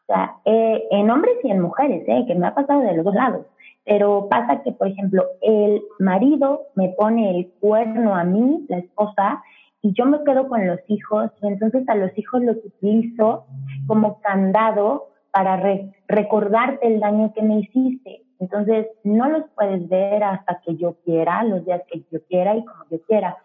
O 0.08 0.14
sea, 0.14 0.36
eh, 0.46 0.84
en 0.92 1.10
hombres 1.10 1.36
y 1.44 1.52
en 1.52 1.62
mujeres, 1.62 2.04
eh, 2.08 2.26
que 2.28 2.36
me 2.36 2.48
ha 2.48 2.56
pasado 2.56 2.82
de 2.82 2.94
los 2.94 3.06
dos 3.06 3.16
lados. 3.16 3.46
Pero 3.86 4.28
pasa 4.30 4.62
que, 4.64 4.72
por 4.72 4.88
ejemplo, 4.88 5.24
el 5.42 5.82
marido 6.00 6.68
me 6.76 6.90
pone 6.90 7.32
el 7.32 7.52
cuerno 7.60 8.16
a 8.16 8.24
mí, 8.24 8.66
la 8.70 8.78
esposa, 8.78 9.42
y 9.82 9.94
yo 9.94 10.06
me 10.06 10.24
quedo 10.24 10.48
con 10.48 10.68
los 10.68 10.80
hijos, 10.88 11.32
y 11.42 11.48
entonces 11.48 11.88
a 11.90 11.96
los 11.96 12.16
hijos 12.18 12.44
los 12.44 12.58
utilizo 12.58 13.46
como 13.88 14.20
candado 14.22 15.08
para 15.32 15.62
recordarte 16.08 16.86
el 16.88 17.00
daño 17.00 17.34
que 17.34 17.42
me 17.42 17.60
hiciste. 17.60 18.22
Entonces, 18.40 18.88
no 19.04 19.30
los 19.30 19.44
puedes 19.56 19.88
ver 19.88 20.24
hasta 20.24 20.60
que 20.66 20.76
yo 20.76 20.96
quiera, 21.06 21.44
los 21.44 21.64
días 21.66 21.82
que 21.92 22.04
yo 22.12 22.20
quiera 22.28 22.56
y 22.56 22.66
como 22.66 22.86
yo 22.90 23.02
quiera. 23.04 23.38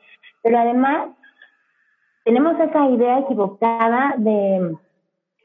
Pero 0.42 0.58
además, 0.58 1.08
tenemos 2.24 2.58
esa 2.58 2.88
idea 2.88 3.20
equivocada 3.20 4.14
de 4.18 4.74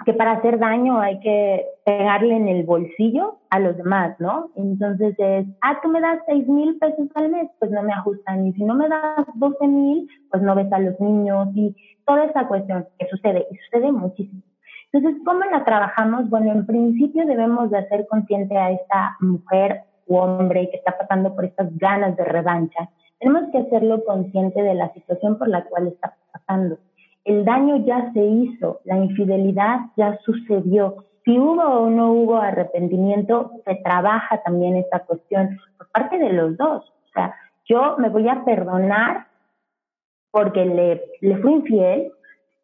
que 0.06 0.14
para 0.14 0.34
hacer 0.34 0.60
daño 0.60 1.00
hay 1.00 1.20
que 1.20 1.66
pegarle 1.86 2.36
en 2.36 2.48
el 2.48 2.64
bolsillo 2.64 3.40
a 3.50 3.60
los 3.60 3.78
demás, 3.78 4.16
¿no? 4.20 4.50
Entonces 4.56 5.16
es, 5.18 5.46
ah, 5.62 5.80
tú 5.82 5.90
me 5.90 6.02
das 6.02 6.20
seis 6.28 6.48
mil 6.48 6.78
pesos 6.80 7.08
al 7.16 7.30
mes, 7.30 7.50
pues 7.60 7.72
no 7.72 7.84
me 7.84 7.94
ajustan. 7.94 8.48
Y 8.48 8.54
si 8.54 8.64
no 8.64 8.76
me 8.76 8.88
das 8.88 9.26
doce 9.36 9.68
mil, 9.68 10.08
pues 10.30 10.42
no 10.42 10.56
ves 10.56 10.72
a 10.72 10.80
los 10.80 11.00
niños 11.00 11.50
y 11.56 11.76
toda 12.06 12.26
esa 12.26 12.48
cuestión 12.48 12.88
que 12.98 13.08
sucede, 13.08 13.46
y 13.52 13.56
sucede 13.58 13.92
muchísimo. 13.92 14.42
Entonces, 14.92 15.22
¿cómo 15.26 15.42
la 15.46 15.64
trabajamos? 15.64 16.30
Bueno, 16.30 16.52
en 16.52 16.66
principio 16.66 17.26
debemos 17.26 17.72
de 17.72 17.78
hacer 17.78 18.08
consciente 18.08 18.58
a 18.58 18.72
esta 18.72 19.16
mujer 19.22 19.84
u 20.08 20.18
hombre 20.18 20.70
que 20.70 20.78
está 20.78 20.98
pasando 20.98 21.34
por 21.34 21.46
estas 21.46 21.76
ganas 21.78 22.18
de 22.18 22.26
revancha 22.26 22.90
tenemos 23.22 23.52
que 23.52 23.60
hacerlo 23.60 24.04
consciente 24.04 24.62
de 24.64 24.74
la 24.74 24.92
situación 24.94 25.38
por 25.38 25.48
la 25.48 25.64
cual 25.66 25.88
está 25.88 26.16
pasando. 26.34 26.80
El 27.24 27.46
daño 27.46 27.78
ya 27.86 28.12
se 28.14 28.24
hizo, 28.24 28.82
la 28.86 28.98
infidelidad 28.98 29.80
ya 29.96 30.18
sucedió. 30.26 31.06
Si 31.24 31.38
hubo 31.38 31.62
o 31.62 31.90
no 31.90 32.14
hubo 32.14 32.38
arrepentimiento, 32.38 33.52
se 33.64 33.76
trabaja 33.76 34.42
también 34.44 34.76
esta 34.78 35.00
cuestión 35.00 35.60
por 35.78 35.92
parte 35.92 36.18
de 36.18 36.34
los 36.34 36.58
dos. 36.58 36.84
O 36.84 37.12
sea, 37.14 37.36
yo 37.66 37.98
me 37.98 38.10
voy 38.10 38.28
a 38.28 38.44
perdonar 38.44 39.28
porque 40.32 40.66
le, 40.66 41.02
le 41.22 41.38
fui 41.38 41.54
infiel 41.54 42.12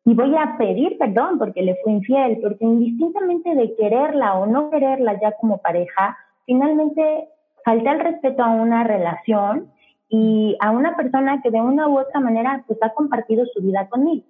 y 0.05 0.13
voy 0.13 0.33
a 0.35 0.57
pedir 0.57 0.97
perdón 0.97 1.37
porque 1.37 1.61
le 1.61 1.75
fui 1.83 1.93
infiel, 1.93 2.39
porque 2.41 2.63
indistintamente 2.63 3.53
de 3.53 3.75
quererla 3.75 4.35
o 4.35 4.45
no 4.45 4.69
quererla 4.69 5.19
ya 5.19 5.33
como 5.33 5.57
pareja, 5.57 6.17
finalmente 6.45 7.27
falta 7.63 7.91
el 7.91 7.99
respeto 7.99 8.41
a 8.41 8.49
una 8.49 8.85
relación 8.85 9.69
y 10.09 10.55
a 10.61 10.71
una 10.71 10.95
persona 10.95 11.41
que 11.41 11.51
de 11.51 11.61
una 11.61 11.89
u 11.89 11.99
otra 11.99 12.21
manera 12.21 12.63
pues 12.65 12.79
ha 12.81 12.93
compartido 12.93 13.45
su 13.47 13.61
vida 13.61 13.87
conmigo. 13.89 14.25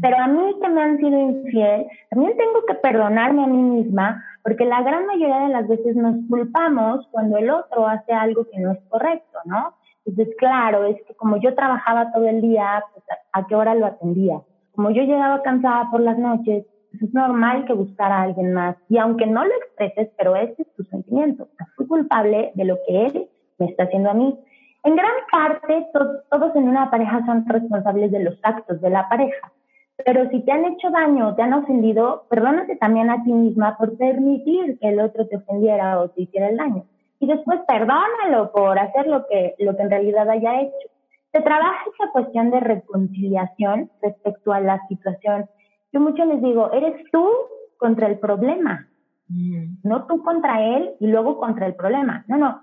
Pero 0.00 0.16
a 0.18 0.26
mí 0.28 0.54
que 0.60 0.68
me 0.68 0.82
han 0.82 0.98
sido 0.98 1.18
infiel, 1.18 1.86
también 2.10 2.36
tengo 2.36 2.64
que 2.66 2.74
perdonarme 2.74 3.44
a 3.44 3.46
mí 3.46 3.62
misma, 3.62 4.24
porque 4.42 4.64
la 4.64 4.82
gran 4.82 5.06
mayoría 5.06 5.40
de 5.40 5.48
las 5.48 5.68
veces 5.68 5.96
nos 5.96 6.16
culpamos 6.28 7.06
cuando 7.10 7.36
el 7.38 7.50
otro 7.50 7.86
hace 7.86 8.12
algo 8.12 8.46
que 8.50 8.58
no 8.60 8.72
es 8.72 8.78
correcto, 8.88 9.38
¿no? 9.44 9.74
Entonces, 10.06 10.34
claro, 10.38 10.84
es 10.84 10.96
que 11.06 11.14
como 11.14 11.38
yo 11.38 11.54
trabajaba 11.54 12.12
todo 12.12 12.28
el 12.28 12.40
día, 12.40 12.84
pues, 12.92 13.04
¿a 13.32 13.46
qué 13.46 13.54
hora 13.54 13.74
lo 13.74 13.86
atendía? 13.86 14.40
Como 14.74 14.90
yo 14.90 15.02
llegaba 15.02 15.42
cansada 15.42 15.90
por 15.90 16.00
las 16.00 16.18
noches, 16.18 16.66
pues, 16.90 17.02
es 17.02 17.14
normal 17.14 17.64
que 17.64 17.72
buscara 17.72 18.18
a 18.18 18.22
alguien 18.22 18.52
más. 18.52 18.76
Y 18.88 18.98
aunque 18.98 19.26
no 19.26 19.44
lo 19.44 19.54
expreses, 19.54 20.10
pero 20.16 20.36
ese 20.36 20.62
es 20.62 20.74
tu 20.74 20.84
sentimiento. 20.84 21.48
Fui 21.76 21.86
culpable 21.86 22.52
de 22.54 22.64
lo 22.64 22.78
que 22.86 23.06
él 23.06 23.28
me 23.58 23.66
está 23.66 23.84
haciendo 23.84 24.10
a 24.10 24.14
mí. 24.14 24.38
En 24.84 24.96
gran 24.96 25.12
parte, 25.32 25.86
todos 26.30 26.54
en 26.54 26.68
una 26.68 26.90
pareja 26.90 27.24
son 27.24 27.46
responsables 27.48 28.12
de 28.12 28.24
los 28.24 28.38
actos 28.42 28.80
de 28.82 28.90
la 28.90 29.08
pareja. 29.08 29.52
Pero 29.96 30.28
si 30.30 30.40
te 30.40 30.50
han 30.50 30.64
hecho 30.64 30.90
daño, 30.90 31.34
te 31.36 31.42
han 31.42 31.52
ofendido, 31.52 32.26
perdónate 32.28 32.76
también 32.76 33.10
a 33.10 33.22
ti 33.22 33.32
misma 33.32 33.76
por 33.78 33.96
permitir 33.96 34.78
que 34.80 34.88
el 34.88 35.00
otro 35.00 35.26
te 35.28 35.36
ofendiera 35.36 36.00
o 36.00 36.08
te 36.08 36.22
hiciera 36.22 36.48
el 36.48 36.56
daño. 36.56 36.84
Y 37.20 37.26
después 37.26 37.60
perdónalo 37.66 38.50
por 38.52 38.78
hacer 38.78 39.06
lo 39.06 39.26
que, 39.26 39.54
lo 39.58 39.76
que 39.76 39.82
en 39.82 39.90
realidad 39.90 40.28
haya 40.28 40.62
hecho. 40.62 40.88
Se 41.32 41.40
trabaja 41.40 41.84
esa 41.94 42.10
cuestión 42.12 42.50
de 42.50 42.60
reconciliación 42.60 43.90
respecto 44.02 44.52
a 44.52 44.60
la 44.60 44.80
situación. 44.88 45.48
Yo 45.92 46.00
mucho 46.00 46.24
les 46.24 46.42
digo, 46.42 46.72
eres 46.72 46.94
tú 47.12 47.28
contra 47.76 48.08
el 48.08 48.18
problema, 48.18 48.88
mm. 49.28 49.78
no 49.84 50.06
tú 50.06 50.22
contra 50.22 50.62
él 50.62 50.94
y 51.00 51.06
luego 51.06 51.38
contra 51.38 51.66
el 51.66 51.74
problema. 51.74 52.24
No, 52.28 52.36
no. 52.36 52.62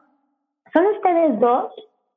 Son 0.74 0.86
ustedes 0.86 1.40
dos, 1.40 1.74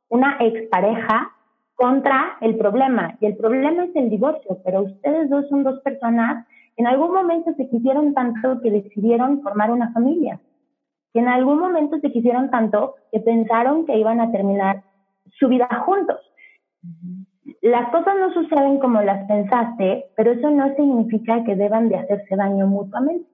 una 0.08 0.36
expareja, 0.40 1.30
contra 1.74 2.36
el 2.40 2.56
problema. 2.56 3.16
Y 3.20 3.26
el 3.26 3.36
problema 3.36 3.84
es 3.84 3.96
el 3.96 4.10
divorcio, 4.10 4.58
pero 4.64 4.82
ustedes 4.82 5.28
dos 5.30 5.48
son 5.48 5.64
dos 5.64 5.80
personas 5.80 6.46
que 6.76 6.82
en 6.82 6.86
algún 6.86 7.12
momento 7.12 7.52
se 7.54 7.68
quisieron 7.68 8.14
tanto 8.14 8.60
que 8.60 8.70
decidieron 8.70 9.42
formar 9.42 9.70
una 9.70 9.92
familia. 9.92 10.40
Que 11.12 11.20
en 11.20 11.28
algún 11.28 11.58
momento 11.58 11.98
se 12.00 12.10
quisieron 12.10 12.50
tanto 12.50 12.94
que 13.12 13.20
pensaron 13.20 13.86
que 13.86 13.96
iban 13.96 14.20
a 14.20 14.30
terminar 14.32 14.82
su 15.38 15.48
vida 15.48 15.68
juntos. 15.86 16.20
Las 17.62 17.88
cosas 17.90 18.14
no 18.18 18.32
suceden 18.32 18.78
como 18.78 19.00
las 19.02 19.26
pensaste, 19.26 20.06
pero 20.16 20.32
eso 20.32 20.50
no 20.50 20.74
significa 20.74 21.44
que 21.44 21.56
deban 21.56 21.88
de 21.88 21.96
hacerse 21.96 22.36
daño 22.36 22.66
mutuamente. 22.66 23.28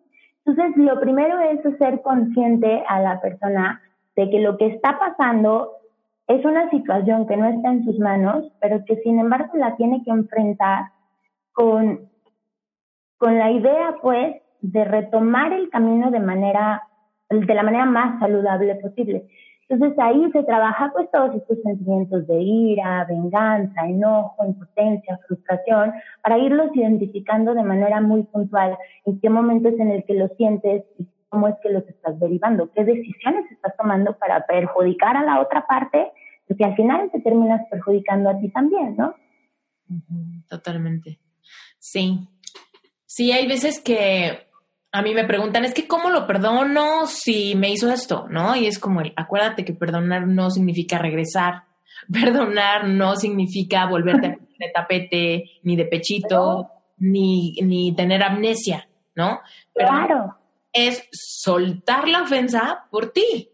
Entonces, 0.44 0.76
lo 0.76 1.00
primero 1.00 1.38
es 1.40 1.60
ser 1.78 2.00
consciente 2.02 2.82
a 2.88 3.00
la 3.00 3.20
persona 3.20 3.80
de 4.16 4.30
que 4.30 4.40
lo 4.40 4.56
que 4.56 4.66
está 4.66 4.98
pasando 4.98 5.72
es 6.26 6.44
una 6.44 6.70
situación 6.70 7.26
que 7.26 7.36
no 7.36 7.46
está 7.46 7.70
en 7.70 7.84
sus 7.84 7.98
manos, 7.98 8.52
pero 8.60 8.84
que 8.84 8.96
sin 8.96 9.18
embargo 9.18 9.50
la 9.54 9.76
tiene 9.76 10.02
que 10.04 10.10
enfrentar 10.10 10.84
con, 11.52 12.08
con 13.18 13.38
la 13.38 13.50
idea, 13.50 13.96
pues, 14.00 14.36
de 14.60 14.84
retomar 14.84 15.52
el 15.52 15.70
camino 15.70 16.10
de 16.10 16.20
manera, 16.20 16.82
de 17.28 17.54
la 17.54 17.62
manera 17.62 17.86
más 17.86 18.20
saludable 18.20 18.76
posible. 18.76 19.26
Entonces 19.70 19.96
ahí 20.00 20.30
se 20.32 20.42
trabaja 20.42 20.90
pues 20.92 21.08
todos 21.12 21.36
estos 21.36 21.58
sentimientos 21.62 22.26
de 22.26 22.42
ira, 22.42 23.06
venganza, 23.08 23.86
enojo, 23.86 24.44
impotencia, 24.44 25.18
frustración, 25.28 25.92
para 26.22 26.38
irlos 26.38 26.74
identificando 26.74 27.54
de 27.54 27.62
manera 27.62 28.00
muy 28.00 28.24
puntual 28.24 28.76
en 29.04 29.20
qué 29.20 29.30
momento 29.30 29.68
es 29.68 29.78
en 29.78 29.92
el 29.92 30.04
que 30.04 30.14
los 30.14 30.32
sientes 30.36 30.82
cómo 31.30 31.48
es 31.48 31.54
que 31.62 31.70
los 31.70 31.88
estás 31.88 32.20
derivando, 32.20 32.70
qué 32.72 32.84
decisiones 32.84 33.50
estás 33.50 33.74
tomando 33.76 34.18
para 34.18 34.44
perjudicar 34.46 35.16
a 35.16 35.24
la 35.24 35.40
otra 35.40 35.66
parte 35.66 36.12
porque 36.50 36.64
al 36.64 36.74
final 36.74 37.08
te 37.12 37.20
terminas 37.20 37.60
perjudicando 37.70 38.28
a 38.28 38.36
ti 38.36 38.48
también, 38.48 38.96
¿no? 38.96 39.14
Totalmente. 40.48 41.20
Sí. 41.78 42.26
Sí, 43.06 43.30
hay 43.30 43.46
veces 43.46 43.80
que 43.80 44.48
a 44.90 45.00
mí 45.00 45.14
me 45.14 45.28
preguntan, 45.28 45.64
es 45.64 45.72
que 45.72 45.86
¿cómo 45.86 46.10
lo 46.10 46.26
perdono 46.26 47.06
si 47.06 47.54
me 47.54 47.70
hizo 47.70 47.92
esto? 47.92 48.26
¿No? 48.28 48.56
Y 48.56 48.66
es 48.66 48.80
como, 48.80 49.00
el, 49.00 49.12
acuérdate 49.14 49.64
que 49.64 49.74
perdonar 49.74 50.26
no 50.26 50.50
significa 50.50 50.98
regresar. 50.98 51.62
Perdonar 52.12 52.88
no 52.88 53.14
significa 53.14 53.86
volverte 53.86 54.38
de 54.58 54.70
tapete, 54.74 55.44
ni 55.62 55.76
de 55.76 55.84
pechito, 55.84 56.68
ni, 56.98 57.52
ni 57.62 57.94
tener 57.94 58.24
amnesia, 58.24 58.88
¿no? 59.14 59.38
claro. 59.72 60.36
Es 60.72 61.08
soltar 61.12 62.08
la 62.08 62.22
ofensa 62.22 62.86
por 62.90 63.12
ti. 63.12 63.50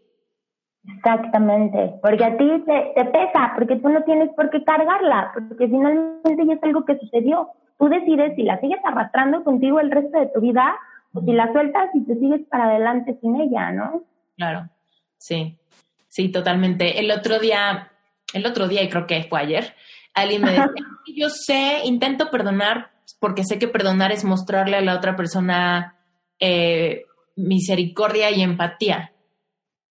Exactamente, 0.95 1.95
porque 2.01 2.23
a 2.23 2.37
ti 2.37 2.63
te, 2.65 2.93
te, 2.95 3.05
pesa, 3.05 3.51
porque 3.55 3.75
tú 3.75 3.89
no 3.89 4.03
tienes 4.03 4.29
por 4.35 4.49
qué 4.49 4.63
cargarla, 4.63 5.31
porque 5.33 5.67
finalmente 5.67 6.45
ya 6.45 6.53
es 6.53 6.63
algo 6.63 6.85
que 6.85 6.97
sucedió. 6.97 7.49
Tú 7.77 7.89
decides 7.89 8.35
si 8.35 8.43
la 8.43 8.59
sigues 8.61 8.79
arrastrando 8.85 9.43
contigo 9.43 9.79
el 9.79 9.91
resto 9.91 10.17
de 10.17 10.27
tu 10.27 10.39
vida 10.39 10.77
o 11.13 11.21
si 11.21 11.33
la 11.33 11.51
sueltas 11.51 11.89
y 11.93 12.05
te 12.05 12.15
sigues 12.15 12.41
para 12.49 12.69
adelante 12.69 13.17
sin 13.21 13.35
ella, 13.35 13.71
¿no? 13.71 14.03
Claro, 14.37 14.69
sí, 15.17 15.59
sí, 16.07 16.29
totalmente. 16.29 16.99
El 16.99 17.11
otro 17.11 17.37
día, 17.39 17.91
el 18.33 18.45
otro 18.45 18.67
día, 18.67 18.83
y 18.83 18.89
creo 18.89 19.07
que 19.07 19.23
fue 19.23 19.41
ayer, 19.41 19.73
alguien 20.13 20.41
me 20.41 20.51
decía, 20.51 20.71
yo 21.15 21.29
sé, 21.29 21.81
intento 21.83 22.29
perdonar 22.31 22.91
porque 23.19 23.43
sé 23.43 23.59
que 23.59 23.67
perdonar 23.67 24.11
es 24.11 24.23
mostrarle 24.23 24.77
a 24.77 24.81
la 24.81 24.95
otra 24.95 25.15
persona 25.15 25.95
eh, 26.39 27.03
misericordia 27.37 28.31
y 28.31 28.41
empatía. 28.41 29.13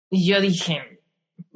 Y 0.09 0.29
yo 0.29 0.41
dije, 0.41 1.01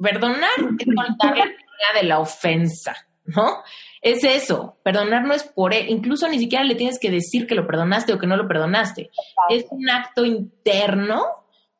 perdonar 0.00 0.50
es 0.78 0.86
soltar 0.96 1.36
la 1.36 2.00
de 2.00 2.06
la 2.06 2.18
ofensa, 2.18 2.96
¿no? 3.24 3.62
Es 4.00 4.24
eso, 4.24 4.78
perdonar 4.82 5.24
no 5.24 5.34
es 5.34 5.42
por 5.42 5.74
él, 5.74 5.90
incluso 5.90 6.26
ni 6.26 6.38
siquiera 6.38 6.64
le 6.64 6.74
tienes 6.74 6.98
que 6.98 7.10
decir 7.10 7.46
que 7.46 7.54
lo 7.54 7.66
perdonaste 7.66 8.14
o 8.14 8.18
que 8.18 8.26
no 8.26 8.36
lo 8.36 8.48
perdonaste. 8.48 9.10
Es 9.50 9.66
un 9.70 9.90
acto 9.90 10.24
interno 10.24 11.22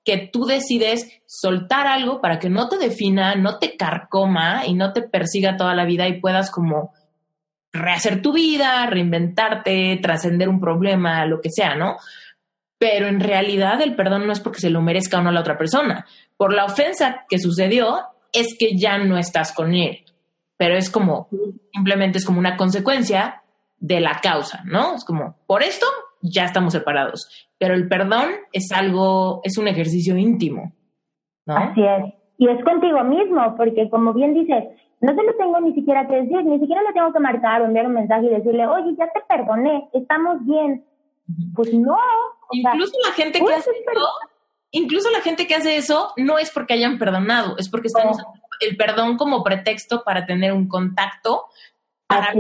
que 0.05 0.29
tú 0.31 0.45
decides 0.45 1.23
soltar 1.27 1.87
algo 1.87 2.21
para 2.21 2.39
que 2.39 2.51
no 2.51 2.69
te 2.69 2.77
defina, 2.77 3.37
no 3.37 3.59
te 3.59 3.77
carcoma 3.77 4.67
y 4.67 4.75
no 4.75 4.93
te 4.93 5.03
persiga 5.03 5.57
toda 5.57 5.75
la 5.75 5.85
vida 5.85 6.09
y 6.09 6.21
puedas 6.21 6.51
como 6.51 6.93
rehacer 7.73 8.21
tu 8.21 8.33
vida, 8.33 8.87
reinventarte, 8.87 9.99
trascender 10.03 10.49
un 10.49 10.61
problema, 10.61 11.25
lo 11.27 11.41
que 11.41 11.51
sea, 11.51 11.75
¿no? 11.75 11.97
Pero 12.81 13.07
en 13.07 13.21
realidad 13.21 13.81
el 13.83 13.95
perdón 13.95 14.27
no 14.27 14.33
es 14.33 14.41
porque 14.41 14.59
se 14.59 14.71
lo 14.71 14.81
merezca 14.81 15.19
o 15.19 15.23
no 15.23 15.29
a 15.29 15.33
la 15.33 15.41
otra 15.41 15.59
persona 15.59 16.07
por 16.41 16.55
la 16.55 16.65
ofensa 16.65 17.27
que 17.29 17.39
sucedió, 17.39 17.99
es 18.33 18.57
que 18.59 18.75
ya 18.75 18.97
no 18.97 19.19
estás 19.19 19.53
con 19.53 19.75
él. 19.75 19.99
Pero 20.57 20.75
es 20.75 20.89
como, 20.89 21.29
simplemente 21.75 22.17
es 22.17 22.25
como 22.25 22.39
una 22.39 22.57
consecuencia 22.57 23.43
de 23.79 24.01
la 24.01 24.21
causa, 24.23 24.63
¿no? 24.65 24.95
Es 24.95 25.05
como, 25.05 25.37
por 25.47 25.63
esto 25.63 25.85
ya 26.23 26.45
estamos 26.45 26.73
separados. 26.73 27.29
Pero 27.59 27.75
el 27.75 27.89
perdón 27.89 28.31
es 28.55 28.73
algo, 28.73 29.43
es 29.45 29.59
un 29.59 29.69
ejercicio 29.69 30.17
íntimo, 30.17 30.73
¿no? 31.45 31.57
Así 31.59 31.83
es. 31.83 32.15
Y 32.39 32.49
es 32.49 32.65
contigo 32.65 33.05
mismo, 33.05 33.55
porque 33.59 33.91
como 33.91 34.15
bien 34.15 34.33
dices, 34.33 34.65
no 35.03 35.15
se 35.15 35.23
lo 35.23 35.35
tengo 35.37 35.61
ni 35.61 35.75
siquiera 35.75 36.09
que 36.09 36.23
decir, 36.23 36.43
ni 36.43 36.59
siquiera 36.59 36.81
le 36.81 36.95
tengo 36.95 37.13
que 37.13 37.21
marcar 37.21 37.61
o 37.61 37.67
enviar 37.67 37.87
un 37.87 37.93
mensaje 37.93 38.25
y 38.25 38.31
decirle, 38.31 38.67
oye, 38.67 38.97
ya 38.97 39.09
te 39.13 39.21
perdoné, 39.29 39.91
estamos 39.93 40.43
bien. 40.47 40.87
Pues 41.55 41.75
no. 41.75 41.99
Incluso 42.53 42.93
la 43.07 43.13
gente 43.13 43.39
que 43.39 43.55
hace 43.55 43.71
esto 43.71 44.09
incluso 44.73 45.11
la 45.11 45.21
gente 45.21 45.47
que 45.47 45.55
hace 45.55 45.77
eso 45.77 46.13
no 46.17 46.39
es 46.39 46.51
porque 46.51 46.75
hayan 46.75 46.99
perdonado, 46.99 47.57
es 47.59 47.69
porque 47.69 47.89
están 47.89 48.09
usando 48.09 48.33
el 48.61 48.77
perdón 48.77 49.17
como 49.17 49.43
pretexto 49.43 50.03
para 50.05 50.27
tener 50.27 50.53
un 50.53 50.69
contacto 50.69 51.47
para, 52.07 52.33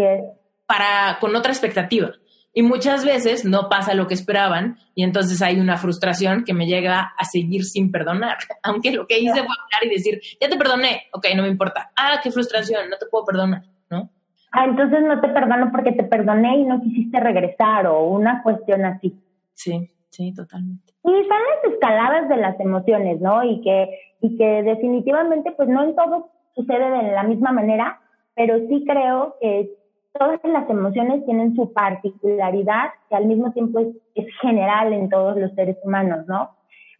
para, 0.67 1.19
con 1.19 1.35
otra 1.35 1.53
expectativa. 1.53 2.13
Y 2.53 2.63
muchas 2.63 3.05
veces 3.05 3.45
no 3.45 3.69
pasa 3.69 3.95
lo 3.95 4.09
que 4.09 4.15
esperaban 4.15 4.77
y 4.95 5.05
entonces 5.05 5.41
hay 5.41 5.61
una 5.61 5.77
frustración 5.77 6.45
que 6.45 6.53
me 6.53 6.67
llega 6.67 7.13
a 7.17 7.25
seguir 7.25 7.65
sin 7.65 7.93
perdonar. 7.93 8.39
Aunque 8.65 8.91
lo 8.91 9.07
que 9.07 9.21
hice 9.21 9.35
fue 9.35 9.43
hablar 9.43 9.85
y 9.85 9.89
decir, 9.89 10.21
ya 10.41 10.49
te 10.49 10.57
perdoné, 10.57 11.05
ok, 11.13 11.27
no 11.37 11.43
me 11.43 11.49
importa. 11.49 11.93
Ah, 11.97 12.21
qué 12.23 12.31
frustración, 12.31 12.91
no 12.91 12.99
te 12.99 13.07
puedo 13.07 13.25
perdonar, 13.25 13.63
¿no? 13.89 14.11
Ah, 14.53 14.65
entonces 14.65 14.99
no 15.05 15.21
te 15.21 15.29
perdono 15.29 15.71
porque 15.71 15.93
te 15.93 16.03
perdoné 16.03 16.59
y 16.59 16.65
no 16.65 16.83
quisiste 16.83 17.21
regresar 17.21 17.87
o 17.87 18.03
una 18.03 18.43
cuestión 18.43 18.85
así. 18.85 19.17
Sí, 19.55 19.89
sí, 20.11 20.35
totalmente. 20.35 20.93
Y 21.05 21.11
son 21.11 21.23
las 21.23 21.73
escaladas 21.73 22.29
de 22.29 22.37
las 22.37 22.61
emociones, 22.61 23.21
¿no? 23.21 23.43
Y 23.43 23.61
que, 23.63 23.99
y 24.21 24.37
que 24.37 24.63
definitivamente, 24.63 25.53
pues 25.53 25.69
no 25.69 25.83
en 25.83 25.97
todo 25.97 26.31
sucede 26.55 26.91
de 26.91 27.13
la 27.13 27.23
misma 27.23 27.53
manera, 27.53 28.01
pero 28.35 28.59
sí 28.69 28.85
creo 28.87 29.37
que 29.41 29.71
todas 30.19 30.41
las 30.45 30.69
emociones 30.69 31.25
tienen 31.25 31.55
su 31.55 31.73
particularidad 31.73 32.91
que 33.09 33.17
al 33.17 33.27
mismo 33.27 33.53
tiempo 33.53 33.79
es, 33.81 33.89
es 34.15 34.27
general 34.41 34.93
en 34.93 35.09
todos 35.09 35.37
los 35.37 35.53
seres 35.55 35.77
humanos, 35.85 36.27
¿no? 36.27 36.51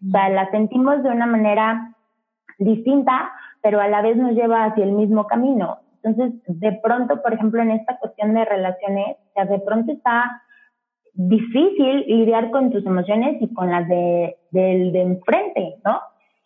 O 0.07 0.11
sea, 0.11 0.29
las 0.31 0.51
sentimos 0.51 1.03
de 1.03 1.11
una 1.11 1.27
manera 1.27 1.95
distinta, 2.59 3.33
pero 3.63 3.81
a 3.81 3.89
la 3.89 4.01
vez 4.01 4.17
nos 4.17 4.33
lleva 4.33 4.65
hacia 4.65 4.85
el 4.85 4.93
mismo 4.93 5.27
camino. 5.27 5.79
Entonces, 6.03 6.41
de 6.47 6.73
pronto, 6.83 7.21
por 7.23 7.35
ejemplo, 7.35 7.61
en 7.61 7.73
esta 7.73 7.99
cuestión 7.99 8.33
de 8.33 8.45
relaciones, 8.45 9.17
o 9.19 9.33
sea, 9.35 9.45
de 9.45 9.59
pronto 9.59 9.93
está 9.93 10.43
difícil 11.15 12.05
lidiar 12.07 12.51
con 12.51 12.71
tus 12.71 12.85
emociones 12.87 13.41
y 13.41 13.53
con 13.53 13.71
las 13.71 13.89
de, 13.89 14.37
del 14.51 14.93
de 14.93 15.03
enfrente, 15.03 15.77
¿no? 15.85 16.01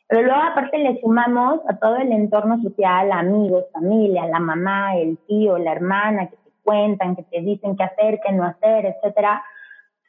Pero 0.08 0.22
luego 0.22 0.40
aparte 0.42 0.78
le 0.78 1.00
sumamos 1.00 1.60
a 1.68 1.76
todo 1.78 1.96
el 1.96 2.12
entorno 2.12 2.60
social, 2.62 3.10
amigos, 3.10 3.64
familia, 3.72 4.26
la 4.26 4.38
mamá, 4.38 4.96
el 4.96 5.18
tío, 5.26 5.56
la 5.58 5.72
hermana, 5.72 6.28
que 6.28 6.36
te 6.36 6.50
cuentan, 6.62 7.16
que 7.16 7.22
te 7.24 7.40
dicen 7.40 7.76
qué 7.76 7.84
hacer, 7.84 8.20
qué 8.24 8.32
no 8.32 8.44
hacer, 8.44 8.86
etcétera. 8.86 9.42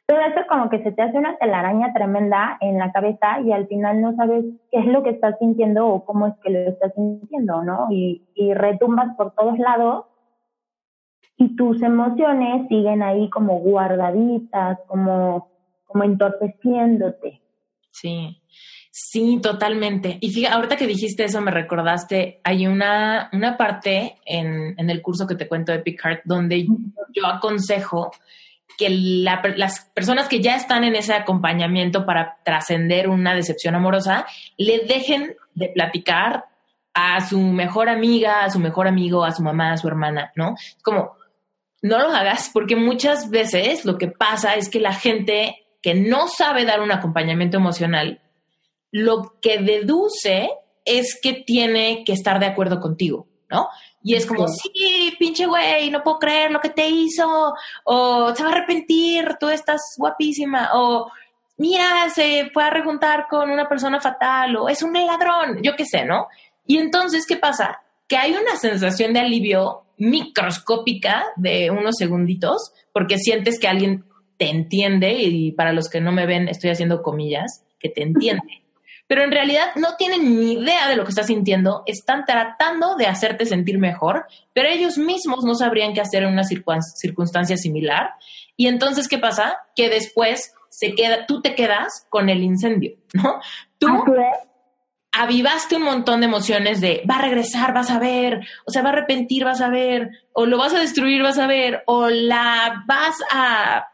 Todo 0.06 0.20
eso 0.20 0.46
como 0.48 0.68
que 0.68 0.82
se 0.82 0.92
te 0.92 1.02
hace 1.02 1.18
una 1.18 1.36
telaraña 1.38 1.92
tremenda 1.92 2.58
en 2.60 2.78
la 2.78 2.92
cabeza 2.92 3.40
y 3.40 3.52
al 3.52 3.66
final 3.66 4.00
no 4.00 4.14
sabes 4.14 4.44
qué 4.70 4.78
es 4.78 4.86
lo 4.86 5.02
que 5.02 5.10
estás 5.10 5.36
sintiendo 5.38 5.88
o 5.88 6.04
cómo 6.04 6.28
es 6.28 6.34
que 6.44 6.50
lo 6.50 6.58
estás 6.60 6.94
sintiendo, 6.94 7.62
¿no? 7.62 7.88
Y, 7.90 8.22
y 8.34 8.54
retumbas 8.54 9.16
por 9.16 9.32
todos 9.32 9.58
lados 9.58 10.04
y 11.36 11.54
tus 11.56 11.82
emociones 11.82 12.66
siguen 12.68 13.02
ahí 13.02 13.28
como 13.30 13.58
guardaditas, 13.58 14.78
como, 14.86 15.50
como 15.86 16.04
entorpeciéndote. 16.04 17.40
Sí. 17.90 18.40
Sí, 18.90 19.40
totalmente. 19.42 20.16
Y 20.22 20.30
fíjate, 20.30 20.54
ahorita 20.54 20.76
que 20.76 20.86
dijiste 20.86 21.24
eso 21.24 21.42
me 21.42 21.50
recordaste, 21.50 22.40
hay 22.42 22.66
una, 22.66 23.28
una 23.34 23.58
parte 23.58 24.16
en, 24.24 24.74
en 24.78 24.88
el 24.88 25.02
curso 25.02 25.26
que 25.26 25.34
te 25.34 25.46
cuento 25.46 25.70
de 25.72 25.80
Picard 25.80 26.20
donde 26.24 26.66
yo 27.12 27.26
aconsejo 27.26 28.10
que 28.78 28.88
las 28.88 29.90
personas 29.94 30.28
que 30.28 30.40
ya 30.40 30.56
están 30.56 30.84
en 30.84 30.96
ese 30.96 31.12
acompañamiento 31.12 32.06
para 32.06 32.38
trascender 32.42 33.08
una 33.08 33.34
decepción 33.34 33.74
amorosa 33.74 34.26
le 34.56 34.80
dejen 34.86 35.34
de 35.54 35.68
platicar 35.68 36.46
a 36.94 37.20
su 37.20 37.38
mejor 37.38 37.90
amiga, 37.90 38.44
a 38.44 38.50
su 38.50 38.58
mejor 38.58 38.88
amigo, 38.88 39.24
a 39.24 39.32
su 39.32 39.42
mamá, 39.42 39.72
a 39.72 39.76
su 39.76 39.88
hermana, 39.88 40.32
¿no? 40.34 40.54
Es 40.56 40.82
como, 40.82 41.12
no 41.86 41.98
lo 41.98 42.08
hagas 42.08 42.50
porque 42.52 42.76
muchas 42.76 43.30
veces 43.30 43.84
lo 43.84 43.98
que 43.98 44.08
pasa 44.08 44.56
es 44.56 44.68
que 44.68 44.80
la 44.80 44.92
gente 44.92 45.66
que 45.82 45.94
no 45.94 46.28
sabe 46.28 46.64
dar 46.64 46.80
un 46.80 46.92
acompañamiento 46.92 47.56
emocional 47.56 48.20
lo 48.90 49.38
que 49.40 49.58
deduce 49.58 50.50
es 50.84 51.18
que 51.20 51.32
tiene 51.34 52.04
que 52.04 52.12
estar 52.12 52.38
de 52.38 52.46
acuerdo 52.46 52.80
contigo, 52.80 53.26
¿no? 53.50 53.68
Y 54.02 54.14
es 54.14 54.24
como, 54.24 54.46
sí, 54.46 55.14
pinche 55.18 55.46
güey, 55.46 55.90
no 55.90 56.02
puedo 56.02 56.20
creer 56.20 56.52
lo 56.52 56.60
que 56.60 56.70
te 56.70 56.88
hizo, 56.88 57.52
o 57.84 58.34
se 58.34 58.42
va 58.42 58.50
a 58.50 58.52
arrepentir, 58.52 59.36
tú 59.40 59.48
estás 59.48 59.80
guapísima, 59.98 60.70
o 60.74 61.10
mira, 61.56 62.08
se 62.10 62.50
fue 62.54 62.62
a 62.62 62.70
rejuntar 62.70 63.26
con 63.28 63.50
una 63.50 63.68
persona 63.68 64.00
fatal, 64.00 64.56
o 64.56 64.68
es 64.68 64.82
un 64.82 64.92
ladrón, 64.92 65.60
yo 65.60 65.74
qué 65.74 65.84
sé, 65.84 66.04
¿no? 66.04 66.28
Y 66.66 66.78
entonces, 66.78 67.26
¿qué 67.26 67.36
pasa? 67.36 67.80
Que 68.06 68.16
hay 68.16 68.32
una 68.32 68.54
sensación 68.56 69.12
de 69.12 69.20
alivio 69.20 69.85
microscópica 69.98 71.24
de 71.36 71.70
unos 71.70 71.96
segunditos, 71.98 72.72
porque 72.92 73.18
sientes 73.18 73.58
que 73.58 73.68
alguien 73.68 74.04
te 74.36 74.50
entiende, 74.50 75.14
y 75.14 75.52
para 75.52 75.72
los 75.72 75.88
que 75.88 76.00
no 76.00 76.12
me 76.12 76.26
ven, 76.26 76.48
estoy 76.48 76.70
haciendo 76.70 77.02
comillas, 77.02 77.64
que 77.78 77.88
te 77.88 78.02
entiende 78.02 78.42
pero 79.06 79.22
en 79.22 79.30
realidad 79.30 79.68
no 79.76 79.96
tienen 79.96 80.38
ni 80.38 80.54
idea 80.54 80.88
de 80.88 80.96
lo 80.96 81.04
que 81.04 81.10
estás 81.10 81.26
sintiendo, 81.26 81.82
están 81.86 82.24
tratando 82.24 82.96
de 82.96 83.06
hacerte 83.06 83.46
sentir 83.46 83.78
mejor, 83.78 84.26
pero 84.52 84.68
ellos 84.68 84.98
mismos 84.98 85.44
no 85.44 85.54
sabrían 85.54 85.94
qué 85.94 86.00
hacer 86.00 86.24
en 86.24 86.32
una 86.32 86.44
circunstancia 86.44 87.56
similar. 87.56 88.10
Y 88.56 88.66
entonces, 88.66 89.06
¿qué 89.06 89.18
pasa? 89.18 89.58
Que 89.76 89.88
después 89.88 90.54
se 90.70 90.94
queda, 90.94 91.26
tú 91.26 91.40
te 91.40 91.54
quedas 91.54 92.06
con 92.08 92.28
el 92.28 92.42
incendio, 92.42 92.96
¿no? 93.12 93.40
Tú 93.78 93.88
avivaste 95.16 95.76
un 95.76 95.82
montón 95.82 96.20
de 96.20 96.26
emociones 96.26 96.80
de 96.80 97.02
va 97.08 97.16
a 97.16 97.22
regresar, 97.22 97.72
vas 97.72 97.90
a 97.90 97.98
ver, 97.98 98.40
o 98.64 98.70
sea, 98.70 98.82
va 98.82 98.90
a 98.90 98.92
arrepentir, 98.92 99.44
vas 99.44 99.60
a 99.60 99.68
ver, 99.68 100.10
o 100.32 100.46
lo 100.46 100.58
vas 100.58 100.74
a 100.74 100.78
destruir, 100.78 101.22
vas 101.22 101.38
a 101.38 101.46
ver, 101.46 101.82
o 101.86 102.08
la 102.08 102.84
vas 102.86 103.16
a 103.30 103.86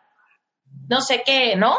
no 0.89 1.01
sé 1.01 1.23
qué, 1.25 1.57
¿no? 1.57 1.77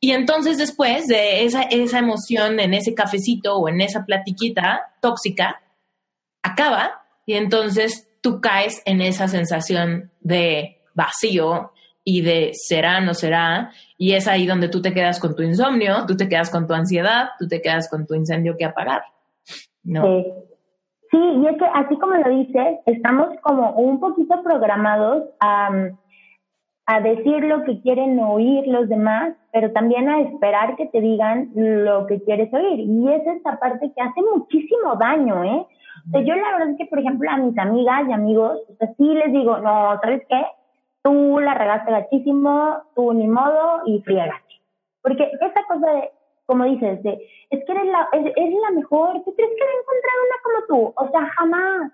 Y 0.00 0.12
entonces 0.12 0.56
después 0.56 1.06
de 1.06 1.44
esa, 1.44 1.62
esa 1.62 1.98
emoción 1.98 2.58
en 2.58 2.74
ese 2.74 2.94
cafecito 2.94 3.56
o 3.56 3.68
en 3.68 3.80
esa 3.80 4.04
platiquita 4.04 4.94
tóxica, 5.00 5.62
acaba 6.42 7.02
y 7.26 7.34
entonces 7.34 8.08
tú 8.22 8.40
caes 8.40 8.82
en 8.86 9.02
esa 9.02 9.28
sensación 9.28 10.10
de 10.20 10.82
vacío 10.94 11.72
y 12.02 12.22
de 12.22 12.52
será, 12.54 13.00
no 13.00 13.14
será, 13.14 13.72
y 14.00 14.14
es 14.14 14.26
ahí 14.26 14.46
donde 14.46 14.70
tú 14.70 14.80
te 14.80 14.94
quedas 14.94 15.20
con 15.20 15.36
tu 15.36 15.42
insomnio, 15.42 16.06
tú 16.08 16.16
te 16.16 16.26
quedas 16.26 16.50
con 16.50 16.66
tu 16.66 16.72
ansiedad, 16.72 17.28
tú 17.38 17.46
te 17.46 17.60
quedas 17.60 17.90
con 17.90 18.06
tu 18.06 18.14
incendio 18.14 18.56
que 18.56 18.64
apagar. 18.64 19.02
¿no? 19.84 20.02
Sí. 20.02 20.26
sí, 21.10 21.18
y 21.18 21.46
es 21.46 21.58
que 21.58 21.66
así 21.74 21.98
como 21.98 22.14
lo 22.14 22.30
dices, 22.30 22.78
estamos 22.86 23.28
como 23.42 23.72
un 23.72 24.00
poquito 24.00 24.42
programados 24.42 25.24
a 25.40 25.90
a 26.90 27.00
decir 27.00 27.44
lo 27.44 27.62
que 27.62 27.80
quieren 27.82 28.18
oír 28.18 28.66
los 28.66 28.88
demás, 28.88 29.36
pero 29.52 29.70
también 29.70 30.08
a 30.08 30.22
esperar 30.22 30.74
que 30.74 30.86
te 30.86 31.00
digan 31.00 31.50
lo 31.54 32.04
que 32.08 32.20
quieres 32.24 32.52
oír. 32.52 32.80
Y 32.80 33.12
es 33.12 33.24
esta 33.28 33.60
parte 33.60 33.92
que 33.94 34.02
hace 34.02 34.20
muchísimo 34.34 34.96
daño, 34.98 35.44
¿eh? 35.44 35.66
O 36.08 36.10
sea, 36.10 36.20
yo 36.22 36.34
la 36.34 36.50
verdad 36.52 36.70
es 36.70 36.78
que, 36.78 36.86
por 36.86 36.98
ejemplo, 36.98 37.30
a 37.30 37.36
mis 37.36 37.56
amigas 37.56 38.08
y 38.08 38.12
amigos, 38.12 38.58
o 38.68 38.74
sea, 38.74 38.88
sí 38.96 39.04
les 39.04 39.32
digo, 39.32 39.58
no, 39.58 40.00
¿sabes 40.00 40.22
qué? 40.28 40.42
Tú 41.02 41.38
la 41.40 41.54
regaste 41.54 41.90
gachísimo, 41.90 42.82
tú 42.94 43.12
ni 43.12 43.26
modo 43.26 43.82
y 43.86 44.00
friegate. 44.02 44.60
Porque 45.02 45.24
esa 45.24 45.64
cosa 45.66 45.90
de, 45.92 46.10
como 46.46 46.64
dices, 46.64 47.02
de, 47.02 47.26
es 47.50 47.64
que 47.64 47.72
eres 47.72 47.86
la, 47.86 48.08
es, 48.12 48.24
la 48.34 48.70
mejor, 48.72 49.22
¿tú 49.24 49.34
crees 49.34 49.50
que 49.56 49.64
va 49.64 49.70
a 49.70 49.80
encontrar 49.80 50.14
una 50.26 50.36
como 50.42 50.66
tú? 50.66 50.94
O 50.96 51.10
sea, 51.10 51.26
jamás. 51.38 51.92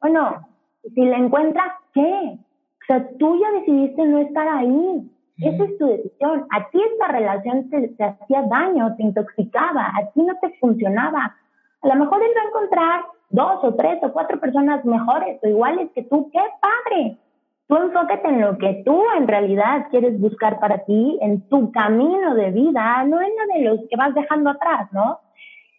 Bueno, 0.00 0.46
si 0.94 1.04
la 1.04 1.16
encuentras, 1.16 1.72
¿qué? 1.92 2.38
O 2.82 2.86
sea, 2.86 3.08
tú 3.18 3.40
ya 3.40 3.50
decidiste 3.52 4.04
no 4.06 4.18
estar 4.18 4.46
ahí. 4.46 5.10
Esa 5.38 5.64
es 5.64 5.78
tu 5.78 5.86
decisión. 5.86 6.46
A 6.52 6.68
ti 6.70 6.80
esta 6.92 7.08
relación 7.08 7.68
te, 7.70 8.04
hacía 8.04 8.42
daño, 8.42 8.94
te 8.96 9.02
intoxicaba, 9.02 9.90
a 9.98 10.10
ti 10.12 10.22
no 10.22 10.34
te 10.40 10.50
funcionaba. 10.60 11.34
A 11.82 11.88
lo 11.88 11.94
mejor 11.96 12.22
él 12.22 12.30
va 12.36 12.42
a 12.42 12.48
encontrar 12.48 13.04
dos 13.30 13.64
o 13.64 13.74
tres 13.74 13.98
o 14.02 14.12
cuatro 14.12 14.38
personas 14.38 14.84
mejores 14.84 15.40
o 15.42 15.48
iguales 15.48 15.90
que 15.92 16.02
tú. 16.04 16.30
¡Qué 16.30 16.40
padre! 16.60 17.18
Tú 17.66 17.76
enfócate 17.76 18.28
en 18.28 18.40
lo 18.42 18.58
que 18.58 18.82
tú 18.84 19.02
en 19.16 19.26
realidad 19.26 19.86
quieres 19.90 20.20
buscar 20.20 20.60
para 20.60 20.84
ti, 20.84 21.18
en 21.22 21.48
tu 21.48 21.72
camino 21.72 22.34
de 22.34 22.50
vida, 22.50 23.04
no 23.04 23.20
en 23.20 23.30
lo 23.30 23.54
de 23.54 23.62
los 23.62 23.80
que 23.88 23.96
vas 23.96 24.14
dejando 24.14 24.50
atrás, 24.50 24.92
¿no? 24.92 25.20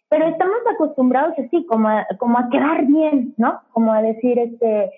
Pero 0.08 0.26
estamos 0.26 0.58
acostumbrados 0.72 1.34
así, 1.38 1.64
como 1.66 1.88
a, 1.88 2.06
como 2.18 2.38
a 2.38 2.48
quedar 2.50 2.86
bien, 2.86 3.34
¿no? 3.36 3.60
Como 3.72 3.92
a 3.92 4.02
decir, 4.02 4.38
este, 4.38 4.90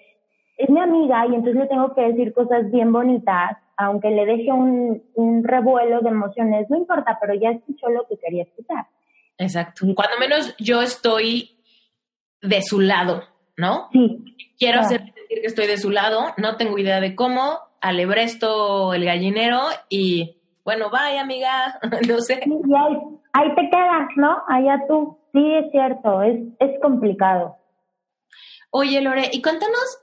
es 0.57 0.71
mi 0.71 0.81
amiga 0.81 1.27
y 1.27 1.35
entonces 1.35 1.57
le 1.57 1.67
tengo 1.67 1.95
que 1.95 2.03
decir 2.03 2.33
cosas 2.33 2.71
bien 2.71 2.93
bonitas, 2.93 3.59
aunque 3.77 4.11
le 4.11 4.25
deje 4.25 4.51
un, 4.51 5.03
un 5.15 5.45
revuelo 5.45 6.01
de 6.01 6.09
emociones, 6.09 6.69
no 6.71 6.77
importa, 6.77 7.19
pero 7.21 7.35
ya 7.35 7.51
escuchó 7.51 7.89
lo 7.91 8.07
que 8.09 8.17
quería 8.17 8.45
escuchar. 8.45 8.87
Exacto. 9.37 9.87
Cuando 9.95 10.19
menos 10.19 10.55
yo 10.59 10.83
estoy 10.83 11.51
de 12.43 12.63
su 12.63 12.81
lado, 12.81 13.23
¿no? 13.57 13.89
Sí. 13.93 14.25
Quiero 14.59 14.81
hacer 14.81 15.13
decir 15.29 15.41
que 15.41 15.47
estoy 15.47 15.67
de 15.67 15.79
su 15.79 15.91
lado, 15.91 16.35
no 16.37 16.57
tengo 16.57 16.79
idea 16.79 17.01
de 17.01 17.15
cómo, 17.15 17.61
alebresto 17.81 18.95
el 18.95 19.05
gallinero 19.05 19.61
y 19.89 20.37
bueno, 20.65 20.91
bye 20.91 21.19
amiga, 21.19 21.79
no 22.09 22.21
sé. 22.21 22.41
y 22.45 22.75
ahí, 22.75 22.97
ahí, 23.33 23.55
te 23.55 23.71
quedas, 23.71 24.09
¿no? 24.17 24.43
Allá 24.49 24.81
tú. 24.89 25.19
Sí, 25.33 25.55
es 25.55 25.71
cierto, 25.71 26.23
es, 26.23 26.41
es 26.59 26.81
complicado. 26.81 27.57
Oye, 28.71 29.01
Lore, 29.01 29.31
y 29.33 29.43
cuéntanos 29.43 29.99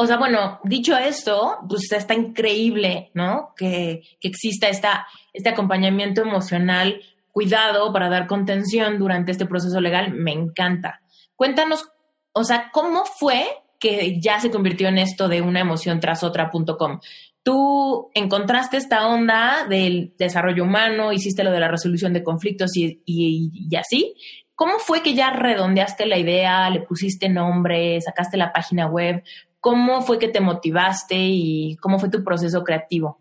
o 0.00 0.06
sea, 0.06 0.16
bueno, 0.16 0.60
dicho 0.62 0.96
esto, 0.96 1.58
pues 1.68 1.90
está 1.90 2.14
increíble, 2.14 3.10
¿no? 3.14 3.52
Que, 3.56 4.02
que 4.20 4.28
exista 4.28 4.68
esta, 4.68 5.08
este 5.32 5.48
acompañamiento 5.48 6.22
emocional, 6.22 7.02
cuidado 7.32 7.92
para 7.92 8.08
dar 8.08 8.28
contención 8.28 9.00
durante 9.00 9.32
este 9.32 9.44
proceso 9.44 9.80
legal, 9.80 10.12
me 10.12 10.30
encanta. 10.30 11.00
Cuéntanos, 11.34 11.84
o 12.32 12.44
sea, 12.44 12.70
¿cómo 12.72 13.04
fue 13.06 13.44
que 13.78 14.20
ya 14.20 14.40
se 14.40 14.50
convirtió 14.50 14.88
en 14.88 14.98
esto 14.98 15.28
de 15.28 15.42
una 15.42 15.60
emoción 15.60 16.00
tras 16.00 16.22
otra.com? 16.22 17.00
Tú 17.42 18.10
encontraste 18.14 18.76
esta 18.76 19.08
onda 19.08 19.66
del 19.68 20.14
desarrollo 20.18 20.64
humano, 20.64 21.12
hiciste 21.12 21.44
lo 21.44 21.50
de 21.50 21.60
la 21.60 21.68
resolución 21.68 22.12
de 22.12 22.22
conflictos 22.22 22.76
y, 22.76 23.02
y, 23.06 23.50
y 23.70 23.76
así. 23.76 24.14
¿Cómo 24.54 24.78
fue 24.80 25.02
que 25.02 25.14
ya 25.14 25.30
redondeaste 25.30 26.04
la 26.06 26.18
idea, 26.18 26.68
le 26.68 26.80
pusiste 26.80 27.28
nombre, 27.28 28.00
sacaste 28.00 28.36
la 28.36 28.52
página 28.52 28.86
web? 28.86 29.22
¿Cómo 29.60 30.02
fue 30.02 30.18
que 30.18 30.28
te 30.28 30.40
motivaste 30.40 31.16
y 31.16 31.76
cómo 31.76 31.98
fue 31.98 32.10
tu 32.10 32.24
proceso 32.24 32.64
creativo? 32.64 33.20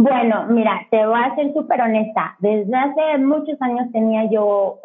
Bueno, 0.00 0.46
mira, 0.48 0.86
te 0.92 1.04
voy 1.04 1.20
a 1.20 1.34
ser 1.34 1.52
súper 1.52 1.80
honesta. 1.80 2.36
Desde 2.38 2.72
hace 2.72 3.18
muchos 3.18 3.60
años 3.60 3.90
tenía 3.92 4.30
yo 4.30 4.78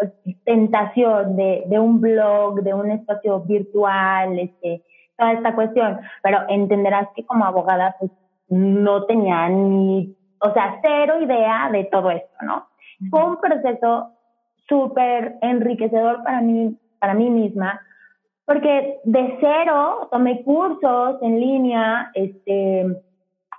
tentación 0.43 1.35
de, 1.35 1.65
de 1.67 1.77
un 1.77 2.01
blog, 2.01 2.63
de 2.63 2.73
un 2.73 2.89
espacio 2.89 3.41
virtual, 3.41 4.39
este, 4.39 4.81
toda 5.15 5.33
esta 5.33 5.53
cuestión. 5.53 5.99
Pero 6.23 6.39
entenderás 6.49 7.09
que 7.15 7.23
como 7.27 7.45
abogada, 7.45 7.95
pues 7.99 8.09
no 8.49 9.05
tenía 9.05 9.49
ni, 9.49 10.17
o 10.39 10.51
sea, 10.51 10.79
cero 10.81 11.21
idea 11.21 11.69
de 11.71 11.83
todo 11.83 12.09
esto, 12.09 12.35
¿no? 12.41 12.65
Fue 13.11 13.23
un 13.23 13.37
proceso 13.39 14.13
súper 14.67 15.35
enriquecedor 15.41 16.23
para 16.23 16.41
mí, 16.41 16.75
para 16.97 17.13
mí 17.13 17.29
misma, 17.29 17.79
porque 18.45 18.97
de 19.03 19.37
cero 19.39 20.07
tomé 20.09 20.43
cursos 20.43 21.21
en 21.21 21.39
línea, 21.39 22.09
este, 22.15 23.03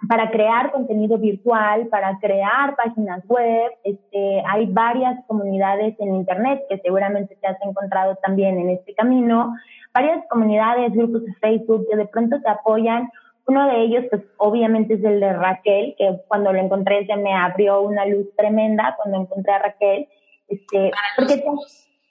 para 0.09 0.31
crear 0.31 0.73
contenido 0.73 1.19
virtual, 1.19 1.87
para 1.89 2.19
crear 2.19 2.77
páginas 2.77 3.25
web. 3.27 3.73
Este, 3.85 4.43
hay 4.49 4.67
varias 4.67 5.25
comunidades 5.27 5.95
en 5.99 6.15
Internet 6.15 6.63
que 6.69 6.79
seguramente 6.79 7.37
te 7.37 7.47
has 7.47 7.61
encontrado 7.63 8.17
también 8.17 8.59
en 8.59 8.71
este 8.71 8.95
camino, 8.95 9.55
varias 9.93 10.25
comunidades, 10.29 10.93
grupos 10.93 11.25
de 11.25 11.35
Facebook 11.35 11.87
que 11.91 11.97
de 11.97 12.07
pronto 12.07 12.41
te 12.41 12.49
apoyan. 12.49 13.11
Uno 13.47 13.69
de 13.69 13.83
ellos, 13.83 14.05
pues 14.11 14.23
obviamente 14.39 14.95
es 14.95 15.05
el 15.05 15.21
de 15.21 15.33
Raquel, 15.33 15.95
que 15.99 16.19
cuando 16.29 16.53
lo 16.53 16.59
encontré 16.59 17.07
se 17.07 17.17
me 17.17 17.35
abrió 17.35 17.83
una 17.83 18.07
luz 18.07 18.27
tremenda 18.37 18.97
cuando 18.97 19.21
encontré 19.21 19.53
a 19.53 19.59
Raquel. 19.59 20.09
Este, 20.49 20.91
porque 21.17 21.43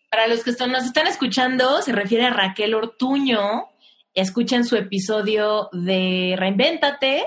para 0.09 0.27
los 0.27 0.43
que 0.43 0.51
nos 0.67 0.85
están 0.85 1.07
escuchando, 1.07 1.81
se 1.81 1.91
refiere 1.91 2.25
a 2.25 2.29
Raquel 2.29 2.75
Ortuño. 2.75 3.67
Escuchen 4.13 4.63
su 4.63 4.75
episodio 4.75 5.69
de 5.71 6.35
Reinvéntate. 6.37 7.23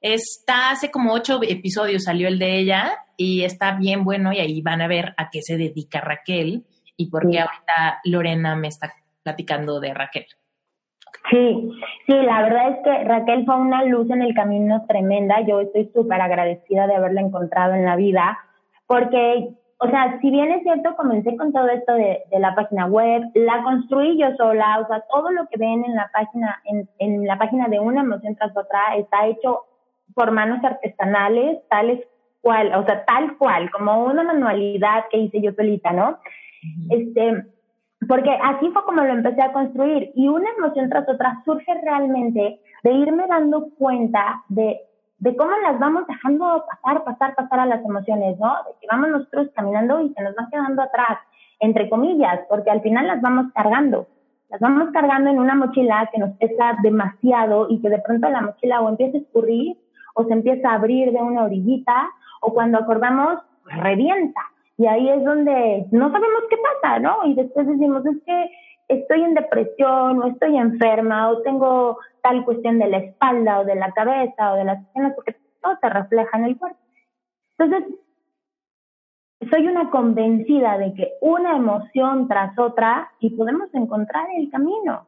Está 0.00 0.70
hace 0.70 0.90
como 0.90 1.12
ocho 1.12 1.40
episodios 1.42 2.04
salió 2.04 2.26
el 2.28 2.38
de 2.38 2.58
ella 2.58 2.92
y 3.18 3.44
está 3.44 3.76
bien 3.76 4.02
bueno 4.02 4.32
y 4.32 4.38
ahí 4.38 4.62
van 4.62 4.80
a 4.80 4.88
ver 4.88 5.12
a 5.18 5.28
qué 5.30 5.42
se 5.42 5.58
dedica 5.58 6.00
Raquel 6.00 6.64
y 6.96 7.10
por 7.10 7.30
qué 7.30 7.40
ahorita 7.40 8.00
Lorena 8.04 8.56
me 8.56 8.68
está 8.68 8.92
platicando 9.22 9.78
de 9.78 9.92
Raquel. 9.92 10.26
Sí, 11.30 11.70
sí, 12.06 12.14
la 12.14 12.42
verdad 12.42 12.70
es 12.70 12.76
que 12.82 13.04
Raquel 13.04 13.44
fue 13.44 13.56
una 13.56 13.84
luz 13.84 14.10
en 14.10 14.22
el 14.22 14.34
camino 14.34 14.84
tremenda. 14.88 15.40
Yo 15.42 15.60
estoy 15.60 15.90
súper 15.94 16.20
agradecida 16.20 16.86
de 16.86 16.96
haberla 16.96 17.20
encontrado 17.20 17.74
en 17.74 17.84
la 17.84 17.96
vida, 17.96 18.38
porque, 18.86 19.50
o 19.78 19.86
sea, 19.88 20.18
si 20.20 20.30
bien 20.30 20.50
es 20.50 20.62
cierto, 20.62 20.96
comencé 20.96 21.36
con 21.36 21.52
todo 21.52 21.68
esto 21.68 21.92
de, 21.92 22.22
la 22.38 22.54
página 22.54 22.86
web, 22.86 23.22
la 23.34 23.62
construí 23.62 24.18
yo 24.18 24.34
sola, 24.36 24.80
o 24.80 24.86
sea, 24.86 25.04
todo 25.12 25.30
lo 25.30 25.46
que 25.48 25.58
ven 25.58 25.84
en 25.84 25.94
la 25.94 26.10
página, 26.12 26.60
en, 26.64 26.88
en 26.98 27.26
la 27.26 27.38
página 27.38 27.68
de 27.68 27.80
una 27.80 28.00
emoción 28.00 28.34
tras 28.34 28.56
otra, 28.56 28.96
está 28.96 29.26
hecho 29.26 29.64
por 30.14 30.30
manos 30.30 30.62
artesanales, 30.64 31.58
tales 31.68 32.00
cual, 32.40 32.74
o 32.74 32.84
sea, 32.84 33.04
tal 33.04 33.36
cual, 33.36 33.70
como 33.70 34.04
una 34.04 34.22
manualidad 34.22 35.04
que 35.10 35.18
hice 35.18 35.42
yo 35.42 35.52
solita, 35.52 35.92
¿no? 35.92 36.18
Este, 36.90 37.44
porque 38.08 38.30
así 38.30 38.70
fue 38.70 38.84
como 38.84 39.02
lo 39.02 39.12
empecé 39.12 39.42
a 39.42 39.52
construir 39.52 40.10
y 40.14 40.28
una 40.28 40.50
emoción 40.58 40.88
tras 40.88 41.08
otra 41.08 41.42
surge 41.44 41.72
realmente 41.82 42.60
de 42.82 42.92
irme 42.92 43.26
dando 43.28 43.68
cuenta 43.78 44.42
de, 44.48 44.80
de 45.18 45.36
cómo 45.36 45.52
las 45.62 45.78
vamos 45.78 46.06
dejando 46.06 46.64
pasar, 46.66 47.04
pasar, 47.04 47.34
pasar 47.34 47.60
a 47.60 47.66
las 47.66 47.84
emociones, 47.84 48.38
¿no? 48.38 48.48
De 48.48 48.72
que 48.80 48.86
vamos 48.90 49.10
nosotros 49.10 49.48
caminando 49.54 50.00
y 50.00 50.12
se 50.14 50.22
nos 50.22 50.34
va 50.34 50.48
quedando 50.50 50.82
atrás, 50.82 51.18
entre 51.60 51.90
comillas, 51.90 52.40
porque 52.48 52.70
al 52.70 52.80
final 52.80 53.06
las 53.06 53.20
vamos 53.20 53.52
cargando. 53.54 54.06
Las 54.48 54.60
vamos 54.60 54.88
cargando 54.92 55.30
en 55.30 55.38
una 55.38 55.54
mochila 55.54 56.08
que 56.12 56.18
nos 56.18 56.36
pesa 56.38 56.76
demasiado 56.82 57.68
y 57.68 57.80
que 57.80 57.90
de 57.90 58.00
pronto 58.00 58.28
la 58.28 58.40
mochila 58.40 58.80
o 58.80 58.88
empieza 58.88 59.18
a 59.18 59.20
escurrir 59.20 59.76
o 60.14 60.24
se 60.24 60.32
empieza 60.32 60.70
a 60.70 60.74
abrir 60.74 61.12
de 61.12 61.18
una 61.18 61.44
orillita 61.44 62.10
o 62.40 62.52
cuando 62.52 62.78
acordamos 62.78 63.38
revienta. 63.64 64.40
Y 64.76 64.86
ahí 64.86 65.08
es 65.08 65.24
donde 65.24 65.86
no 65.90 66.10
sabemos 66.10 66.42
qué 66.48 66.56
pasa, 66.56 66.98
¿no? 66.98 67.26
Y 67.26 67.34
después 67.34 67.66
decimos, 67.66 68.04
es 68.06 68.16
que 68.24 68.50
estoy 68.88 69.22
en 69.22 69.34
depresión 69.34 70.22
o 70.22 70.26
estoy 70.26 70.56
enferma 70.56 71.28
o 71.28 71.42
tengo 71.42 71.98
tal 72.22 72.44
cuestión 72.44 72.78
de 72.78 72.88
la 72.88 72.98
espalda 72.98 73.60
o 73.60 73.64
de 73.64 73.74
la 73.74 73.92
cabeza 73.92 74.52
o 74.52 74.56
de 74.56 74.64
las 74.64 74.84
piernas, 74.88 75.14
porque 75.14 75.36
todo 75.62 75.76
se 75.80 75.88
refleja 75.88 76.38
en 76.38 76.44
el 76.44 76.58
cuerpo. 76.58 76.78
Entonces, 77.58 77.94
soy 79.50 79.66
una 79.66 79.90
convencida 79.90 80.78
de 80.78 80.92
que 80.94 81.12
una 81.20 81.56
emoción 81.56 82.28
tras 82.28 82.58
otra 82.58 83.10
y 83.20 83.30
podemos 83.30 83.72
encontrar 83.74 84.26
el 84.36 84.50
camino. 84.50 85.06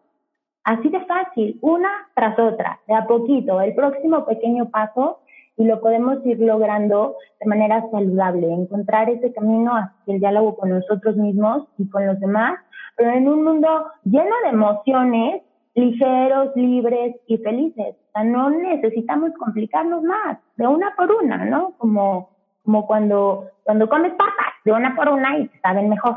Así 0.65 0.89
de 0.89 1.01
fácil, 1.07 1.59
una 1.61 1.91
tras 2.15 2.39
otra, 2.39 2.79
de 2.87 2.95
a 2.95 3.07
poquito. 3.07 3.61
El 3.61 3.75
próximo 3.75 4.25
pequeño 4.25 4.71
paso 4.71 5.19
y 5.57 5.65
lo 5.65 5.81
podemos 5.81 6.25
ir 6.25 6.39
logrando 6.41 7.17
de 7.41 7.47
manera 7.47 7.85
saludable, 7.91 8.53
encontrar 8.53 9.11
ese 9.11 9.33
camino 9.33 9.73
hacia 9.77 10.15
el 10.15 10.21
diálogo 10.21 10.57
con 10.57 10.71
nosotros 10.71 11.17
mismos 11.17 11.67
y 11.79 11.89
con 11.89 12.07
los 12.07 12.19
demás, 12.21 12.59
pero 12.97 13.11
en 13.11 13.29
un 13.29 13.45
mundo 13.45 13.69
lleno 14.05 14.35
de 14.45 14.49
emociones, 14.51 15.43
ligeros, 15.75 16.55
libres 16.55 17.17
y 17.27 17.39
felices. 17.39 17.97
O 18.09 18.13
sea, 18.13 18.25
no 18.25 18.51
necesitamos 18.51 19.33
complicarnos 19.39 20.03
más, 20.03 20.39
de 20.57 20.67
una 20.67 20.95
por 20.97 21.11
una, 21.11 21.45
¿no? 21.45 21.73
Como, 21.79 22.31
como 22.65 22.87
cuando, 22.87 23.49
cuando 23.65 23.89
comes 23.89 24.13
papas, 24.13 24.55
de 24.65 24.73
una 24.73 24.95
por 24.95 25.09
una 25.09 25.39
y 25.39 25.51
saben 25.63 25.89
mejor. 25.89 26.17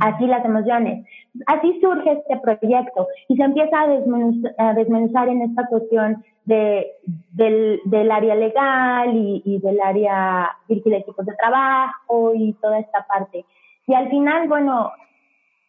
Así 0.00 0.26
las 0.26 0.44
emociones. 0.44 1.06
Así 1.46 1.78
surge 1.80 2.12
este 2.12 2.36
proyecto 2.38 3.06
y 3.28 3.36
se 3.36 3.42
empieza 3.42 3.82
a 3.82 4.74
desmenuzar, 4.74 5.28
en 5.28 5.42
esta 5.42 5.66
cuestión 5.66 6.24
de, 6.46 6.86
del, 7.32 7.80
del 7.84 8.10
área 8.10 8.34
legal 8.34 9.10
y, 9.14 9.60
del 9.62 9.80
área 9.80 10.50
de 10.68 10.96
equipos 10.96 11.26
de 11.26 11.34
trabajo 11.34 12.32
y 12.34 12.54
toda 12.54 12.78
esta 12.78 13.06
parte. 13.06 13.44
Y 13.86 13.94
al 13.94 14.08
final, 14.08 14.48
bueno, 14.48 14.90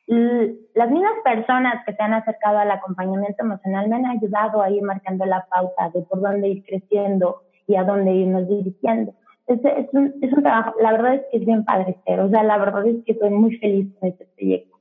las 0.08 0.90
mismas 0.92 1.16
personas 1.24 1.84
que 1.86 1.94
se 1.94 2.04
han 2.04 2.14
acercado 2.14 2.60
al 2.60 2.72
acompañamiento 2.72 3.44
emocional 3.44 3.90
me 3.90 3.98
han 3.98 4.06
ayudado 4.06 4.62
a 4.62 4.70
ir 4.70 4.84
marcando 4.84 5.26
la 5.26 5.46
pauta 5.50 5.90
de 5.90 6.04
por 6.04 6.22
dónde 6.22 6.48
ir 6.48 6.64
creciendo 6.64 7.42
y 7.68 7.76
a 7.76 7.84
dónde 7.84 8.14
irnos 8.14 8.48
dirigiendo 8.48 9.14
es, 9.48 9.60
es, 9.64 9.88
un, 9.94 10.14
es 10.22 10.34
un 10.34 10.44
trabajo, 10.44 10.74
la 10.82 10.92
verdad 10.92 11.16
es 11.16 11.22
que 11.32 11.38
es 11.38 11.46
bien 11.46 11.64
padre 11.64 11.98
o 12.08 12.30
sea, 12.30 12.44
la 12.44 12.58
verdad 12.58 12.86
es 12.88 13.04
que 13.06 13.12
estoy 13.12 13.30
muy 13.30 13.58
feliz 13.58 13.88
con 14.00 14.10
este 14.10 14.26
proyecto. 14.26 14.76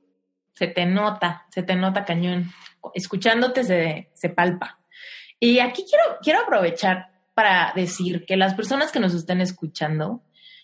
Se 0.53 0.67
te 0.67 0.85
nota, 0.85 1.45
se 1.49 1.63
te 1.63 1.75
nota 1.75 2.05
cañón. 2.05 2.45
Escuchándote 2.93 3.63
se, 3.63 4.09
se 4.13 4.29
palpa. 4.29 4.79
Y 5.39 5.59
aquí 5.59 5.83
quiero, 5.87 6.17
quiero 6.21 6.39
aprovechar 6.41 7.09
para 7.33 7.73
decir 7.75 8.25
que 8.25 8.37
las 8.37 8.55
personas 8.55 8.91
que 8.91 9.01
nos 9.01 9.13
estén 9.13 9.41
escuchando 9.41 10.21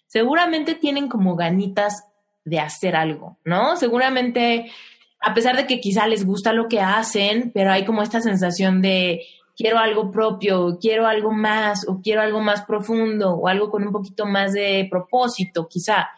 seguramente 0.07 0.75
tienen 0.75 1.09
como 1.09 1.35
ganitas 1.35 2.05
de 2.45 2.59
hacer 2.59 2.95
algo, 2.95 3.37
¿no? 3.43 3.75
Seguramente, 3.75 4.71
a 5.19 5.33
pesar 5.33 5.57
de 5.57 5.67
que 5.67 5.79
quizá 5.79 6.07
les 6.07 6.25
gusta 6.25 6.53
lo 6.53 6.67
que 6.67 6.79
hacen, 6.79 7.51
pero 7.53 7.71
hay 7.71 7.85
como 7.85 8.01
esta 8.01 8.21
sensación 8.21 8.81
de, 8.81 9.21
quiero 9.55 9.79
algo 9.79 10.11
propio, 10.11 10.77
quiero 10.79 11.07
algo 11.07 11.31
más, 11.31 11.87
o 11.87 12.01
quiero 12.01 12.21
algo 12.21 12.41
más 12.41 12.63
profundo, 12.65 13.35
o 13.35 13.47
algo 13.47 13.69
con 13.69 13.83
un 13.83 13.91
poquito 13.91 14.25
más 14.25 14.53
de 14.53 14.87
propósito, 14.89 15.67
quizá. 15.67 16.09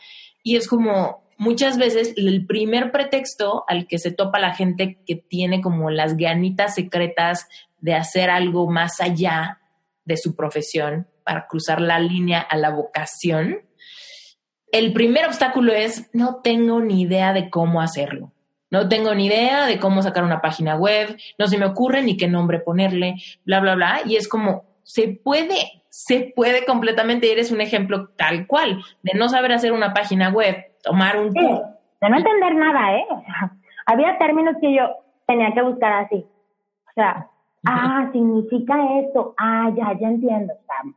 Y 0.44 0.56
es 0.56 0.68
como 0.68 1.24
muchas 1.38 1.78
veces 1.78 2.14
el 2.18 2.46
primer 2.46 2.92
pretexto 2.92 3.64
al 3.68 3.88
que 3.88 4.00
se 4.00 4.12
topa 4.12 4.40
la 4.40 4.54
gente 4.54 5.00
que 5.06 5.16
tiene 5.16 5.62
como 5.62 5.90
las 5.90 6.18
ganitas 6.18 6.76
secretas 6.76 7.48
de 7.80 7.96
hacer 7.96 8.30
algo 8.30 8.70
más 8.70 9.02
allá 9.02 9.60
de 10.06 10.18
su 10.18 10.36
profesión 10.36 11.08
para 11.24 11.48
cruzar 11.48 11.82
la 11.82 12.00
línea 12.00 12.40
a 12.40 12.58
la 12.58 12.70
vocación, 12.70 13.62
el 14.72 14.92
primer 14.92 15.26
obstáculo 15.26 15.72
es 15.72 16.10
no 16.14 16.42
tengo 16.42 16.82
ni 16.82 17.02
idea 17.02 17.32
de 17.32 17.50
cómo 17.50 17.82
hacerlo. 17.82 18.33
No 18.74 18.90
tengo 18.90 19.14
ni 19.14 19.28
idea 19.28 19.68
de 19.68 19.80
cómo 19.80 20.02
sacar 20.02 20.24
una 20.24 20.42
página 20.42 20.76
web, 20.76 21.16
no 21.38 21.46
se 21.46 21.60
me 21.60 21.66
ocurre 21.68 22.02
ni 22.02 22.18
qué 22.18 22.28
nombre 22.28 22.60
ponerle, 22.60 23.18
bla, 23.46 23.60
bla, 23.60 23.76
bla. 23.76 24.00
Y 24.04 24.16
es 24.16 24.28
como, 24.28 24.64
se 24.82 25.10
puede, 25.10 25.84
se 25.90 26.34
puede 26.36 26.66
completamente, 26.66 27.32
eres 27.32 27.52
un 27.52 27.62
ejemplo 27.62 28.08
tal 28.18 28.48
cual, 28.48 28.82
de 29.04 29.14
no 29.14 29.30
saber 29.30 29.52
hacer 29.52 29.74
una 29.74 29.94
página 29.94 30.30
web, 30.30 30.56
tomar 30.84 31.20
un... 31.20 31.32
Sí, 31.34 31.40
de 32.02 32.10
no 32.10 32.18
entender 32.18 32.56
nada, 32.56 32.98
¿eh? 32.98 33.06
había 33.86 34.18
términos 34.18 34.56
que 34.60 34.74
yo 34.74 34.90
tenía 35.28 35.54
que 35.54 35.62
buscar 35.62 36.06
así. 36.06 36.26
O 36.90 36.94
sea, 36.96 37.28
ah, 37.68 38.10
significa 38.12 38.74
esto, 39.02 39.36
ah, 39.38 39.70
ya, 39.78 39.96
ya 40.00 40.08
entiendo. 40.08 40.52
O 40.52 40.66
sea, 40.66 40.92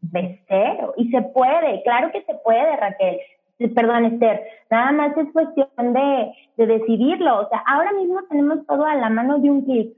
de 0.00 0.42
cero. 0.48 0.94
Y 0.96 1.10
se 1.10 1.20
puede, 1.20 1.82
claro 1.82 2.10
que 2.10 2.22
se 2.22 2.34
puede, 2.36 2.74
Raquel 2.74 3.18
perdón, 3.74 4.04
Esther, 4.04 4.42
nada 4.70 4.92
más 4.92 5.16
es 5.16 5.32
cuestión 5.32 5.68
de, 5.76 6.32
de 6.56 6.66
decidirlo. 6.66 7.40
O 7.40 7.48
sea, 7.48 7.62
ahora 7.66 7.92
mismo 7.92 8.20
tenemos 8.28 8.64
todo 8.66 8.84
a 8.84 8.94
la 8.94 9.10
mano 9.10 9.38
de 9.38 9.50
un 9.50 9.62
clic, 9.62 9.96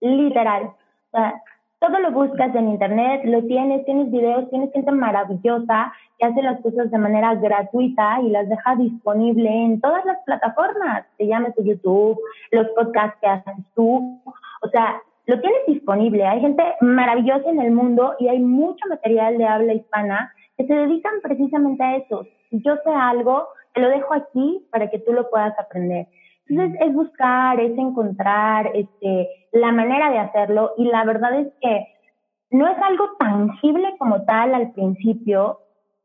literal. 0.00 0.64
O 0.64 1.10
sea, 1.12 1.42
todo 1.80 1.98
lo 2.00 2.10
buscas 2.10 2.54
en 2.54 2.68
internet, 2.68 3.22
lo 3.24 3.42
tienes, 3.44 3.84
tienes 3.84 4.10
videos, 4.10 4.50
tienes 4.50 4.72
gente 4.72 4.90
maravillosa 4.90 5.92
que 6.18 6.26
hace 6.26 6.42
las 6.42 6.60
cosas 6.60 6.90
de 6.90 6.98
manera 6.98 7.34
gratuita 7.36 8.20
y 8.22 8.30
las 8.30 8.48
deja 8.48 8.74
disponible 8.74 9.48
en 9.48 9.80
todas 9.80 10.04
las 10.04 10.18
plataformas, 10.24 11.06
te 11.16 11.28
llames 11.28 11.54
YouTube, 11.56 12.18
los 12.50 12.66
podcasts 12.70 13.18
que 13.20 13.28
haces 13.28 13.54
tú, 13.76 14.20
o 14.62 14.68
sea, 14.70 15.00
lo 15.26 15.40
tienes 15.40 15.60
disponible. 15.66 16.26
Hay 16.26 16.40
gente 16.40 16.64
maravillosa 16.80 17.50
en 17.50 17.60
el 17.60 17.70
mundo 17.70 18.14
y 18.18 18.28
hay 18.28 18.40
mucho 18.40 18.88
material 18.88 19.36
de 19.38 19.46
habla 19.46 19.74
hispana 19.74 20.32
que 20.56 20.66
se 20.66 20.74
dedican 20.74 21.20
precisamente 21.22 21.84
a 21.84 21.96
eso. 21.96 22.26
Si 22.50 22.62
yo 22.62 22.76
sé 22.84 22.90
algo, 22.90 23.48
te 23.74 23.80
lo 23.80 23.88
dejo 23.88 24.14
aquí 24.14 24.66
para 24.70 24.90
que 24.90 24.98
tú 24.98 25.12
lo 25.12 25.28
puedas 25.30 25.58
aprender. 25.58 26.06
Entonces 26.48 26.80
es 26.80 26.94
buscar, 26.94 27.60
es 27.60 27.76
encontrar 27.76 28.70
este, 28.74 29.28
la 29.52 29.70
manera 29.72 30.10
de 30.10 30.18
hacerlo 30.18 30.72
y 30.78 30.84
la 30.84 31.04
verdad 31.04 31.38
es 31.40 31.48
que 31.60 31.86
no 32.50 32.66
es 32.66 32.78
algo 32.82 33.04
tangible 33.18 33.94
como 33.98 34.24
tal 34.24 34.54
al 34.54 34.72
principio, 34.72 35.60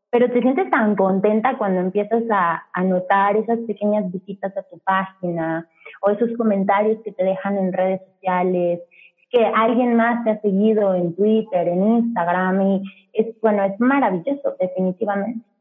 pero 0.10 0.30
te 0.30 0.42
sientes 0.42 0.70
tan 0.70 0.96
contenta 0.96 1.58
cuando 1.58 1.80
empiezas 1.80 2.24
a, 2.30 2.66
a 2.74 2.84
notar 2.84 3.38
esas 3.38 3.60
pequeñas 3.60 4.12
visitas 4.12 4.56
a 4.58 4.64
tu 4.64 4.78
página 4.80 5.68
o 6.02 6.10
esos 6.10 6.36
comentarios 6.38 7.02
que 7.04 7.14
te 7.14 7.24
dejan 7.24 7.58
en 7.58 7.72
redes 7.72 8.02
sociales, 8.14 8.82
que 9.30 9.46
alguien 9.46 9.96
más 9.96 10.24
te 10.24 10.32
ha 10.32 10.42
seguido 10.42 10.94
en 10.94 11.16
Twitter, 11.16 11.68
en 11.68 11.84
Instagram 11.84 12.62
y 12.62 12.84
es 13.14 13.40
bueno, 13.42 13.64
es 13.64 13.80
maravilloso 13.80 14.56
definitivamente. 14.60 15.53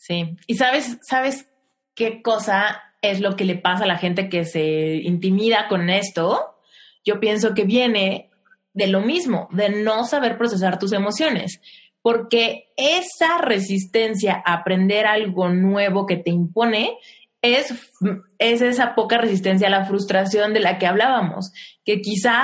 Sí, 0.00 0.34
y 0.46 0.54
sabes, 0.54 0.96
sabes 1.02 1.46
qué 1.94 2.22
cosa 2.22 2.82
es 3.02 3.20
lo 3.20 3.36
que 3.36 3.44
le 3.44 3.56
pasa 3.56 3.84
a 3.84 3.86
la 3.86 3.98
gente 3.98 4.30
que 4.30 4.46
se 4.46 4.94
intimida 4.94 5.68
con 5.68 5.90
esto? 5.90 6.56
Yo 7.04 7.20
pienso 7.20 7.52
que 7.52 7.64
viene 7.64 8.30
de 8.72 8.86
lo 8.86 9.02
mismo, 9.02 9.46
de 9.52 9.68
no 9.68 10.04
saber 10.04 10.38
procesar 10.38 10.78
tus 10.78 10.92
emociones, 10.92 11.60
porque 12.00 12.72
esa 12.78 13.42
resistencia 13.42 14.42
a 14.46 14.54
aprender 14.54 15.04
algo 15.04 15.50
nuevo 15.50 16.06
que 16.06 16.16
te 16.16 16.30
impone 16.30 16.96
es, 17.42 17.92
es 18.38 18.62
esa 18.62 18.94
poca 18.94 19.18
resistencia 19.18 19.66
a 19.66 19.70
la 19.70 19.84
frustración 19.84 20.54
de 20.54 20.60
la 20.60 20.78
que 20.78 20.86
hablábamos, 20.86 21.52
que 21.84 22.00
quizá 22.00 22.42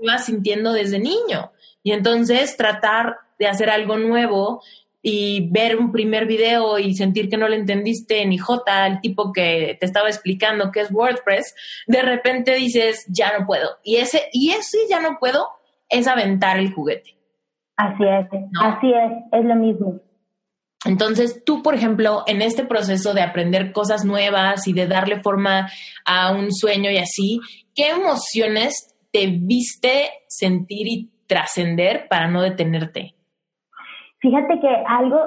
ibas 0.00 0.24
sintiendo 0.24 0.72
desde 0.72 0.98
niño. 0.98 1.52
Y 1.82 1.92
entonces 1.92 2.56
tratar 2.56 3.16
de 3.38 3.48
hacer 3.48 3.68
algo 3.68 3.98
nuevo 3.98 4.62
y 5.08 5.48
ver 5.52 5.76
un 5.76 5.92
primer 5.92 6.26
video 6.26 6.80
y 6.80 6.96
sentir 6.96 7.28
que 7.28 7.36
no 7.36 7.46
le 7.46 7.54
entendiste 7.54 8.26
ni 8.26 8.38
J 8.38 8.86
el 8.88 9.00
tipo 9.00 9.32
que 9.32 9.76
te 9.78 9.86
estaba 9.86 10.08
explicando 10.08 10.72
qué 10.72 10.80
es 10.80 10.90
WordPress, 10.90 11.54
de 11.86 12.02
repente 12.02 12.56
dices, 12.56 13.06
ya 13.08 13.38
no 13.38 13.46
puedo. 13.46 13.68
Y 13.84 13.98
ese, 13.98 14.22
y 14.32 14.50
ese 14.50 14.78
ya 14.90 15.00
no 15.00 15.18
puedo 15.20 15.46
es 15.88 16.08
aventar 16.08 16.58
el 16.58 16.72
juguete. 16.72 17.16
Así 17.76 18.02
es, 18.02 18.26
así 18.60 18.92
es, 18.92 19.12
es 19.30 19.44
lo 19.44 19.54
mismo. 19.54 20.00
Entonces, 20.84 21.44
tú, 21.44 21.62
por 21.62 21.76
ejemplo, 21.76 22.24
en 22.26 22.42
este 22.42 22.64
proceso 22.64 23.14
de 23.14 23.22
aprender 23.22 23.70
cosas 23.70 24.04
nuevas 24.04 24.66
y 24.66 24.72
de 24.72 24.88
darle 24.88 25.20
forma 25.22 25.70
a 26.04 26.32
un 26.32 26.52
sueño 26.52 26.90
y 26.90 26.98
así, 26.98 27.38
¿qué 27.76 27.90
emociones 27.90 28.96
te 29.12 29.28
viste 29.28 30.10
sentir 30.26 30.88
y 30.88 31.12
trascender 31.28 32.08
para 32.08 32.26
no 32.26 32.42
detenerte? 32.42 33.15
Fíjate 34.18 34.60
que 34.60 34.84
algo 34.86 35.18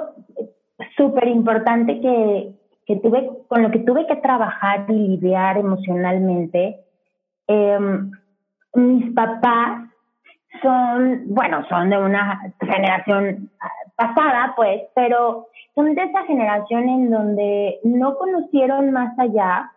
súper 0.96 1.28
importante 1.28 2.00
que, 2.00 2.52
que, 2.86 2.96
tuve, 2.96 3.30
con 3.48 3.62
lo 3.62 3.70
que 3.70 3.80
tuve 3.80 4.06
que 4.06 4.16
trabajar 4.16 4.86
y 4.88 4.92
lidiar 4.92 5.58
emocionalmente, 5.58 6.80
em, 7.46 8.10
mis 8.74 9.12
papás 9.14 9.90
son, 10.62 11.22
bueno, 11.26 11.64
son 11.68 11.90
de 11.90 11.98
una 11.98 12.52
generación 12.60 13.50
pasada, 13.96 14.52
pues, 14.56 14.82
pero 14.94 15.46
son 15.74 15.94
de 15.94 16.02
esa 16.02 16.24
generación 16.24 16.88
en 16.88 17.10
donde 17.10 17.78
no 17.84 18.16
conocieron 18.16 18.90
más 18.92 19.16
allá 19.18 19.72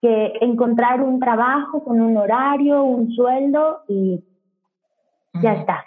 que 0.00 0.32
encontrar 0.40 1.00
un 1.00 1.18
trabajo 1.18 1.82
con 1.82 2.00
un 2.00 2.16
horario, 2.16 2.82
un 2.82 3.10
sueldo 3.12 3.82
y 3.88 4.22
ya 5.40 5.54
está. 5.54 5.84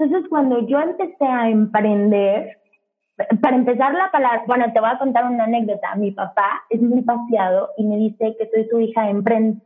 Entonces, 0.00 0.30
cuando 0.30 0.66
yo 0.66 0.80
empecé 0.80 1.26
a 1.26 1.50
emprender, 1.50 2.56
para 3.42 3.56
empezar 3.56 3.92
la 3.92 4.10
palabra, 4.10 4.44
bueno, 4.46 4.72
te 4.72 4.80
voy 4.80 4.88
a 4.88 4.98
contar 4.98 5.26
una 5.26 5.44
anécdota. 5.44 5.94
Mi 5.96 6.10
papá 6.10 6.62
es 6.70 6.80
muy 6.80 7.02
paseado 7.02 7.68
y 7.76 7.84
me 7.84 7.96
dice 7.96 8.34
que 8.38 8.48
soy 8.48 8.66
su 8.70 8.80
hija 8.80 9.10
emprende. 9.10 9.60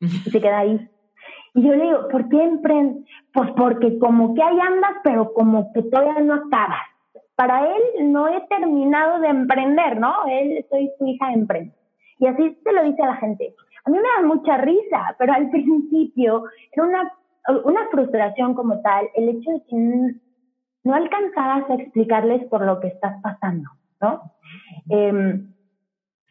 Y 0.00 0.30
se 0.30 0.38
queda 0.38 0.58
ahí. 0.58 0.86
Y 1.54 1.62
yo 1.62 1.74
le 1.74 1.84
digo, 1.84 2.08
¿por 2.08 2.28
qué 2.28 2.42
emprende? 2.44 3.06
Pues 3.32 3.52
porque 3.52 3.98
como 3.98 4.34
que 4.34 4.42
ahí 4.42 4.60
andas, 4.60 4.96
pero 5.02 5.32
como 5.32 5.72
que 5.72 5.82
todavía 5.84 6.20
no 6.20 6.34
acabas. 6.34 6.82
Para 7.34 7.66
él 7.66 8.12
no 8.12 8.28
he 8.28 8.42
terminado 8.48 9.18
de 9.20 9.28
emprender, 9.28 9.98
¿no? 9.98 10.26
Él, 10.28 10.62
soy 10.68 10.90
su 10.98 11.06
hija 11.06 11.32
emprende. 11.32 11.72
Y 12.18 12.26
así 12.26 12.54
se 12.62 12.72
lo 12.72 12.84
dice 12.84 13.02
a 13.02 13.06
la 13.06 13.16
gente. 13.16 13.54
A 13.86 13.90
mí 13.90 13.96
me 13.96 14.02
da 14.02 14.26
mucha 14.26 14.58
risa, 14.58 15.16
pero 15.18 15.32
al 15.32 15.48
principio 15.50 16.44
era 16.70 16.86
una, 16.86 17.12
una 17.64 17.88
frustración 17.90 18.54
como 18.54 18.80
tal 18.80 19.08
el 19.14 19.28
hecho 19.28 19.50
de 19.50 19.62
que 19.68 19.76
no 20.84 20.94
alcanzabas 20.94 21.68
a 21.70 21.74
explicarles 21.74 22.46
por 22.48 22.64
lo 22.64 22.80
que 22.80 22.88
estás 22.88 23.20
pasando, 23.22 23.70
¿no? 24.00 24.32
Eh, 24.90 25.40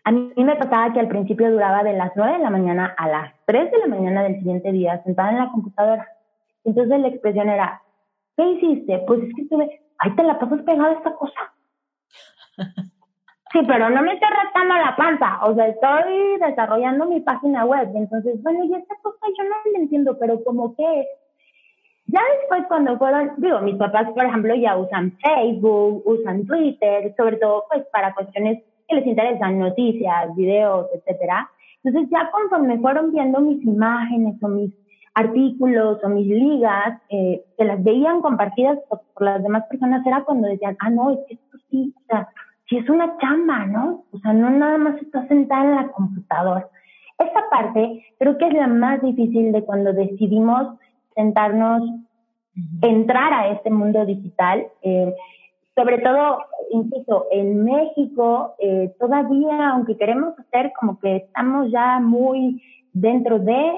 a 0.05 0.11
mí 0.11 0.33
me 0.35 0.55
pasaba 0.55 0.91
que 0.91 0.99
al 0.99 1.07
principio 1.07 1.49
duraba 1.49 1.83
de 1.83 1.93
las 1.93 2.11
9 2.15 2.33
de 2.33 2.39
la 2.39 2.49
mañana 2.49 2.93
a 2.97 3.07
las 3.07 3.33
3 3.45 3.71
de 3.71 3.77
la 3.79 3.87
mañana 3.87 4.23
del 4.23 4.37
siguiente 4.37 4.71
día 4.71 5.01
sentada 5.03 5.31
en 5.31 5.39
la 5.39 5.51
computadora. 5.51 6.07
Entonces 6.65 6.99
la 6.99 7.07
expresión 7.07 7.49
era, 7.49 7.81
¿qué 8.35 8.43
hiciste? 8.51 9.03
Pues 9.07 9.23
es 9.23 9.33
que 9.33 9.41
estuve, 9.43 9.81
ahí 9.99 10.15
te 10.15 10.23
la 10.23 10.39
pasas 10.39 10.61
pegada 10.63 10.93
esta 10.93 11.15
cosa. 11.15 11.53
Sí, 13.53 13.59
pero 13.67 13.87
no 13.87 14.01
me 14.01 14.13
estoy 14.13 14.29
rascando 14.29 14.73
la 14.73 14.95
panza, 14.95 15.45
o 15.45 15.53
sea, 15.53 15.67
estoy 15.67 16.39
desarrollando 16.39 17.05
mi 17.05 17.19
página 17.19 17.65
web. 17.65 17.87
entonces, 17.93 18.41
bueno, 18.41 18.65
y 18.65 18.73
esta 18.73 18.95
cosa 19.03 19.27
yo 19.37 19.43
no 19.43 19.71
la 19.71 19.79
entiendo, 19.79 20.17
pero 20.19 20.43
como 20.43 20.75
que 20.75 21.07
ya 22.07 22.19
después 22.39 22.63
cuando 22.67 22.97
fueron, 22.97 23.33
digo, 23.37 23.59
mis 23.61 23.75
papás, 23.75 24.09
por 24.11 24.25
ejemplo, 24.25 24.55
ya 24.55 24.75
usan 24.75 25.15
Facebook, 25.19 26.01
usan 26.05 26.47
Twitter, 26.47 27.13
sobre 27.15 27.37
todo 27.37 27.65
pues 27.69 27.85
para 27.93 28.15
cuestiones 28.15 28.63
que 28.87 28.95
les 28.95 29.05
interesan, 29.05 29.59
noticias, 29.59 30.35
videos, 30.35 30.87
etcétera. 30.95 31.47
Entonces 31.83 32.09
ya 32.11 32.31
conforme 32.31 32.79
fueron 32.79 33.11
viendo 33.11 33.39
mis 33.39 33.63
imágenes 33.63 34.41
o 34.41 34.47
mis 34.47 34.73
artículos 35.13 36.03
o 36.03 36.09
mis 36.09 36.27
ligas, 36.27 36.99
eh, 37.09 37.43
que 37.57 37.65
las 37.65 37.83
veían 37.83 38.21
compartidas 38.21 38.79
por, 38.89 39.01
las 39.19 39.43
demás 39.43 39.63
personas, 39.69 40.05
era 40.05 40.23
cuando 40.23 40.47
decían, 40.47 40.75
ah, 40.79 40.89
no, 40.89 41.11
es 41.11 41.19
que 41.27 41.35
esto 41.35 41.57
sí, 41.69 41.93
o 41.95 42.05
sea, 42.07 42.27
sí 42.67 42.77
es 42.77 42.89
una 42.89 43.17
chamba, 43.17 43.65
¿no? 43.65 44.05
O 44.11 44.19
sea, 44.19 44.33
no 44.33 44.49
nada 44.49 44.77
más 44.77 45.01
está 45.01 45.27
sentada 45.27 45.63
en 45.63 45.75
la 45.75 45.87
computadora. 45.89 46.67
Esta 47.19 47.49
parte 47.49 48.05
creo 48.19 48.37
que 48.37 48.47
es 48.47 48.53
la 48.53 48.67
más 48.67 49.01
difícil 49.01 49.51
de 49.51 49.63
cuando 49.63 49.93
decidimos 49.93 50.77
sentarnos, 51.15 51.83
entrar 52.81 53.33
a 53.33 53.49
este 53.49 53.69
mundo 53.69 54.05
digital. 54.05 54.65
Eh, 54.81 55.13
sobre 55.75 55.99
todo, 55.99 56.39
incluso 56.71 57.25
en 57.31 57.63
México, 57.63 58.55
eh, 58.59 58.93
todavía, 58.99 59.69
aunque 59.69 59.97
queremos 59.97 60.37
hacer 60.37 60.71
como 60.79 60.99
que 60.99 61.17
estamos 61.17 61.71
ya 61.71 61.99
muy 61.99 62.61
dentro 62.93 63.39
de, 63.39 63.71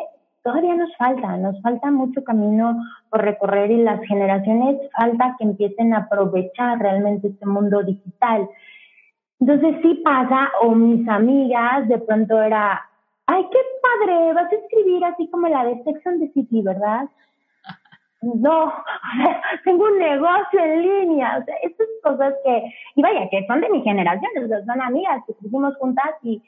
todavía 0.44 0.76
nos 0.76 0.96
falta, 0.98 1.38
nos 1.38 1.62
falta 1.62 1.90
mucho 1.92 2.24
camino 2.24 2.78
por 3.10 3.24
recorrer 3.24 3.72
y 3.72 3.78
las 3.78 4.02
generaciones 4.06 4.78
falta 4.96 5.36
que 5.38 5.46
empiecen 5.46 5.94
a 5.94 6.00
aprovechar 6.00 6.80
realmente 6.80 7.30
este 7.30 7.46
mundo 7.46 7.82
digital. 7.82 8.48
Entonces 9.40 9.76
sí 9.82 10.02
pasa, 10.04 10.50
o 10.62 10.74
mis 10.74 11.08
amigas 11.08 11.88
de 11.88 11.98
pronto 12.00 12.42
era, 12.42 12.82
ay, 13.28 13.46
qué 13.52 13.60
padre, 13.82 14.34
vas 14.34 14.52
a 14.52 14.56
escribir 14.56 15.04
así 15.06 15.30
como 15.30 15.48
la 15.48 15.66
de 15.66 15.84
Sex 15.84 16.08
and 16.08 16.20
the 16.20 16.32
City, 16.34 16.62
¿verdad? 16.62 17.08
no, 18.34 18.74
tengo 19.64 19.86
un 19.86 20.00
negocio 20.00 20.60
en 20.60 20.82
línea, 20.82 21.38
o 21.40 21.46
sea, 21.46 21.56
estas 21.62 21.88
cosas 22.04 22.34
que, 22.44 22.74
y 22.96 23.02
vaya, 23.02 23.30
que 23.30 23.46
son 23.48 23.62
de 23.62 23.70
mi 23.70 23.82
generación, 23.82 24.32
o 24.38 24.66
son 24.66 24.82
amigas 24.82 25.24
que 25.28 25.34
crecimos 25.36 25.76
juntas 25.78 26.12
y, 26.24 26.42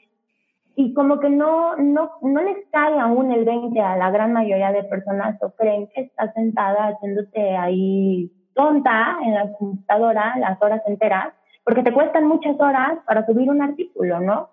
y 0.74 0.92
como 0.94 1.20
que 1.20 1.30
no, 1.30 1.76
no, 1.76 2.12
no 2.22 2.42
les 2.42 2.56
cae 2.70 2.98
aún 2.98 3.32
el 3.32 3.44
20 3.44 3.80
a 3.80 3.96
la 3.96 4.10
gran 4.10 4.32
mayoría 4.32 4.72
de 4.72 4.84
personas 4.84 5.40
o 5.42 5.50
creen 5.50 5.88
que 5.94 6.02
está 6.02 6.32
sentada 6.32 6.88
haciéndote 6.88 7.56
ahí 7.56 8.30
tonta 8.54 9.18
en 9.22 9.34
la 9.34 9.52
computadora 9.52 10.34
las 10.38 10.60
horas 10.60 10.82
enteras, 10.86 11.32
porque 11.68 11.82
te 11.82 11.92
cuestan 11.92 12.26
muchas 12.26 12.58
horas 12.58 12.98
para 13.06 13.26
subir 13.26 13.50
un 13.50 13.60
artículo, 13.60 14.20
¿no? 14.20 14.48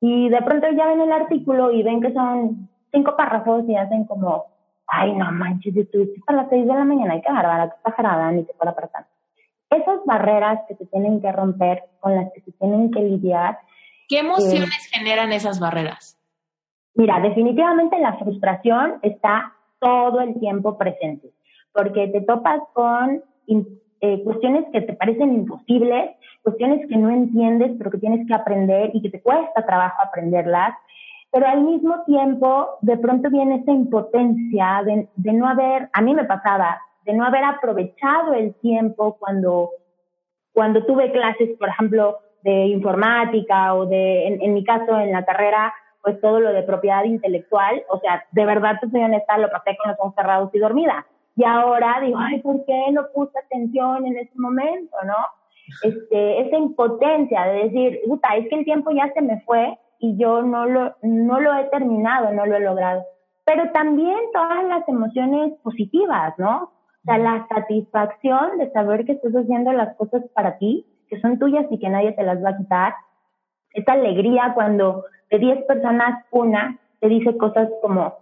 Y 0.00 0.28
de 0.28 0.42
pronto 0.42 0.66
ya 0.76 0.86
ven 0.88 1.00
el 1.00 1.12
artículo 1.12 1.70
y 1.70 1.84
ven 1.84 2.00
que 2.00 2.12
son 2.12 2.68
cinco 2.90 3.16
párrafos 3.16 3.62
y 3.68 3.76
hacen 3.76 4.04
como, 4.04 4.46
ay, 4.88 5.12
no 5.12 5.30
manches, 5.30 5.72
yo 5.72 5.82
estuviste 5.82 6.20
a 6.26 6.32
las 6.32 6.48
seis 6.50 6.66
de 6.66 6.74
la 6.74 6.82
mañana, 6.82 7.12
hay 7.12 7.22
que 7.22 7.28
agarrar, 7.28 7.68
que 7.68 7.76
exagerada, 7.76 8.32
ni 8.32 8.44
que 8.44 8.52
fuera 8.54 8.74
para 8.74 8.88
tanto. 8.88 9.08
Esas 9.70 10.04
barreras 10.06 10.58
que 10.66 10.74
se 10.74 10.86
tienen 10.86 11.22
que 11.22 11.30
romper, 11.30 11.84
con 12.00 12.16
las 12.16 12.32
que 12.32 12.40
se 12.40 12.50
tienen 12.50 12.90
que 12.90 12.98
lidiar. 12.98 13.60
¿Qué 14.08 14.18
emociones 14.18 14.88
eh, 14.88 14.98
generan 14.98 15.30
esas 15.30 15.60
barreras? 15.60 16.18
Mira, 16.96 17.20
definitivamente 17.20 17.96
la 18.00 18.14
frustración 18.14 18.98
está 19.02 19.52
todo 19.78 20.20
el 20.20 20.40
tiempo 20.40 20.76
presente, 20.76 21.30
porque 21.72 22.08
te 22.08 22.22
topas 22.22 22.58
con 22.72 23.22
eh, 24.00 24.22
cuestiones 24.24 24.64
que 24.72 24.82
te 24.82 24.92
parecen 24.94 25.32
imposibles, 25.32 26.16
cuestiones 26.42 26.86
que 26.88 26.96
no 26.96 27.10
entiendes, 27.10 27.72
pero 27.78 27.90
que 27.90 27.98
tienes 27.98 28.26
que 28.26 28.34
aprender 28.34 28.90
y 28.92 29.02
que 29.02 29.10
te 29.10 29.22
cuesta 29.22 29.64
trabajo 29.64 30.02
aprenderlas, 30.02 30.74
pero 31.32 31.46
al 31.46 31.62
mismo 31.62 32.02
tiempo 32.04 32.78
de 32.80 32.96
pronto 32.98 33.30
viene 33.30 33.56
esa 33.56 33.72
impotencia 33.72 34.82
de, 34.84 35.32
no 35.32 35.48
haber, 35.48 35.88
a 35.92 36.00
mí 36.00 36.14
me 36.14 36.24
pasaba, 36.24 36.80
de 37.04 37.14
no 37.14 37.24
haber 37.24 37.44
aprovechado 37.44 38.32
el 38.34 38.54
tiempo 38.54 39.16
cuando, 39.18 39.70
cuando 40.52 40.84
tuve 40.84 41.12
clases, 41.12 41.50
por 41.58 41.68
ejemplo, 41.68 42.18
de 42.42 42.66
informática 42.66 43.74
o 43.74 43.86
de, 43.86 44.28
en, 44.28 44.54
mi 44.54 44.64
caso, 44.64 44.98
en 44.98 45.12
la 45.12 45.24
carrera, 45.24 45.74
pues 46.00 46.20
todo 46.20 46.40
lo 46.40 46.52
de 46.52 46.62
propiedad 46.62 47.04
intelectual, 47.04 47.82
o 47.88 47.98
sea, 47.98 48.24
de 48.30 48.46
verdad, 48.46 48.78
te 48.80 48.88
soy 48.88 49.02
honesta, 49.02 49.36
lo 49.38 49.50
pasé 49.50 49.76
con 49.76 49.90
los 49.90 50.00
ojos 50.00 50.14
cerrados 50.14 50.50
y 50.54 50.58
dormida. 50.58 51.06
Y 51.36 51.44
ahora 51.44 52.00
digo, 52.00 52.18
ay, 52.18 52.40
¿por 52.40 52.64
qué 52.64 52.90
no 52.92 53.06
puse 53.14 53.38
atención 53.38 54.06
en 54.06 54.16
ese 54.16 54.32
momento, 54.36 54.96
no? 55.04 55.14
Este, 55.82 56.40
esa 56.40 56.56
impotencia 56.56 57.44
de 57.44 57.64
decir, 57.64 58.00
puta, 58.06 58.36
es 58.36 58.48
que 58.48 58.56
el 58.56 58.64
tiempo 58.64 58.90
ya 58.90 59.12
se 59.12 59.20
me 59.20 59.40
fue 59.42 59.78
y 59.98 60.16
yo 60.16 60.42
no 60.42 60.66
lo, 60.66 60.94
no 61.02 61.40
lo 61.40 61.54
he 61.54 61.64
terminado, 61.64 62.32
no 62.32 62.46
lo 62.46 62.56
he 62.56 62.60
logrado. 62.60 63.04
Pero 63.44 63.70
también 63.72 64.16
todas 64.32 64.64
las 64.64 64.88
emociones 64.88 65.52
positivas, 65.62 66.34
¿no? 66.38 66.64
O 66.64 67.04
sea, 67.04 67.18
la 67.18 67.46
satisfacción 67.48 68.58
de 68.58 68.70
saber 68.72 69.04
que 69.04 69.12
estás 69.12 69.32
haciendo 69.34 69.72
las 69.72 69.94
cosas 69.96 70.22
para 70.34 70.58
ti, 70.58 70.86
que 71.08 71.20
son 71.20 71.38
tuyas 71.38 71.66
y 71.70 71.78
que 71.78 71.88
nadie 71.88 72.12
te 72.12 72.22
las 72.22 72.42
va 72.42 72.50
a 72.50 72.56
quitar. 72.56 72.94
Esa 73.74 73.92
alegría 73.92 74.52
cuando 74.54 75.04
de 75.30 75.38
10 75.38 75.64
personas 75.66 76.24
una 76.30 76.78
te 77.00 77.08
dice 77.08 77.36
cosas 77.36 77.68
como, 77.82 78.14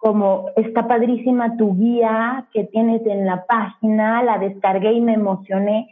como 0.00 0.50
está 0.56 0.88
padrísima 0.88 1.56
tu 1.56 1.76
guía 1.76 2.46
que 2.52 2.64
tienes 2.64 3.06
en 3.06 3.26
la 3.26 3.44
página, 3.44 4.22
la 4.22 4.38
descargué 4.38 4.92
y 4.92 5.00
me 5.00 5.14
emocioné 5.14 5.88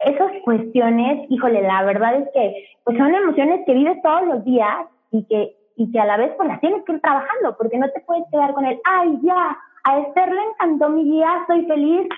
esas 0.00 0.32
cuestiones, 0.44 1.26
híjole, 1.30 1.62
la 1.62 1.82
verdad 1.84 2.16
es 2.16 2.28
que 2.32 2.64
pues 2.84 2.96
son 2.96 3.14
emociones 3.14 3.60
que 3.66 3.74
vives 3.74 4.00
todos 4.02 4.26
los 4.26 4.44
días 4.44 4.86
y 5.12 5.24
que, 5.24 5.56
y 5.76 5.92
que 5.92 6.00
a 6.00 6.06
la 6.06 6.16
vez 6.16 6.32
pues 6.36 6.48
las 6.48 6.60
tienes 6.60 6.82
que 6.84 6.92
ir 6.92 7.00
trabajando, 7.00 7.56
porque 7.56 7.78
no 7.78 7.88
te 7.90 8.00
puedes 8.00 8.24
quedar 8.32 8.52
con 8.54 8.64
el, 8.64 8.80
ay, 8.84 9.18
ya, 9.22 9.58
a 9.84 9.98
Esther 9.98 10.32
le 10.32 10.42
encantó 10.42 10.88
mi 10.88 11.04
guía, 11.04 11.44
soy 11.46 11.66
feliz, 11.66 12.08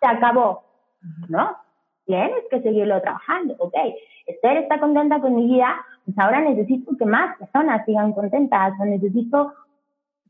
se 0.00 0.06
acabó, 0.06 0.62
¿no? 1.28 1.56
tienes 2.10 2.42
que 2.50 2.60
seguirlo 2.60 3.00
trabajando, 3.00 3.54
ok. 3.58 3.74
Esther 4.26 4.56
está 4.58 4.80
contenta 4.80 5.20
con 5.20 5.36
mi 5.36 5.46
vida, 5.46 5.76
pues 6.04 6.18
ahora 6.18 6.40
necesito 6.40 6.96
que 6.96 7.06
más 7.06 7.36
personas 7.38 7.84
sigan 7.86 8.12
contentas 8.12 8.72
o 8.80 8.84
necesito 8.84 9.52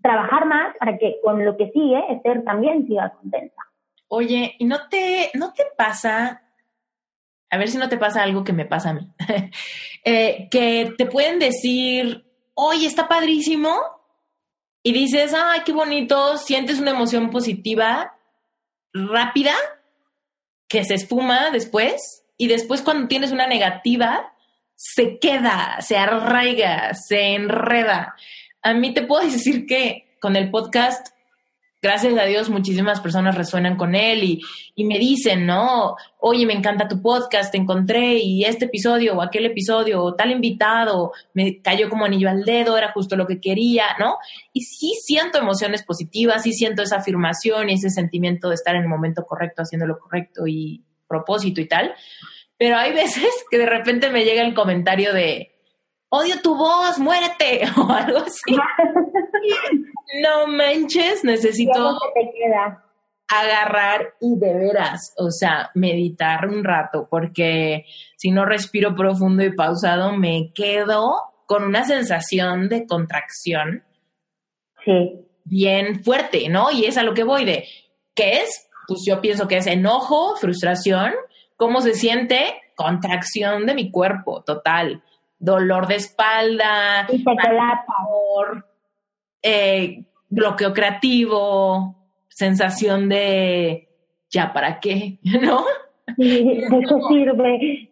trabajar 0.02 0.46
más 0.46 0.76
para 0.78 0.98
que 0.98 1.16
con 1.22 1.44
lo 1.44 1.56
que 1.56 1.70
sigue 1.70 2.00
Esther 2.10 2.44
también 2.44 2.86
siga 2.86 3.10
contenta. 3.10 3.62
Oye, 4.08 4.56
¿y 4.58 4.64
no 4.64 4.88
te, 4.88 5.30
no 5.34 5.52
te 5.52 5.64
pasa, 5.76 6.42
a 7.48 7.58
ver 7.58 7.68
si 7.68 7.78
no 7.78 7.88
te 7.88 7.96
pasa 7.96 8.22
algo 8.22 8.42
que 8.42 8.52
me 8.52 8.66
pasa 8.66 8.90
a 8.90 8.94
mí, 8.94 9.08
eh, 10.04 10.48
que 10.50 10.94
te 10.98 11.06
pueden 11.06 11.38
decir, 11.38 12.24
oye, 12.54 12.86
está 12.86 13.06
padrísimo, 13.06 13.78
y 14.82 14.92
dices, 14.92 15.34
ay, 15.34 15.60
qué 15.64 15.72
bonito, 15.72 16.38
sientes 16.38 16.80
una 16.80 16.92
emoción 16.92 17.30
positiva 17.30 18.16
rápida 18.92 19.54
que 20.68 20.84
se 20.84 20.94
espuma 20.94 21.50
después, 21.50 22.24
y 22.36 22.48
después 22.48 22.82
cuando 22.82 23.06
tienes 23.06 23.32
una 23.32 23.46
negativa, 23.46 24.32
se 24.74 25.18
queda, 25.18 25.76
se 25.80 25.98
arraiga, 25.98 26.94
se 26.94 27.34
enreda. 27.34 28.14
A 28.62 28.74
mí 28.74 28.92
te 28.94 29.02
puedo 29.02 29.22
decir 29.30 29.66
que 29.66 30.16
con 30.20 30.36
el 30.36 30.50
podcast 30.50 31.08
gracias 31.82 32.18
a 32.18 32.24
Dios 32.24 32.50
muchísimas 32.50 33.00
personas 33.00 33.36
resuenan 33.36 33.76
con 33.76 33.94
él 33.94 34.22
y, 34.24 34.84
me 34.84 34.98
dicen, 34.98 35.46
¿no? 35.46 35.94
Oye, 36.18 36.46
me 36.46 36.54
encanta 36.54 36.88
tu 36.88 37.02
podcast, 37.02 37.52
te 37.52 37.58
encontré 37.58 38.16
y 38.16 38.44
este 38.44 38.64
episodio 38.64 39.14
o 39.14 39.22
aquel 39.22 39.46
episodio 39.46 40.02
o 40.02 40.14
tal 40.14 40.30
invitado 40.30 41.12
me 41.34 41.60
cayó 41.60 41.88
como 41.90 42.06
anillo 42.06 42.30
al 42.30 42.44
dedo, 42.44 42.76
era 42.78 42.92
justo 42.92 43.14
lo 43.14 43.26
que 43.26 43.40
quería, 43.40 43.84
¿no? 43.98 44.16
Y 44.52 44.62
sí 44.62 44.94
siento 45.02 45.38
emociones 45.38 45.82
positivas, 45.82 46.42
sí 46.42 46.52
siento 46.54 46.82
esa 46.82 46.96
afirmación 46.96 47.68
y 47.68 47.74
ese 47.74 47.90
sentimiento 47.90 48.48
de 48.48 48.54
estar 48.54 48.74
en 48.74 48.82
el 48.82 48.88
momento 48.88 49.24
correcto, 49.26 49.62
haciendo 49.62 49.86
lo 49.86 49.98
correcto 49.98 50.46
y 50.46 50.82
propósito 51.06 51.60
y 51.60 51.68
tal. 51.68 51.94
Pero 52.56 52.78
hay 52.78 52.92
veces 52.94 53.30
que 53.50 53.58
de 53.58 53.66
repente 53.66 54.10
me 54.10 54.24
llega 54.24 54.42
el 54.42 54.54
comentario 54.54 55.12
de, 55.12 55.59
odio 56.10 56.42
tu 56.42 56.54
voz, 56.54 56.98
muérete, 56.98 57.62
o 57.76 57.90
algo 57.90 58.18
así. 58.18 58.56
no 60.22 60.46
manches, 60.46 61.24
necesito 61.24 61.98
agarrar 63.30 64.14
y 64.20 64.36
de 64.36 64.54
veras, 64.54 65.14
o 65.16 65.30
sea, 65.30 65.70
meditar 65.74 66.48
un 66.48 66.64
rato, 66.64 67.06
porque 67.08 67.84
si 68.16 68.32
no 68.32 68.44
respiro 68.44 68.94
profundo 68.96 69.44
y 69.44 69.54
pausado, 69.54 70.12
me 70.12 70.52
quedo 70.52 71.14
con 71.46 71.62
una 71.62 71.84
sensación 71.84 72.68
de 72.68 72.86
contracción. 72.86 73.84
Sí. 74.84 75.26
Bien 75.44 76.02
fuerte, 76.02 76.48
¿no? 76.48 76.72
Y 76.72 76.86
es 76.86 76.98
a 76.98 77.04
lo 77.04 77.14
que 77.14 77.22
voy 77.22 77.44
de, 77.44 77.64
¿qué 78.14 78.42
es? 78.42 78.68
Pues 78.88 79.02
yo 79.06 79.20
pienso 79.20 79.46
que 79.46 79.58
es 79.58 79.66
enojo, 79.68 80.34
frustración, 80.36 81.12
¿cómo 81.56 81.80
se 81.82 81.94
siente? 81.94 82.60
Contracción 82.74 83.64
de 83.64 83.74
mi 83.74 83.92
cuerpo, 83.92 84.42
total. 84.42 85.04
Dolor 85.40 85.88
de 85.88 85.96
espalda, 85.96 87.08
eh, 89.42 90.04
bloqueo 90.28 90.72
creativo, 90.72 91.96
sensación 92.28 93.08
de 93.08 93.88
ya 94.30 94.52
para 94.52 94.78
qué, 94.80 95.18
¿no? 95.22 95.64
Sí, 96.16 96.62
sirve. 97.08 97.90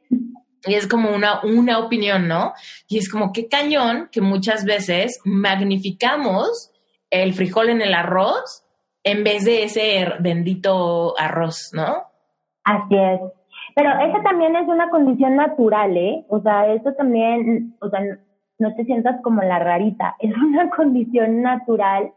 Y 0.66 0.74
es 0.74 0.86
como 0.86 1.10
una, 1.10 1.40
una 1.42 1.78
opinión, 1.78 2.28
¿no? 2.28 2.52
Y 2.88 2.98
es 2.98 3.08
como 3.08 3.32
qué 3.32 3.48
cañón 3.48 4.08
que 4.12 4.20
muchas 4.20 4.64
veces 4.64 5.20
magnificamos 5.24 6.70
el 7.10 7.32
frijol 7.32 7.70
en 7.70 7.80
el 7.80 7.94
arroz 7.94 8.64
en 9.04 9.24
vez 9.24 9.44
de 9.44 9.62
ese 9.64 10.06
bendito 10.20 11.18
arroz, 11.18 11.70
¿no? 11.72 12.04
Así 12.64 12.96
es. 12.96 13.37
Pero 13.78 13.90
eso 14.00 14.20
también 14.24 14.56
es 14.56 14.66
una 14.66 14.90
condición 14.90 15.36
natural, 15.36 15.96
¿eh? 15.96 16.24
O 16.30 16.40
sea, 16.40 16.66
eso 16.66 16.94
también, 16.94 17.76
o 17.80 17.88
sea, 17.88 18.00
no 18.58 18.74
te 18.74 18.84
sientas 18.84 19.22
como 19.22 19.40
la 19.42 19.60
rarita, 19.60 20.16
es 20.18 20.36
una 20.36 20.68
condición 20.70 21.42
natural 21.42 22.10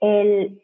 el 0.00 0.60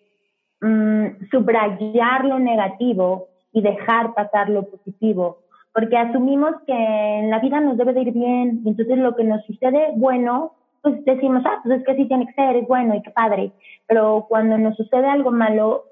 mm, 0.61 1.29
subrayar 1.31 2.25
lo 2.25 2.41
negativo 2.41 3.29
y 3.53 3.63
dejar 3.63 4.13
pasar 4.15 4.49
lo 4.49 4.65
positivo, 4.69 5.39
porque 5.73 5.97
asumimos 5.97 6.57
que 6.67 6.75
en 6.75 7.31
la 7.31 7.39
vida 7.39 7.61
nos 7.61 7.77
debe 7.77 7.93
de 7.93 8.03
ir 8.03 8.13
bien, 8.13 8.63
entonces 8.67 8.99
lo 8.99 9.15
que 9.15 9.23
nos 9.23 9.45
sucede 9.47 9.93
bueno, 9.95 10.55
pues 10.83 11.05
decimos, 11.05 11.45
ah, 11.47 11.61
pues 11.63 11.79
es 11.79 11.87
que 11.87 11.95
sí 11.95 12.07
tiene 12.07 12.27
que 12.27 12.33
ser, 12.33 12.57
es 12.57 12.67
bueno 12.67 12.97
y 12.97 13.03
qué 13.03 13.11
padre, 13.13 13.53
pero 13.87 14.27
cuando 14.29 14.59
nos 14.59 14.77
sucede 14.77 15.07
algo 15.07 15.31
malo, 15.31 15.85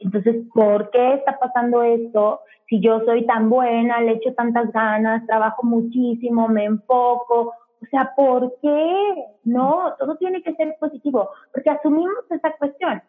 entonces, 0.00 0.36
¿por 0.52 0.90
qué 0.90 1.14
está 1.14 1.38
pasando 1.38 1.82
esto? 1.82 2.40
Si 2.68 2.80
yo 2.80 3.00
soy 3.04 3.26
tan 3.26 3.50
buena, 3.50 4.00
le 4.00 4.12
echo 4.12 4.34
tantas 4.34 4.72
ganas, 4.72 5.26
trabajo 5.26 5.62
muchísimo, 5.62 6.48
me 6.48 6.64
enfoco, 6.64 7.52
o 7.82 7.86
sea, 7.90 8.12
¿por 8.16 8.54
qué? 8.60 9.14
No, 9.44 9.94
todo 9.98 10.16
tiene 10.16 10.42
que 10.42 10.54
ser 10.54 10.76
positivo, 10.78 11.30
porque 11.52 11.70
asumimos 11.70 12.24
esa 12.30 12.52
cuestión. 12.52 13.02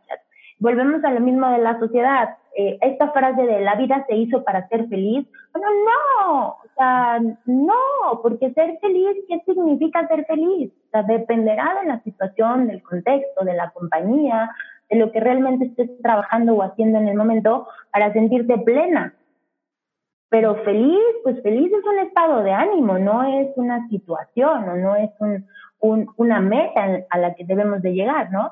Volvemos 0.60 1.04
a 1.04 1.12
lo 1.12 1.20
mismo 1.22 1.50
de 1.50 1.58
la 1.58 1.80
sociedad. 1.80 2.38
Eh, 2.56 2.78
esta 2.82 3.12
frase 3.12 3.44
de 3.44 3.62
la 3.62 3.76
vida 3.76 4.06
se 4.08 4.16
hizo 4.16 4.44
para 4.44 4.68
ser 4.68 4.88
feliz, 4.90 5.26
bueno, 5.54 5.68
no, 5.86 6.48
o 6.50 6.68
sea, 6.76 7.20
no, 7.46 8.22
porque 8.22 8.52
ser 8.54 8.78
feliz, 8.80 9.18
¿qué 9.28 9.42
significa 9.46 10.08
ser 10.08 10.26
feliz? 10.26 10.72
O 10.88 10.90
sea, 10.92 11.04
dependerá 11.04 11.78
de 11.82 11.88
la 11.88 12.02
situación, 12.04 12.68
del 12.68 12.84
contexto, 12.84 13.46
de 13.46 13.54
la 13.54 13.70
compañía, 13.72 14.50
de 14.92 14.98
lo 14.98 15.12
que 15.12 15.22
realmente 15.22 15.66
estés 15.66 15.90
trabajando 16.02 16.54
o 16.54 16.62
haciendo 16.62 17.00
en 17.00 17.08
el 17.08 17.16
momento 17.16 17.68
para 17.92 18.12
sentirte 18.12 18.58
plena. 18.58 19.16
Pero 20.30 20.56
feliz, 20.64 21.00
pues 21.24 21.42
feliz 21.42 21.72
es 21.72 21.84
un 21.84 22.00
estado 22.00 22.44
de 22.44 22.52
ánimo, 22.52 23.00
no 23.00 23.24
es 23.24 23.50
una 23.56 23.88
situación 23.88 24.70
o 24.70 24.76
no 24.76 24.96
es 24.96 25.10
un, 25.20 26.08
una 26.18 26.40
meta 26.40 27.06
a 27.10 27.18
la 27.18 27.34
que 27.34 27.46
debemos 27.46 27.82
de 27.82 27.94
llegar, 27.94 28.32
¿no? 28.32 28.52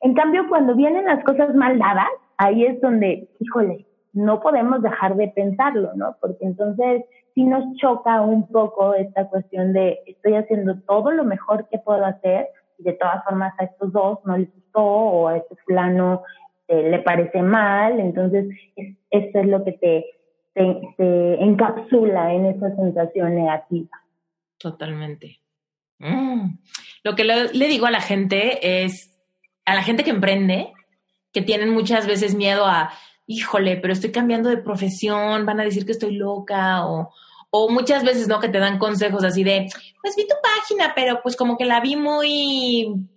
En 0.00 0.14
cambio, 0.14 0.48
cuando 0.48 0.74
vienen 0.74 1.04
las 1.04 1.22
cosas 1.24 1.54
mal 1.54 1.78
dadas, 1.78 2.08
ahí 2.38 2.64
es 2.64 2.80
donde, 2.80 3.28
híjole, 3.38 3.86
no 4.12 4.40
podemos 4.40 4.82
dejar 4.82 5.14
de 5.16 5.28
pensarlo, 5.28 5.92
¿no? 5.94 6.16
Porque 6.20 6.44
entonces 6.44 7.04
sí 7.34 7.44
nos 7.44 7.64
choca 7.76 8.22
un 8.22 8.46
poco 8.48 8.94
esta 8.94 9.28
cuestión 9.28 9.72
de 9.74 10.00
estoy 10.06 10.34
haciendo 10.34 10.78
todo 10.86 11.10
lo 11.10 11.24
mejor 11.24 11.68
que 11.68 11.78
puedo 11.78 12.04
hacer 12.04 12.48
de 12.78 12.92
todas 12.94 13.24
formas 13.24 13.54
a 13.58 13.64
estos 13.64 13.92
dos 13.92 14.18
no 14.24 14.36
les 14.36 14.52
gustó 14.52 14.82
o 14.82 15.28
a 15.28 15.36
este 15.36 15.56
fulano 15.64 16.22
eh, 16.68 16.90
le 16.90 16.98
parece 17.00 17.42
mal, 17.42 18.00
entonces 18.00 18.46
eso 19.10 19.38
es 19.38 19.46
lo 19.46 19.64
que 19.64 19.72
te, 19.72 20.04
se, 20.54 21.34
encapsula 21.42 22.32
en 22.32 22.46
esa 22.46 22.74
sensación 22.74 23.36
negativa. 23.36 23.90
Totalmente. 24.58 25.38
Mm. 25.98 26.58
Lo 27.04 27.14
que 27.14 27.24
le, 27.24 27.68
digo 27.68 27.86
a 27.86 27.90
la 27.90 28.00
gente 28.00 28.84
es, 28.84 29.16
a 29.64 29.74
la 29.74 29.82
gente 29.82 30.02
que 30.02 30.10
emprende, 30.10 30.72
que 31.32 31.42
tienen 31.42 31.70
muchas 31.70 32.06
veces 32.06 32.34
miedo 32.34 32.66
a, 32.66 32.90
híjole, 33.26 33.76
pero 33.76 33.92
estoy 33.92 34.10
cambiando 34.10 34.48
de 34.48 34.56
profesión, 34.56 35.46
van 35.46 35.60
a 35.60 35.64
decir 35.64 35.86
que 35.86 35.92
estoy 35.92 36.16
loca 36.16 36.86
o, 36.86 37.12
o 37.58 37.68
muchas 37.68 38.04
veces, 38.04 38.28
¿no? 38.28 38.40
Que 38.40 38.48
te 38.48 38.58
dan 38.58 38.78
consejos 38.78 39.24
así 39.24 39.44
de, 39.44 39.68
pues 40.02 40.16
vi 40.16 40.26
tu 40.26 40.34
página, 40.42 40.92
pero 40.94 41.20
pues 41.22 41.36
como 41.36 41.56
que 41.56 41.64
la 41.64 41.80
vi 41.80 41.96
muy 41.96 43.08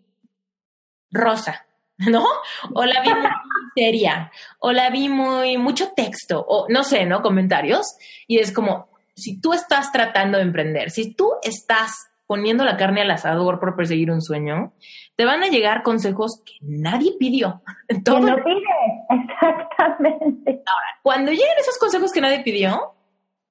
rosa. 1.12 1.66
¿no? 2.10 2.26
O 2.74 2.86
la 2.86 3.02
vi 3.02 3.10
muy 3.10 3.30
seria, 3.76 4.32
o 4.60 4.72
la 4.72 4.90
vi 4.90 5.10
muy, 5.10 5.58
mucho 5.58 5.92
texto, 5.96 6.44
o 6.48 6.66
no 6.70 6.84
sé, 6.84 7.06
¿no? 7.06 7.22
Comentarios. 7.22 7.98
Y 8.28 8.40
es 8.40 8.52
como, 8.52 8.90
si 9.16 9.40
tú 9.40 9.54
estás 9.54 9.92
tratando 9.92 10.38
de 10.38 10.44
emprender, 10.44 10.92
si 10.92 11.14
tú 11.14 11.34
estás 11.44 12.10
poniendo 12.26 12.64
la 12.64 12.78
carne 12.78 13.02
al 13.02 13.12
asador 13.12 13.60
por 13.60 13.76
perseguir 13.76 14.12
un 14.12 14.22
sueño, 14.22 14.74
te 15.16 15.26
van 15.26 15.44
a 15.44 15.48
llegar 15.48 15.84
consejos 15.84 16.42
que 16.46 16.54
nadie 16.62 17.14
pidió. 17.20 17.62
Todo 18.06 18.20
no 18.20 18.36
pide, 18.44 18.62
exactamente. 19.10 20.62
Ahora, 20.66 21.00
cuando 21.02 21.32
lleguen 21.32 21.58
esos 21.60 21.78
consejos 21.78 22.14
que 22.14 22.22
nadie 22.22 22.42
pidió, 22.42 22.94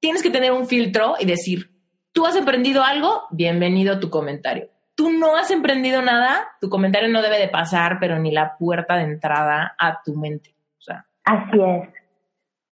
tienes 0.00 0.22
que 0.22 0.30
tener 0.30 0.52
un 0.52 0.66
filtro 0.66 1.14
y 1.18 1.26
decir, 1.26 1.70
tú 2.12 2.26
has 2.26 2.36
aprendido 2.36 2.82
algo, 2.82 3.24
bienvenido 3.30 3.94
a 3.94 4.00
tu 4.00 4.10
comentario 4.10 4.68
tú 4.98 5.12
no 5.12 5.36
has 5.36 5.52
emprendido 5.52 6.02
nada, 6.02 6.48
tu 6.60 6.68
comentario 6.68 7.08
no 7.08 7.22
debe 7.22 7.38
de 7.38 7.46
pasar, 7.46 7.98
pero 8.00 8.18
ni 8.18 8.32
la 8.32 8.56
puerta 8.58 8.96
de 8.96 9.04
entrada 9.04 9.76
a 9.78 10.02
tu 10.02 10.16
mente. 10.16 10.50
O 10.76 10.80
sea. 10.80 11.04
Así 11.24 11.60
es. 11.60 11.88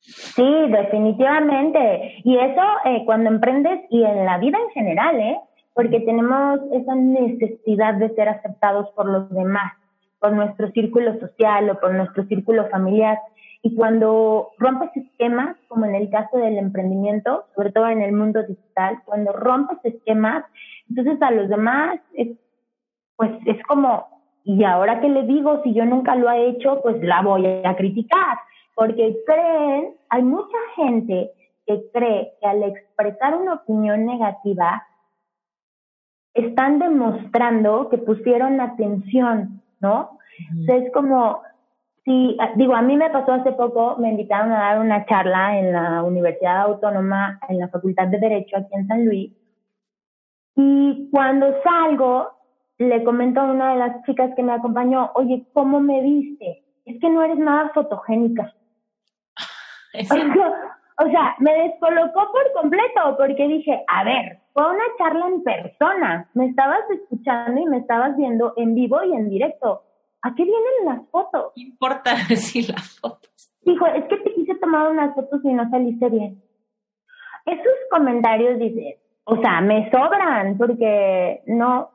Sí, 0.01 0.51
definitivamente. 0.70 2.22
Y 2.25 2.39
eso 2.39 2.62
eh, 2.87 3.03
cuando 3.05 3.29
emprendes 3.29 3.81
y 3.91 4.03
en 4.03 4.25
la 4.25 4.39
vida 4.39 4.57
en 4.59 4.70
general, 4.70 5.20
¿eh? 5.20 5.39
Porque 5.75 6.01
tenemos 6.01 6.61
esa 6.72 6.95
necesidad 6.95 7.95
de 7.95 8.09
ser 8.14 8.31
aceptados 8.31 8.89
por 8.93 9.05
los 9.07 9.29
demás, 9.29 9.75
por 10.18 10.33
nuestro 10.33 10.70
círculo 10.70 11.20
social 11.20 11.68
o 11.68 11.79
por 11.79 11.93
nuestro 11.93 12.25
círculo 12.25 12.70
familiar. 12.70 13.18
Y 13.66 13.74
cuando 13.74 14.50
rompes 14.58 14.90
esquemas, 14.94 15.56
como 15.68 15.86
en 15.86 15.94
el 15.94 16.10
caso 16.10 16.36
del 16.36 16.58
emprendimiento, 16.58 17.46
sobre 17.56 17.72
todo 17.72 17.88
en 17.88 18.02
el 18.02 18.12
mundo 18.12 18.42
digital, 18.42 19.00
cuando 19.06 19.32
rompes 19.32 19.78
esquemas, 19.84 20.44
entonces 20.86 21.20
a 21.22 21.30
los 21.30 21.48
demás, 21.48 21.98
pues 23.16 23.30
es 23.46 23.62
como, 23.62 24.06
¿y 24.44 24.64
ahora 24.64 25.00
qué 25.00 25.08
le 25.08 25.22
digo? 25.22 25.62
Si 25.62 25.72
yo 25.72 25.86
nunca 25.86 26.14
lo 26.14 26.30
he 26.30 26.50
hecho, 26.50 26.82
pues 26.82 27.02
la 27.02 27.22
voy 27.22 27.46
a 27.64 27.74
criticar, 27.74 28.36
porque 28.74 29.16
creen, 29.24 29.94
hay 30.10 30.22
mucha 30.22 30.58
gente 30.76 31.30
que 31.66 31.84
cree 31.94 32.34
que 32.42 32.46
al 32.46 32.64
expresar 32.64 33.34
una 33.34 33.54
opinión 33.54 34.04
negativa 34.04 34.86
están 36.34 36.80
demostrando 36.80 37.88
que 37.88 37.96
pusieron 37.96 38.60
atención, 38.60 39.62
¿no? 39.80 40.18
es 40.68 40.92
como, 40.92 41.40
si, 42.05 42.36
digo, 42.57 42.74
a 42.74 42.82
mí 42.82 42.96
me 42.96 43.11
pasó 43.11 43.32
hace 43.32 43.52
poco, 43.52 43.96
me 43.98 44.11
invitaron 44.11 44.52
a 44.52 44.59
dar 44.59 44.78
una 44.80 45.07
charla 45.07 45.59
en 45.59 45.72
la 45.72 46.02
Universidad 46.02 46.62
Autónoma, 46.62 47.40
en 47.48 47.59
la 47.59 47.68
Facultad 47.68 48.09
de 48.09 48.18
Derecho 48.18 48.57
aquí 48.57 48.74
en 48.74 48.86
San 48.86 49.05
Luis, 49.07 49.32
y 50.57 51.09
cuando 51.11 51.46
salgo, 51.62 52.30
le 52.78 53.02
comento 53.05 53.40
a 53.40 53.44
una 53.44 53.72
de 53.72 53.78
las 53.78 54.02
chicas 54.05 54.30
que 54.36 54.42
me 54.42 54.52
acompañó, 54.52 55.11
oye, 55.14 55.46
¿cómo 55.52 55.80
me 55.80 56.00
viste? 56.02 56.64
Es 56.84 57.00
que 57.00 57.11
no 57.11 57.22
eres 57.22 57.38
nada 57.38 57.70
fotogénica. 57.70 58.52
o 59.94 61.11
sea, 61.11 61.34
me 61.38 61.52
descolocó 61.55 62.30
por 62.32 62.52
completo 62.61 63.16
porque 63.16 63.48
dije, 63.48 63.84
a 63.88 64.05
ver, 64.05 64.38
fue 64.52 64.68
una 64.68 64.84
charla 64.98 65.26
en 65.28 65.42
persona, 65.42 66.30
me 66.34 66.46
estabas 66.46 66.82
escuchando 66.90 67.61
y 67.61 67.66
me 67.66 67.78
estabas 67.78 68.16
viendo 68.16 68.52
en 68.57 68.74
vivo 68.74 69.02
y 69.02 69.12
en 69.12 69.28
directo. 69.28 69.82
¿A 70.25 70.35
qué 70.35 70.43
vienen 70.43 70.87
las 70.87 71.07
fotos? 71.11 71.53
¿Qué 71.55 71.61
importa 71.61 72.14
decir 72.29 72.70
las 72.70 72.99
fotos? 72.99 73.31
Dijo, 73.62 73.87
es 73.87 74.05
que 74.07 74.16
te 74.16 74.33
quise 74.33 74.55
tomar 74.55 74.91
unas 74.91 75.14
fotos 75.14 75.41
y 75.45 75.53
no 75.53 75.68
saliste 75.68 76.09
bien. 76.09 76.43
Esos 77.45 77.75
comentarios, 77.91 78.59
dice, 78.59 78.99
o 79.25 79.37
sea, 79.37 79.61
me 79.61 79.91
sobran 79.91 80.57
porque 80.57 81.43
no, 81.47 81.91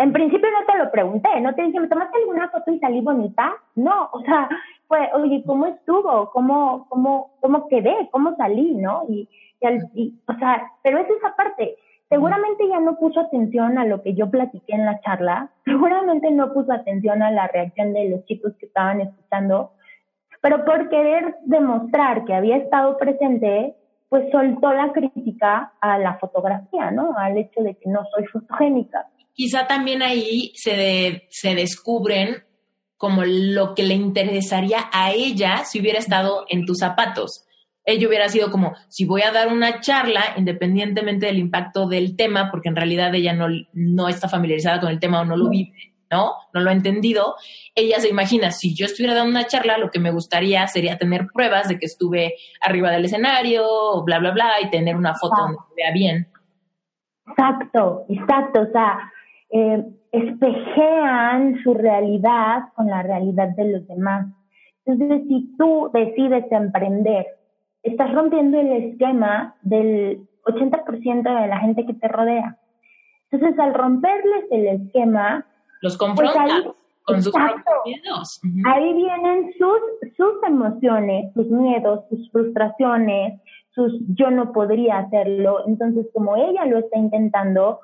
en 0.00 0.12
principio 0.12 0.48
no 0.50 0.66
te 0.66 0.78
lo 0.78 0.90
pregunté, 0.90 1.28
no 1.40 1.54
te 1.54 1.62
dije, 1.62 1.78
¿me 1.78 1.86
tomaste 1.86 2.18
alguna 2.18 2.50
foto 2.50 2.72
y 2.72 2.80
salí 2.80 3.00
bonita? 3.02 3.54
No, 3.76 4.10
o 4.12 4.20
sea, 4.22 4.48
fue, 4.88 5.08
oye, 5.14 5.44
¿cómo 5.46 5.66
estuvo? 5.66 6.28
¿Cómo, 6.32 6.88
cómo, 6.88 7.36
cómo 7.40 7.68
quedé? 7.68 8.08
¿Cómo 8.10 8.34
salí? 8.34 8.74
¿No? 8.74 9.04
Y, 9.08 9.28
y, 9.94 10.20
o 10.26 10.34
sea, 10.40 10.72
pero 10.82 10.98
es 10.98 11.08
esa 11.08 11.36
parte. 11.36 11.76
Seguramente 12.10 12.68
ya 12.68 12.80
no 12.80 12.98
puso 12.98 13.20
atención 13.20 13.78
a 13.78 13.86
lo 13.86 14.02
que 14.02 14.14
yo 14.14 14.28
platiqué 14.30 14.74
en 14.74 14.84
la 14.84 15.00
charla, 15.00 15.50
seguramente 15.64 16.30
no 16.30 16.52
puso 16.52 16.72
atención 16.72 17.22
a 17.22 17.30
la 17.30 17.46
reacción 17.46 17.94
de 17.94 18.10
los 18.10 18.26
chicos 18.26 18.52
que 18.60 18.66
estaban 18.66 19.00
escuchando, 19.00 19.72
pero 20.42 20.66
por 20.66 20.90
querer 20.90 21.36
demostrar 21.46 22.26
que 22.26 22.34
había 22.34 22.58
estado 22.58 22.98
presente, 22.98 23.74
pues 24.10 24.30
soltó 24.30 24.72
la 24.72 24.92
crítica 24.92 25.72
a 25.80 25.98
la 25.98 26.18
fotografía, 26.18 26.90
¿no? 26.90 27.14
Al 27.16 27.38
hecho 27.38 27.62
de 27.62 27.76
que 27.76 27.88
no 27.88 28.04
soy 28.12 28.26
fotogénica 28.26 29.06
quizá 29.40 29.66
también 29.66 30.02
ahí 30.02 30.52
se, 30.54 31.26
se 31.30 31.54
descubren 31.54 32.44
como 32.98 33.24
lo 33.24 33.74
que 33.74 33.82
le 33.82 33.94
interesaría 33.94 34.90
a 34.92 35.12
ella 35.12 35.64
si 35.64 35.80
hubiera 35.80 35.98
estado 35.98 36.44
en 36.50 36.66
tus 36.66 36.80
zapatos. 36.80 37.46
Ella 37.90 38.06
hubiera 38.06 38.28
sido 38.28 38.50
como, 38.50 38.74
si 38.88 39.04
voy 39.04 39.22
a 39.22 39.32
dar 39.32 39.48
una 39.48 39.80
charla, 39.80 40.22
independientemente 40.36 41.26
del 41.26 41.38
impacto 41.38 41.88
del 41.88 42.16
tema, 42.16 42.50
porque 42.50 42.68
en 42.68 42.76
realidad 42.76 43.12
ella 43.14 43.32
no, 43.32 43.48
no 43.72 44.08
está 44.08 44.28
familiarizada 44.28 44.80
con 44.80 44.90
el 44.90 45.00
tema 45.00 45.20
o 45.20 45.24
no 45.24 45.36
lo 45.36 45.48
vive, 45.48 45.72
¿no? 46.08 46.34
No 46.54 46.60
lo 46.60 46.70
ha 46.70 46.72
entendido. 46.72 47.34
Ella 47.74 47.98
se 47.98 48.08
imagina, 48.08 48.52
si 48.52 48.76
yo 48.76 48.86
estuviera 48.86 49.14
dando 49.14 49.30
una 49.30 49.48
charla, 49.48 49.76
lo 49.76 49.90
que 49.90 49.98
me 49.98 50.12
gustaría 50.12 50.66
sería 50.68 50.98
tener 50.98 51.26
pruebas 51.34 51.68
de 51.68 51.80
que 51.80 51.86
estuve 51.86 52.34
arriba 52.60 52.92
del 52.92 53.06
escenario, 53.06 54.02
bla, 54.04 54.20
bla, 54.20 54.30
bla, 54.30 54.50
y 54.62 54.70
tener 54.70 54.94
una 54.94 55.14
foto 55.16 55.36
donde 55.36 55.58
se 55.68 55.74
vea 55.76 55.92
bien. 55.92 56.28
Exacto, 57.26 58.04
exacto. 58.08 58.60
O 58.60 58.72
sea, 58.72 59.10
eh, 59.50 59.84
espejean 60.12 61.60
su 61.64 61.74
realidad 61.74 62.68
con 62.76 62.86
la 62.86 63.02
realidad 63.02 63.48
de 63.56 63.72
los 63.72 63.88
demás. 63.88 64.26
Entonces, 64.84 65.22
si 65.28 65.56
tú 65.58 65.90
decides 65.92 66.44
emprender, 66.50 67.26
estás 67.82 68.12
rompiendo 68.12 68.58
el 68.60 68.72
esquema 68.72 69.56
del 69.62 70.26
80% 70.44 71.40
de 71.40 71.46
la 71.46 71.58
gente 71.60 71.86
que 71.86 71.94
te 71.94 72.08
rodea. 72.08 72.58
Entonces, 73.30 73.58
al 73.58 73.74
romperles 73.74 74.44
el 74.50 74.66
esquema, 74.66 75.46
los 75.80 75.96
pues 75.96 75.98
confrontas 75.98 76.64
con 77.04 77.22
sus 77.22 77.34
miedos. 77.84 78.40
Ahí 78.66 78.92
vienen 78.94 79.52
sus, 79.58 80.14
sus 80.16 80.42
emociones, 80.46 81.32
sus 81.34 81.46
miedos, 81.46 82.04
sus 82.08 82.30
frustraciones, 82.30 83.40
sus 83.74 83.92
yo 84.08 84.30
no 84.30 84.52
podría 84.52 84.98
hacerlo. 84.98 85.64
Entonces, 85.66 86.06
como 86.12 86.36
ella 86.36 86.66
lo 86.66 86.78
está 86.78 86.98
intentando, 86.98 87.80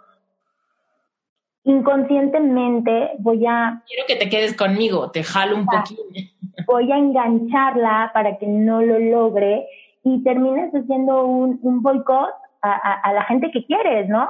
inconscientemente 1.65 3.13
voy 3.19 3.47
a... 3.47 3.83
Quiero 3.87 4.05
que 4.07 4.17
te 4.17 4.29
quedes 4.29 4.57
conmigo, 4.57 5.11
te 5.11 5.23
jalo 5.23 5.57
un 5.57 5.67
poquito. 5.67 6.03
Voy 6.67 6.91
a 6.91 6.97
engancharla 6.97 8.11
para 8.15 8.39
que 8.39 8.47
no 8.47 8.83
lo 8.83 8.99
logre 8.99 9.69
y 10.07 10.23
termines 10.23 10.73
haciendo 10.73 11.27
un, 11.27 11.59
un 11.63 11.83
boicot 11.83 12.31
a, 12.63 13.13
la 13.13 13.23
gente 13.25 13.51
que 13.51 13.65
quieres, 13.65 14.09
¿no? 14.09 14.29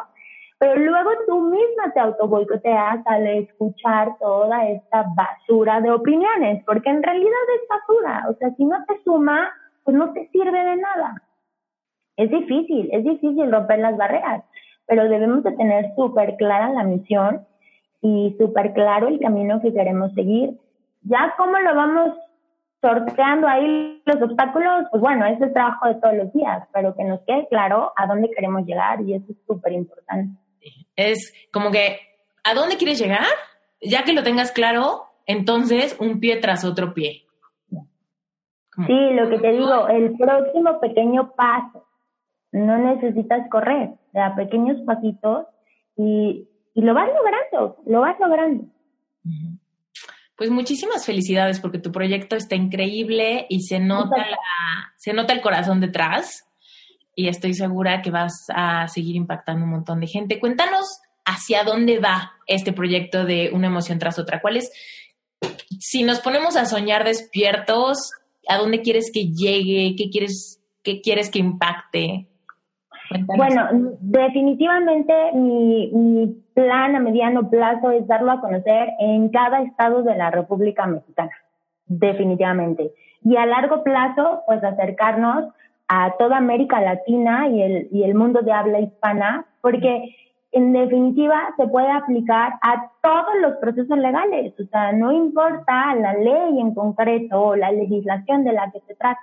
Pero 0.59 0.74
luego 0.77 1.11
tú 1.27 1.41
misma 1.41 1.93
te 1.93 2.01
auto 2.01 2.29
boicoteas 2.29 3.01
al 3.07 3.27
escuchar 3.27 4.16
toda 4.18 4.66
esta 4.68 5.05
basura 5.14 5.81
de 5.81 5.91
opiniones, 5.91 6.64
porque 6.64 6.91
en 6.91 7.03
realidad 7.03 7.31
es 7.55 7.68
basura. 7.68 8.24
O 8.31 8.35
sea, 8.35 8.51
si 8.57 8.64
no 8.64 8.77
te 8.87 9.03
suma, 9.05 9.51
pues 9.85 9.97
no 9.97 10.12
te 10.12 10.29
sirve 10.29 10.64
de 10.64 10.77
nada. 10.77 11.22
Es 12.16 12.31
difícil, 12.31 12.89
es 12.93 13.05
difícil 13.05 13.53
romper 13.53 13.79
las 13.79 13.97
barreras 13.97 14.43
pero 14.87 15.09
debemos 15.09 15.43
de 15.43 15.53
tener 15.53 15.95
súper 15.95 16.37
clara 16.37 16.70
la 16.70 16.85
misión 16.85 17.45
y 18.01 18.35
súper 18.39 18.72
claro 18.72 19.09
el 19.09 19.18
camino 19.18 19.61
que 19.61 19.72
queremos 19.72 20.12
seguir. 20.14 20.59
Ya 21.03 21.35
cómo 21.37 21.59
lo 21.59 21.74
vamos 21.74 22.14
sorteando 22.81 23.49
ahí 23.49 24.03
los 24.05 24.22
obstáculos, 24.22 24.87
pues 24.91 25.01
bueno, 25.01 25.27
es 25.27 25.41
el 25.41 25.53
trabajo 25.53 25.89
de 25.89 25.95
todos 25.97 26.14
los 26.14 26.33
días, 26.33 26.68
pero 26.72 26.95
que 26.95 27.05
nos 27.05 27.20
quede 27.22 27.47
claro 27.49 27.93
a 27.97 28.07
dónde 28.07 28.31
queremos 28.31 28.64
llegar 28.66 29.01
y 29.03 29.14
eso 29.14 29.27
es 29.31 29.39
súper 29.47 29.72
importante. 29.72 30.39
Es 30.95 31.33
como 31.53 31.70
que, 31.70 31.99
¿a 32.45 32.55
dónde 32.55 32.77
quieres 32.77 32.99
llegar? 32.99 33.27
Ya 33.81 34.05
que 34.05 34.12
lo 34.12 34.22
tengas 34.22 34.53
claro, 34.53 35.05
entonces 35.27 35.97
un 36.01 36.20
pie 36.20 36.37
tras 36.37 36.64
otro 36.64 36.95
pie. 36.95 37.22
Sí, 38.87 39.11
lo 39.12 39.31
que 39.31 39.39
te 39.39 39.53
digo, 39.53 39.89
el 39.89 40.16
próximo 40.18 40.79
pequeño 40.81 41.33
paso 41.35 41.87
no 42.53 42.77
necesitas 42.77 43.49
correr, 43.51 43.95
da 44.12 44.35
pequeños 44.35 44.79
pasitos 44.83 45.47
y, 45.97 46.47
y 46.74 46.81
lo 46.83 46.93
vas 46.93 47.09
logrando, 47.09 47.83
lo 47.87 48.01
vas 48.01 48.20
logrando. 48.20 48.64
Pues 50.37 50.51
muchísimas 50.51 51.07
felicidades 51.07 51.61
porque 51.61 51.78
tu 51.78 51.91
proyecto 51.91 52.37
está 52.37 52.55
increíble 52.55 53.47
y 53.49 53.62
se 53.62 53.78
nota, 53.78 54.18
la, 54.18 54.93
se 54.97 55.14
nota 55.14 55.32
el 55.32 55.41
corazón 55.41 55.80
detrás 55.80 56.47
y 57.14 57.28
estoy 57.28 57.55
segura 57.55 58.03
que 58.03 58.11
vas 58.11 58.47
a 58.55 58.87
seguir 58.89 59.16
impactando 59.16 59.64
un 59.64 59.70
montón 59.70 60.01
de 60.01 60.07
gente. 60.07 60.39
Cuéntanos 60.39 60.84
hacia 61.24 61.64
dónde 61.64 61.99
va 61.99 62.34
este 62.47 62.72
proyecto 62.72 63.24
de 63.24 63.51
una 63.53 63.68
emoción 63.68 63.99
tras 63.99 64.18
otra. 64.18 64.43
¿Cuál 64.43 64.59
es, 64.59 64.70
si 65.80 66.03
nos 66.03 66.20
ponemos 66.20 66.57
a 66.57 66.66
soñar 66.66 67.05
despiertos, 67.05 68.11
a 68.47 68.59
dónde 68.59 68.82
quieres 68.82 69.11
que 69.12 69.30
llegue? 69.30 69.95
¿Qué 69.97 70.11
quieres, 70.11 70.61
qué 70.82 71.01
quieres 71.01 71.31
que 71.31 71.39
impacte? 71.39 72.28
Bueno, 73.27 73.69
definitivamente 74.01 75.33
mi, 75.35 75.91
mi 75.93 76.27
plan 76.55 76.97
a 76.97 77.01
mediano 77.01 77.49
plazo 77.51 77.91
es 77.91 78.07
darlo 78.07 78.33
a 78.33 78.41
conocer 78.41 78.91
en 78.99 79.28
cada 79.28 79.62
estado 79.62 80.03
de 80.03 80.16
la 80.16 80.31
República 80.31 80.87
Mexicana, 80.87 81.31
definitivamente. 81.87 82.93
Y 83.23 83.37
a 83.37 83.47
largo 83.47 83.83
plazo, 83.83 84.43
pues 84.47 84.62
acercarnos 84.62 85.53
a 85.89 86.15
toda 86.19 86.39
América 86.39 86.81
Latina 86.81 87.49
y 87.49 87.62
el, 87.62 87.89
y 87.93 88.03
el 88.05 88.15
mundo 88.15 88.41
de 88.43 88.53
habla 88.53 88.81
hispana, 88.81 89.47
porque 89.61 90.15
en 90.53 90.73
definitiva 90.73 91.55
se 91.57 91.66
puede 91.69 91.91
aplicar 91.91 92.55
a 92.62 92.91
todos 93.03 93.35
los 93.43 93.57
procesos 93.57 93.99
legales, 93.99 94.55
o 94.59 94.65
sea, 94.65 94.93
no 94.93 95.12
importa 95.12 95.95
la 95.95 96.15
ley 96.15 96.61
en 96.61 96.74
concreto 96.74 97.41
o 97.41 97.57
la 97.57 97.70
legislación 97.70 98.45
de 98.45 98.53
la 98.53 98.70
que 98.70 98.81
se 98.87 98.95
trate. 98.95 99.20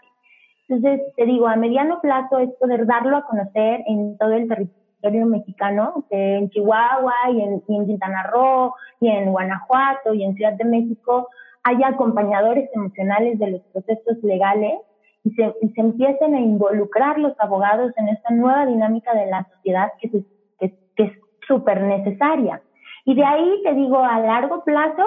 Entonces, 0.73 1.13
te 1.15 1.25
digo, 1.25 1.47
a 1.47 1.55
mediano 1.55 2.01
plazo 2.01 2.39
es 2.39 2.49
poder 2.59 2.87
darlo 2.87 3.17
a 3.17 3.25
conocer 3.25 3.81
en 3.85 4.17
todo 4.17 4.33
el 4.33 4.47
territorio 4.47 5.25
mexicano, 5.27 6.05
en 6.09 6.49
Chihuahua 6.49 7.13
y 7.31 7.41
en, 7.41 7.61
Quintana 7.61 8.23
Roo 8.23 8.73
y 8.99 9.09
en 9.09 9.31
Guanajuato 9.31 10.13
y 10.13 10.23
en 10.23 10.33
Ciudad 10.35 10.53
de 10.53 10.65
México 10.65 11.29
haya 11.63 11.89
acompañadores 11.89 12.69
emocionales 12.73 13.37
de 13.37 13.51
los 13.51 13.61
procesos 13.71 14.17
legales 14.23 14.79
y 15.23 15.31
se, 15.31 15.53
se 15.75 15.81
empiecen 15.81 16.33
a 16.33 16.39
involucrar 16.39 17.19
los 17.19 17.39
abogados 17.39 17.91
en 17.97 18.09
esta 18.09 18.33
nueva 18.33 18.65
dinámica 18.65 19.13
de 19.13 19.27
la 19.27 19.47
sociedad 19.53 19.89
que, 20.01 20.09
que, 20.59 20.75
es 20.95 21.11
súper 21.47 21.81
necesaria. 21.81 22.61
Y 23.05 23.13
de 23.13 23.23
ahí, 23.23 23.61
te 23.63 23.73
digo, 23.73 24.03
a 24.03 24.19
largo 24.19 24.63
plazo, 24.63 25.03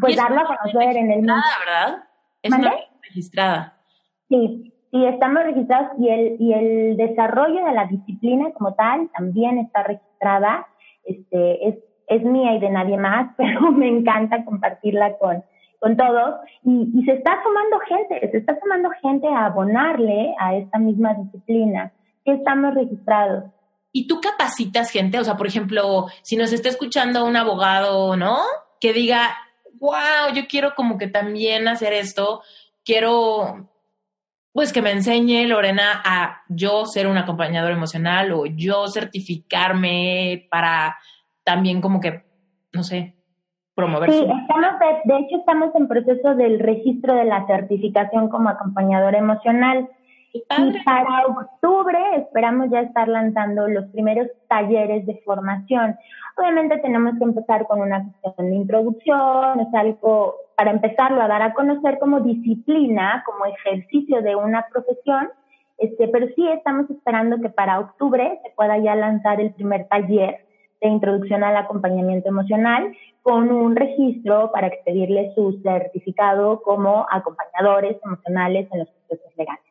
pues 0.00 0.16
darlo 0.16 0.40
a 0.40 0.56
conocer 0.56 0.96
en 0.96 1.10
el 1.10 1.18
mundo. 1.18 1.34
¿verdad? 1.66 2.04
Es 2.42 2.52
una 2.52 2.72
registrada. 3.02 3.79
Sí, 4.30 4.72
sí, 4.92 5.04
estamos 5.04 5.42
registrados 5.42 5.90
y 5.98 6.08
el, 6.08 6.36
y 6.38 6.52
el 6.52 6.96
desarrollo 6.96 7.64
de 7.64 7.72
la 7.72 7.86
disciplina 7.86 8.52
como 8.52 8.74
tal 8.74 9.10
también 9.12 9.58
está 9.58 9.82
registrada. 9.82 10.68
Este, 11.04 11.68
es, 11.68 11.74
es 12.06 12.22
mía 12.22 12.54
y 12.54 12.60
de 12.60 12.70
nadie 12.70 12.96
más, 12.96 13.34
pero 13.36 13.72
me 13.72 13.88
encanta 13.88 14.44
compartirla 14.44 15.18
con, 15.18 15.42
con 15.80 15.96
todos 15.96 16.36
y, 16.62 16.90
y 16.94 17.04
se 17.04 17.12
está 17.14 17.42
sumando 17.42 17.80
gente, 17.80 18.30
se 18.30 18.38
está 18.38 18.56
sumando 18.60 18.90
gente 19.02 19.26
a 19.26 19.46
abonarle 19.46 20.34
a 20.38 20.54
esta 20.54 20.78
misma 20.78 21.14
disciplina 21.14 21.92
que 22.24 22.34
estamos 22.34 22.72
registrados. 22.74 23.44
¿Y 23.92 24.06
tú 24.06 24.20
capacitas 24.20 24.92
gente? 24.92 25.18
O 25.18 25.24
sea, 25.24 25.36
por 25.36 25.48
ejemplo, 25.48 26.06
si 26.22 26.36
nos 26.36 26.52
está 26.52 26.68
escuchando 26.68 27.24
un 27.24 27.36
abogado, 27.36 28.16
¿no? 28.16 28.36
Que 28.80 28.92
diga, 28.92 29.36
wow, 29.80 30.32
yo 30.32 30.42
quiero 30.48 30.76
como 30.76 30.96
que 30.96 31.08
también 31.08 31.66
hacer 31.66 31.92
esto, 31.94 32.42
quiero 32.84 33.68
pues 34.52 34.72
que 34.72 34.82
me 34.82 34.90
enseñe 34.90 35.46
Lorena 35.46 36.02
a 36.04 36.42
yo 36.48 36.84
ser 36.86 37.06
un 37.06 37.18
acompañador 37.18 37.70
emocional 37.70 38.32
o 38.32 38.46
yo 38.46 38.88
certificarme 38.88 40.46
para 40.50 40.96
también 41.44 41.80
como 41.80 42.00
que, 42.00 42.24
no 42.72 42.82
sé, 42.82 43.14
promover. 43.74 44.10
Sí, 44.10 44.18
estamos 44.18 44.72
de, 45.04 45.18
hecho 45.18 45.36
estamos 45.36 45.74
en 45.74 45.88
proceso 45.88 46.34
del 46.34 46.58
registro 46.58 47.14
de 47.14 47.24
la 47.24 47.46
certificación 47.46 48.28
como 48.28 48.48
acompañador 48.48 49.14
emocional. 49.14 49.88
Y 50.32 50.44
para 50.84 51.26
octubre 51.26 51.98
esperamos 52.16 52.70
ya 52.70 52.80
estar 52.80 53.08
lanzando 53.08 53.66
los 53.66 53.86
primeros 53.86 54.28
talleres 54.48 55.04
de 55.06 55.20
formación. 55.24 55.96
Obviamente 56.36 56.78
tenemos 56.78 57.18
que 57.18 57.24
empezar 57.24 57.66
con 57.66 57.80
una 57.80 58.08
cuestión 58.20 58.50
de 58.50 58.56
introducción, 58.56 59.60
es 59.60 59.74
algo 59.74 60.36
para 60.56 60.70
empezarlo 60.70 61.20
a 61.20 61.28
dar 61.28 61.42
a 61.42 61.52
conocer 61.52 61.98
como 61.98 62.20
disciplina, 62.20 63.24
como 63.26 63.46
ejercicio 63.46 64.22
de 64.22 64.36
una 64.36 64.66
profesión, 64.70 65.30
este, 65.78 66.06
pero 66.08 66.26
sí 66.36 66.46
estamos 66.48 66.88
esperando 66.90 67.40
que 67.40 67.48
para 67.48 67.80
octubre 67.80 68.38
se 68.44 68.50
pueda 68.50 68.78
ya 68.78 68.94
lanzar 68.94 69.40
el 69.40 69.52
primer 69.54 69.88
taller 69.88 70.46
de 70.80 70.88
introducción 70.88 71.42
al 71.42 71.56
acompañamiento 71.56 72.28
emocional 72.28 72.94
con 73.22 73.50
un 73.50 73.74
registro 73.74 74.50
para 74.52 74.68
expedirle 74.68 75.32
su 75.34 75.60
certificado 75.62 76.62
como 76.62 77.06
acompañadores 77.10 77.96
emocionales 78.04 78.68
en 78.72 78.80
los 78.80 78.88
procesos 78.90 79.36
legales. 79.36 79.69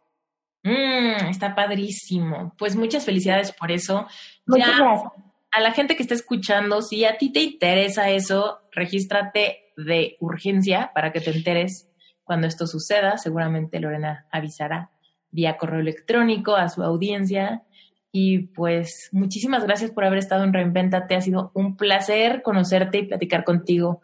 Mm, 0.69 1.29
está 1.29 1.55
padrísimo. 1.55 2.53
Pues 2.57 2.75
muchas 2.75 3.05
felicidades 3.05 3.51
por 3.51 3.71
eso. 3.71 4.05
Muchas 4.45 4.77
gracias. 4.77 5.11
A 5.51 5.61
la 5.61 5.71
gente 5.71 5.95
que 5.95 6.03
está 6.03 6.13
escuchando, 6.13 6.81
si 6.83 7.05
a 7.05 7.17
ti 7.17 7.31
te 7.31 7.41
interesa 7.41 8.11
eso, 8.11 8.59
regístrate 8.71 9.71
de 9.75 10.17
urgencia 10.19 10.91
para 10.93 11.11
que 11.11 11.21
te 11.21 11.31
enteres 11.31 11.89
cuando 12.23 12.45
esto 12.45 12.67
suceda. 12.67 13.17
Seguramente 13.17 13.79
Lorena 13.79 14.27
avisará 14.31 14.91
vía 15.31 15.57
correo 15.57 15.79
electrónico 15.79 16.55
a 16.55 16.69
su 16.69 16.83
audiencia. 16.83 17.63
Y 18.11 18.47
pues 18.49 19.09
muchísimas 19.11 19.65
gracias 19.65 19.89
por 19.89 20.03
haber 20.03 20.19
estado 20.19 20.43
en 20.43 20.53
Reinventate. 20.53 21.15
Ha 21.15 21.21
sido 21.21 21.51
un 21.55 21.77
placer 21.77 22.43
conocerte 22.43 22.99
y 22.99 23.07
platicar 23.07 23.43
contigo. 23.43 24.01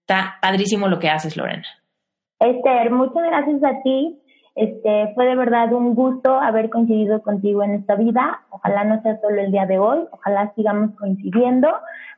Está 0.00 0.36
padrísimo 0.42 0.88
lo 0.88 0.98
que 0.98 1.08
haces, 1.08 1.38
Lorena. 1.38 1.66
Esther, 2.38 2.90
muchas 2.90 3.22
gracias 3.22 3.62
a 3.64 3.82
ti 3.82 4.21
este, 4.54 5.12
fue 5.14 5.26
de 5.26 5.36
verdad 5.36 5.72
un 5.72 5.94
gusto 5.94 6.34
haber 6.34 6.68
coincidido 6.68 7.22
contigo 7.22 7.62
en 7.62 7.72
esta 7.72 7.94
vida. 7.94 8.42
Ojalá 8.50 8.84
no 8.84 9.00
sea 9.02 9.20
solo 9.20 9.40
el 9.40 9.50
día 9.50 9.66
de 9.66 9.78
hoy, 9.78 10.00
ojalá 10.10 10.52
sigamos 10.54 10.94
coincidiendo, 10.96 11.68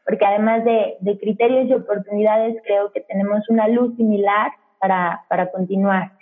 porque 0.04 0.26
además 0.26 0.64
de, 0.64 0.96
de 1.00 1.18
criterios 1.18 1.68
y 1.68 1.74
oportunidades, 1.74 2.56
creo 2.64 2.90
que 2.92 3.00
tenemos 3.02 3.48
una 3.48 3.68
luz 3.68 3.94
similar 3.96 4.52
para, 4.80 5.24
para 5.28 5.50
continuar. 5.50 6.12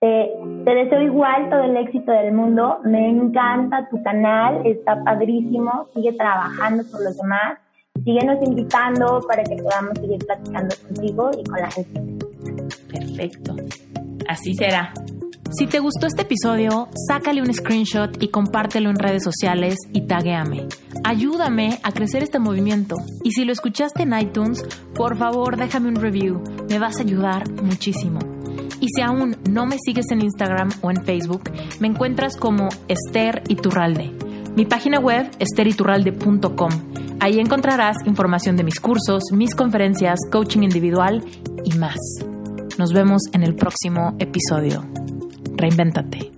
Te, 0.00 0.30
te, 0.64 0.74
deseo 0.74 1.02
igual 1.02 1.50
todo 1.50 1.64
el 1.64 1.76
éxito 1.76 2.12
del 2.12 2.32
mundo. 2.32 2.78
Me 2.84 3.08
encanta 3.08 3.88
tu 3.90 4.02
canal, 4.02 4.64
está 4.64 5.02
padrísimo. 5.02 5.88
Sigue 5.92 6.12
trabajando 6.12 6.84
por 6.90 7.02
los 7.02 7.16
demás. 7.16 7.58
Síguenos 8.04 8.40
invitando 8.42 9.20
para 9.26 9.42
que 9.42 9.56
podamos 9.56 9.98
seguir 9.98 10.24
platicando 10.24 10.74
contigo 10.86 11.30
y 11.36 11.44
con 11.44 11.60
la 11.60 11.70
gente. 11.70 12.00
Perfecto. 12.90 13.56
Así 14.28 14.54
será. 14.54 14.92
Si 15.50 15.66
te 15.66 15.78
gustó 15.78 16.06
este 16.06 16.22
episodio, 16.22 16.88
sácale 17.08 17.40
un 17.40 17.52
screenshot 17.52 18.22
y 18.22 18.28
compártelo 18.28 18.90
en 18.90 18.98
redes 18.98 19.24
sociales 19.24 19.76
y 19.94 20.02
taguéame. 20.02 20.66
Ayúdame 21.04 21.80
a 21.82 21.92
crecer 21.92 22.22
este 22.22 22.38
movimiento. 22.38 22.96
Y 23.24 23.32
si 23.32 23.46
lo 23.46 23.52
escuchaste 23.52 24.02
en 24.02 24.18
iTunes, 24.18 24.62
por 24.94 25.16
favor 25.16 25.56
déjame 25.56 25.88
un 25.88 25.96
review. 25.96 26.42
Me 26.68 26.78
vas 26.78 26.98
a 26.98 27.02
ayudar 27.02 27.50
muchísimo. 27.62 28.18
Y 28.80 28.88
si 28.94 29.00
aún 29.00 29.38
no 29.50 29.64
me 29.64 29.78
sigues 29.78 30.10
en 30.10 30.20
Instagram 30.20 30.68
o 30.82 30.90
en 30.90 31.02
Facebook, 31.02 31.50
me 31.80 31.88
encuentras 31.88 32.36
como 32.36 32.68
Esther 32.86 33.42
Iturralde. 33.48 34.12
Mi 34.54 34.66
página 34.66 35.00
web, 35.00 35.30
esteriturralde.com. 35.38 36.70
Ahí 37.20 37.40
encontrarás 37.40 37.96
información 38.04 38.56
de 38.56 38.64
mis 38.64 38.80
cursos, 38.80 39.24
mis 39.32 39.54
conferencias, 39.54 40.18
coaching 40.30 40.62
individual 40.62 41.24
y 41.64 41.72
más. 41.78 41.96
Nos 42.76 42.92
vemos 42.92 43.22
en 43.32 43.42
el 43.42 43.54
próximo 43.54 44.14
episodio. 44.18 44.84
Reinvéntate. 45.58 46.30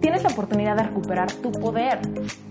Tienes 0.00 0.22
la 0.22 0.30
oportunidad 0.30 0.76
de 0.76 0.84
recuperar 0.84 1.30
tu 1.30 1.52
poder. 1.52 2.00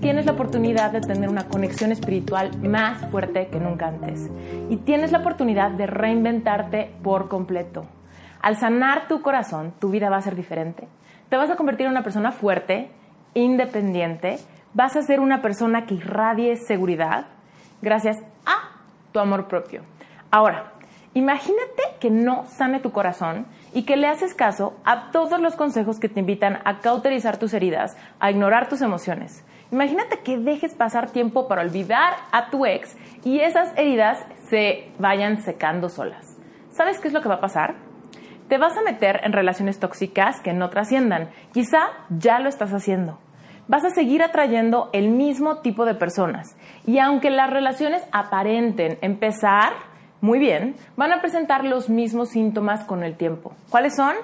Tienes 0.02 0.28
la 0.28 0.34
oportunidad 0.34 0.92
de 0.92 1.02
tener 1.02 1.30
una 1.30 1.48
conexión 1.48 1.92
espiritual 1.92 2.56
más 2.60 3.10
fuerte 3.10 3.48
que 3.48 3.60
nunca 3.60 3.88
antes. 3.88 4.30
Y 4.70 4.78
tienes 4.78 5.12
la 5.12 5.18
oportunidad 5.18 5.72
de 5.72 5.88
reinventarte 5.88 6.92
por 7.02 7.28
completo. 7.28 7.88
Al 8.40 8.56
sanar 8.56 9.08
tu 9.08 9.24
corazón, 9.24 9.74
tu 9.80 9.90
vida 9.90 10.12
va 10.12 10.18
a 10.18 10.22
ser 10.22 10.36
diferente. 10.36 10.88
Te 11.30 11.36
vas 11.36 11.50
a 11.50 11.56
convertir 11.56 11.88
en 11.88 11.94
una 11.94 12.04
persona 12.04 12.32
fuerte, 12.32 12.92
independiente. 13.34 14.38
Vas 14.76 14.96
a 14.96 15.02
ser 15.02 15.20
una 15.20 15.42
persona 15.42 15.88
que 15.88 15.96
irradie 15.96 16.56
seguridad 16.56 17.26
gracias 17.82 18.18
a 18.46 18.78
tu 19.12 19.20
amor 19.20 19.48
propio. 19.48 19.82
Ahora, 20.30 20.74
Imagínate 21.16 21.82
que 22.02 22.10
no 22.10 22.46
sane 22.46 22.82
tu 22.82 22.92
corazón 22.92 23.46
y 23.74 23.84
que 23.84 23.96
le 23.96 24.08
haces 24.08 24.34
caso 24.34 24.74
a 24.84 25.12
todos 25.12 25.40
los 25.40 25.56
consejos 25.56 25.98
que 25.98 26.10
te 26.10 26.20
invitan 26.20 26.60
a 26.66 26.82
cauterizar 26.82 27.38
tus 27.38 27.54
heridas, 27.54 27.96
a 28.20 28.32
ignorar 28.32 28.68
tus 28.68 28.82
emociones. 28.82 29.46
Imagínate 29.72 30.20
que 30.20 30.38
dejes 30.38 30.74
pasar 30.74 31.12
tiempo 31.12 31.48
para 31.48 31.62
olvidar 31.62 32.16
a 32.34 32.50
tu 32.50 32.66
ex 32.66 32.98
y 33.24 33.40
esas 33.40 33.72
heridas 33.78 34.26
se 34.50 34.92
vayan 35.00 35.42
secando 35.42 35.88
solas. 35.88 36.36
¿Sabes 36.72 37.00
qué 37.00 37.08
es 37.08 37.14
lo 37.14 37.22
que 37.22 37.30
va 37.30 37.36
a 37.36 37.42
pasar? 37.42 37.76
Te 38.50 38.58
vas 38.58 38.76
a 38.76 38.82
meter 38.82 39.22
en 39.24 39.32
relaciones 39.32 39.80
tóxicas 39.80 40.42
que 40.42 40.52
no 40.52 40.70
trasciendan. 40.70 41.30
Quizá 41.54 41.92
ya 42.10 42.40
lo 42.40 42.50
estás 42.50 42.74
haciendo. 42.74 43.20
Vas 43.70 43.86
a 43.86 43.90
seguir 43.90 44.22
atrayendo 44.22 44.90
el 44.92 45.12
mismo 45.12 45.60
tipo 45.60 45.86
de 45.86 45.96
personas. 45.96 46.58
Y 46.86 47.00
aunque 47.00 47.30
las 47.30 47.50
relaciones 47.50 48.04
aparenten 48.12 48.98
empezar, 49.02 49.95
muy 50.22 50.40
bien, 50.40 50.76
van 50.96 51.12
a 51.12 51.22
presentar 51.22 51.64
los 51.64 51.90
mismos 51.90 52.30
síntomas 52.30 52.84
con 52.84 53.04
el 53.04 53.16
tiempo. 53.16 53.54
¿Cuáles 53.70 53.96
son? 53.96 54.16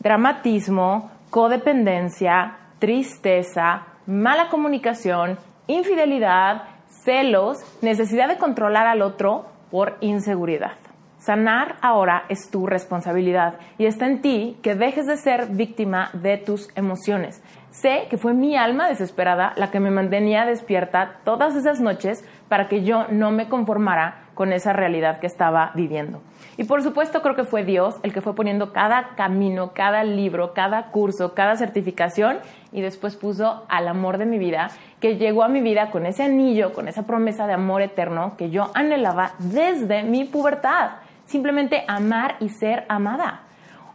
Dramatismo, 0.00 1.10
codependencia, 1.30 2.56
tristeza, 2.78 3.86
mala 4.06 4.48
comunicación, 4.48 5.38
infidelidad, 5.66 6.62
celos, 7.04 7.58
necesidad 7.82 8.28
de 8.28 8.38
controlar 8.38 8.86
al 8.86 9.02
otro 9.02 9.46
por 9.70 9.96
inseguridad. 10.00 10.72
Sanar 11.18 11.76
ahora 11.82 12.24
es 12.28 12.48
tu 12.48 12.66
responsabilidad 12.66 13.54
y 13.76 13.86
está 13.86 14.06
en 14.06 14.22
ti 14.22 14.56
que 14.62 14.76
dejes 14.76 15.06
de 15.06 15.16
ser 15.16 15.48
víctima 15.48 16.10
de 16.12 16.38
tus 16.38 16.68
emociones. 16.76 17.42
Sé 17.70 18.06
que 18.08 18.18
fue 18.18 18.34
mi 18.34 18.56
alma 18.56 18.88
desesperada 18.88 19.52
la 19.56 19.70
que 19.70 19.80
me 19.80 19.90
mantenía 19.90 20.46
despierta 20.46 21.16
todas 21.24 21.56
esas 21.56 21.80
noches 21.80 22.24
para 22.48 22.68
que 22.68 22.84
yo 22.84 23.06
no 23.10 23.30
me 23.32 23.48
conformara 23.48 24.27
con 24.38 24.52
esa 24.52 24.72
realidad 24.72 25.18
que 25.18 25.26
estaba 25.26 25.72
viviendo. 25.74 26.22
Y 26.56 26.62
por 26.62 26.84
supuesto 26.84 27.22
creo 27.22 27.34
que 27.34 27.42
fue 27.42 27.64
Dios 27.64 27.96
el 28.04 28.12
que 28.12 28.20
fue 28.20 28.36
poniendo 28.36 28.72
cada 28.72 29.16
camino, 29.16 29.72
cada 29.74 30.04
libro, 30.04 30.54
cada 30.54 30.92
curso, 30.92 31.34
cada 31.34 31.56
certificación 31.56 32.38
y 32.70 32.80
después 32.80 33.16
puso 33.16 33.64
al 33.68 33.88
amor 33.88 34.16
de 34.16 34.26
mi 34.26 34.38
vida, 34.38 34.70
que 35.00 35.16
llegó 35.16 35.42
a 35.42 35.48
mi 35.48 35.60
vida 35.60 35.90
con 35.90 36.06
ese 36.06 36.22
anillo, 36.22 36.72
con 36.72 36.86
esa 36.86 37.02
promesa 37.02 37.48
de 37.48 37.54
amor 37.54 37.82
eterno 37.82 38.36
que 38.36 38.50
yo 38.50 38.70
anhelaba 38.74 39.32
desde 39.40 40.04
mi 40.04 40.24
pubertad. 40.24 40.90
Simplemente 41.26 41.82
amar 41.88 42.36
y 42.38 42.50
ser 42.50 42.84
amada. 42.88 43.40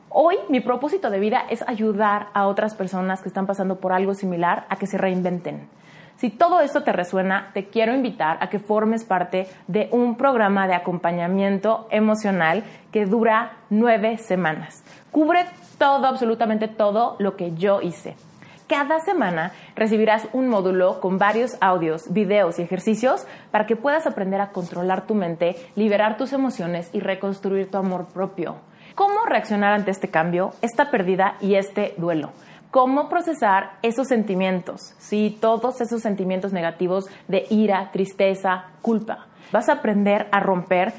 Hoy 0.09 0.35
mi 0.49 0.59
propósito 0.59 1.09
de 1.09 1.21
vida 1.21 1.45
es 1.49 1.65
ayudar 1.69 2.27
a 2.33 2.47
otras 2.47 2.75
personas 2.75 3.21
que 3.21 3.29
están 3.29 3.45
pasando 3.45 3.79
por 3.79 3.93
algo 3.93 4.13
similar 4.13 4.65
a 4.67 4.75
que 4.75 4.87
se 4.87 4.97
reinventen 4.97 5.69
si 6.17 6.29
todo 6.29 6.61
esto 6.61 6.83
te 6.83 6.93
resuena, 6.93 7.51
te 7.53 7.67
quiero 7.67 7.93
invitar 7.93 8.37
a 8.39 8.49
que 8.49 8.59
formes 8.59 9.03
parte 9.03 9.47
de 9.67 9.89
un 9.91 10.15
programa 10.15 10.67
de 10.67 10.75
acompañamiento 10.75 11.87
emocional 11.89 12.63
que 12.91 13.05
dura 13.05 13.57
nueve 13.69 14.17
semanas. 14.17 14.83
Cubre 15.11 15.45
todo, 15.77 16.07
absolutamente 16.07 16.67
todo 16.67 17.15
lo 17.19 17.35
que 17.35 17.53
yo 17.55 17.81
hice. 17.81 18.15
Cada 18.67 19.01
semana 19.01 19.51
recibirás 19.75 20.27
un 20.31 20.47
módulo 20.47 21.01
con 21.01 21.17
varios 21.17 21.57
audios, 21.59 22.11
videos 22.13 22.57
y 22.57 22.61
ejercicios 22.61 23.27
para 23.51 23.65
que 23.65 23.75
puedas 23.75 24.07
aprender 24.07 24.39
a 24.39 24.51
controlar 24.51 25.05
tu 25.05 25.15
mente, 25.15 25.57
liberar 25.75 26.17
tus 26.17 26.31
emociones 26.31 26.89
y 26.93 27.01
reconstruir 27.01 27.69
tu 27.69 27.77
amor 27.77 28.05
propio. 28.07 28.55
¿Cómo 28.95 29.25
reaccionar 29.25 29.73
ante 29.73 29.91
este 29.91 30.09
cambio, 30.09 30.53
esta 30.61 30.91
pérdida 30.91 31.35
y 31.41 31.55
este 31.55 31.93
duelo? 31.97 32.31
Cómo 32.73 33.07
procesar 33.07 33.73
esos 33.83 34.07
sentimientos, 34.07 34.95
¿sí? 34.97 35.37
todos 35.39 35.79
esos 35.79 36.01
sentimientos 36.01 36.53
negativos 36.53 37.07
de 37.27 37.45
ira, 37.51 37.91
tristeza, 37.91 38.71
culpa. 38.81 39.27
Vas 39.51 39.69
a 39.69 39.73
aprender 39.73 40.27
a 40.31 40.39
romper 40.39 40.91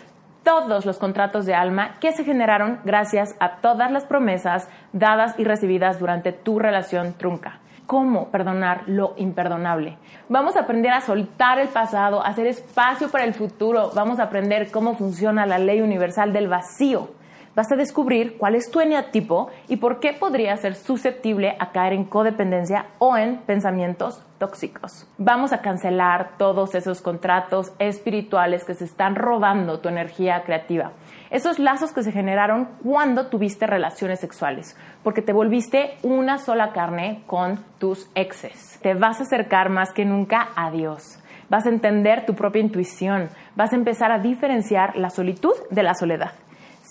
todos 0.44 0.86
los 0.86 0.98
contratos 0.98 1.46
de 1.46 1.54
alma 1.56 1.98
que 1.98 2.12
se 2.12 2.22
generaron 2.22 2.78
gracias 2.84 3.34
a 3.40 3.56
todas 3.56 3.90
las 3.90 4.04
promesas 4.04 4.68
dadas 4.92 5.34
y 5.36 5.42
recibidas 5.42 5.98
durante 5.98 6.30
tu 6.30 6.60
relación 6.60 7.14
trunca. 7.14 7.58
¿Cómo 7.86 8.30
perdonar 8.30 8.84
lo 8.86 9.14
imperdonable? 9.16 9.98
Vamos 10.28 10.54
a 10.54 10.60
aprender 10.60 10.92
a 10.92 11.00
soltar 11.00 11.58
el 11.58 11.68
pasado, 11.68 12.24
a 12.24 12.28
hacer 12.28 12.46
espacio 12.46 13.10
para 13.10 13.24
el 13.24 13.34
futuro. 13.34 13.90
Vamos 13.96 14.20
a 14.20 14.24
aprender 14.24 14.70
cómo 14.70 14.94
funciona 14.94 15.44
la 15.44 15.58
ley 15.58 15.80
universal 15.80 16.32
del 16.32 16.46
vacío 16.46 17.23
vas 17.54 17.70
a 17.70 17.76
descubrir 17.76 18.36
cuál 18.38 18.54
es 18.54 18.70
tu 18.70 18.80
eneatipo 18.80 19.48
y 19.68 19.76
por 19.76 20.00
qué 20.00 20.12
podría 20.12 20.56
ser 20.56 20.74
susceptible 20.74 21.56
a 21.58 21.70
caer 21.70 21.92
en 21.92 22.04
codependencia 22.04 22.86
o 22.98 23.16
en 23.16 23.38
pensamientos 23.38 24.22
tóxicos. 24.38 25.06
Vamos 25.18 25.52
a 25.52 25.62
cancelar 25.62 26.36
todos 26.36 26.74
esos 26.74 27.00
contratos 27.00 27.72
espirituales 27.78 28.64
que 28.64 28.74
se 28.74 28.84
están 28.84 29.14
robando 29.14 29.80
tu 29.80 29.88
energía 29.88 30.42
creativa. 30.44 30.92
Esos 31.30 31.58
lazos 31.58 31.92
que 31.92 32.02
se 32.02 32.12
generaron 32.12 32.68
cuando 32.84 33.26
tuviste 33.26 33.66
relaciones 33.66 34.20
sexuales, 34.20 34.76
porque 35.02 35.22
te 35.22 35.32
volviste 35.32 35.96
una 36.02 36.38
sola 36.38 36.72
carne 36.72 37.22
con 37.26 37.64
tus 37.78 38.08
exes. 38.14 38.78
Te 38.82 38.94
vas 38.94 39.20
a 39.20 39.24
acercar 39.24 39.70
más 39.70 39.92
que 39.92 40.04
nunca 40.04 40.48
a 40.54 40.70
Dios 40.70 41.18
vas 41.48 41.66
a 41.66 41.68
entender 41.68 42.26
tu 42.26 42.34
propia 42.34 42.62
intuición, 42.62 43.28
vas 43.54 43.72
a 43.72 43.76
empezar 43.76 44.10
a 44.10 44.18
diferenciar 44.18 44.96
la 44.96 45.10
solitud 45.10 45.52
de 45.70 45.82
la 45.82 45.94
soledad. 45.94 46.32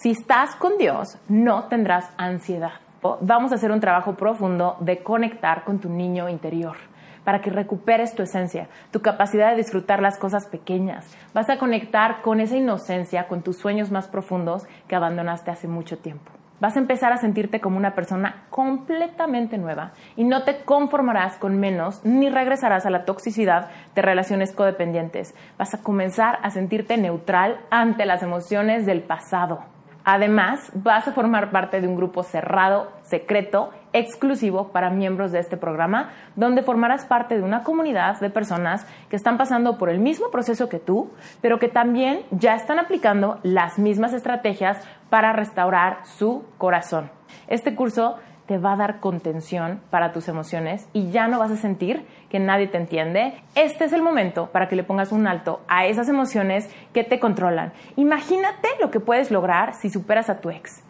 Si 0.03 0.11
estás 0.11 0.57
con 0.57 0.77
Dios, 0.77 1.17
no 1.29 1.69
tendrás 1.69 2.09
ansiedad. 2.17 2.73
Vamos 3.21 3.53
a 3.53 3.55
hacer 3.55 3.71
un 3.71 3.79
trabajo 3.79 4.15
profundo 4.15 4.75
de 4.81 5.01
conectar 5.01 5.63
con 5.63 5.79
tu 5.79 5.87
niño 5.87 6.27
interior 6.27 6.75
para 7.23 7.39
que 7.39 7.49
recuperes 7.49 8.13
tu 8.13 8.21
esencia, 8.21 8.67
tu 8.91 9.01
capacidad 9.01 9.51
de 9.51 9.55
disfrutar 9.55 10.01
las 10.01 10.17
cosas 10.17 10.45
pequeñas. 10.47 11.09
Vas 11.33 11.49
a 11.49 11.57
conectar 11.57 12.21
con 12.21 12.41
esa 12.41 12.57
inocencia, 12.57 13.29
con 13.29 13.43
tus 13.43 13.55
sueños 13.55 13.91
más 13.91 14.09
profundos 14.09 14.65
que 14.89 14.95
abandonaste 14.97 15.51
hace 15.51 15.69
mucho 15.69 15.97
tiempo. 15.97 16.33
Vas 16.59 16.75
a 16.75 16.79
empezar 16.79 17.13
a 17.13 17.17
sentirte 17.17 17.61
como 17.61 17.77
una 17.77 17.95
persona 17.95 18.43
completamente 18.49 19.57
nueva 19.57 19.93
y 20.17 20.25
no 20.25 20.43
te 20.43 20.65
conformarás 20.65 21.37
con 21.37 21.61
menos 21.61 22.03
ni 22.03 22.29
regresarás 22.29 22.85
a 22.85 22.89
la 22.89 23.05
toxicidad 23.05 23.69
de 23.95 24.01
relaciones 24.01 24.51
codependientes. 24.51 25.33
Vas 25.57 25.73
a 25.73 25.81
comenzar 25.81 26.39
a 26.43 26.49
sentirte 26.49 26.97
neutral 26.97 27.61
ante 27.69 28.05
las 28.05 28.21
emociones 28.21 28.85
del 28.85 29.01
pasado 29.01 29.71
Además, 30.05 30.71
vas 30.73 31.07
a 31.07 31.13
formar 31.13 31.51
parte 31.51 31.79
de 31.79 31.87
un 31.87 31.95
grupo 31.95 32.23
cerrado, 32.23 32.91
secreto, 33.03 33.71
exclusivo 33.93 34.69
para 34.69 34.89
miembros 34.89 35.31
de 35.31 35.39
este 35.39 35.55
programa, 35.55 36.09
donde 36.35 36.63
formarás 36.63 37.05
parte 37.05 37.37
de 37.37 37.43
una 37.43 37.63
comunidad 37.63 38.19
de 38.19 38.29
personas 38.29 38.85
que 39.09 39.15
están 39.15 39.37
pasando 39.37 39.77
por 39.77 39.89
el 39.89 39.99
mismo 39.99 40.29
proceso 40.29 40.67
que 40.67 40.79
tú, 40.79 41.11
pero 41.41 41.57
que 41.57 41.69
también 41.69 42.23
ya 42.31 42.55
están 42.55 42.79
aplicando 42.79 43.39
las 43.43 43.79
mismas 43.79 44.13
estrategias 44.13 44.85
para 45.09 45.31
restaurar 45.31 46.05
su 46.05 46.43
corazón. 46.57 47.09
Este 47.47 47.75
curso 47.75 48.17
te 48.45 48.57
va 48.57 48.73
a 48.73 48.77
dar 48.77 48.99
contención 48.99 49.81
para 49.89 50.11
tus 50.11 50.27
emociones 50.27 50.87
y 50.91 51.11
ya 51.11 51.27
no 51.27 51.39
vas 51.39 51.51
a 51.51 51.55
sentir 51.55 52.05
que 52.33 52.39
nadie 52.39 52.65
te 52.65 52.79
entiende. 52.79 53.35
Este 53.53 53.85
es 53.85 53.93
el 53.93 54.01
momento 54.01 54.47
para 54.47 54.67
que 54.67 54.75
le 54.75 54.83
pongas 54.83 55.11
un 55.11 55.27
alto 55.27 55.61
a 55.67 55.85
esas 55.85 56.09
emociones 56.09 56.67
que 56.91 57.03
te 57.03 57.19
controlan. 57.19 57.73
Imagínate 57.95 58.69
lo 58.81 58.89
que 58.89 58.99
puedes 58.99 59.29
lograr 59.29 59.75
si 59.75 59.91
superas 59.91 60.31
a 60.31 60.41
tu 60.41 60.49
ex 60.49 60.83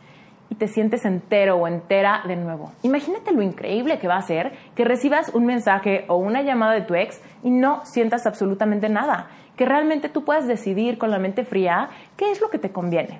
y 0.49 0.55
te 0.55 0.69
sientes 0.69 1.03
entero 1.03 1.57
o 1.57 1.67
entera 1.67 2.21
de 2.25 2.37
nuevo. 2.37 2.71
Imagínate 2.81 3.33
lo 3.33 3.41
increíble 3.41 3.99
que 3.99 4.07
va 4.07 4.15
a 4.15 4.21
ser 4.21 4.53
que 4.73 4.85
recibas 4.85 5.35
un 5.35 5.45
mensaje 5.45 6.05
o 6.07 6.15
una 6.15 6.43
llamada 6.43 6.75
de 6.75 6.83
tu 6.83 6.95
ex 6.95 7.21
y 7.43 7.51
no 7.51 7.83
sientas 7.83 8.25
absolutamente 8.25 8.87
nada, 8.87 9.27
que 9.57 9.65
realmente 9.65 10.07
tú 10.07 10.23
puedas 10.23 10.47
decidir 10.47 10.97
con 10.97 11.11
la 11.11 11.19
mente 11.19 11.43
fría 11.43 11.89
qué 12.15 12.31
es 12.31 12.39
lo 12.39 12.49
que 12.49 12.57
te 12.57 12.71
conviene. 12.71 13.19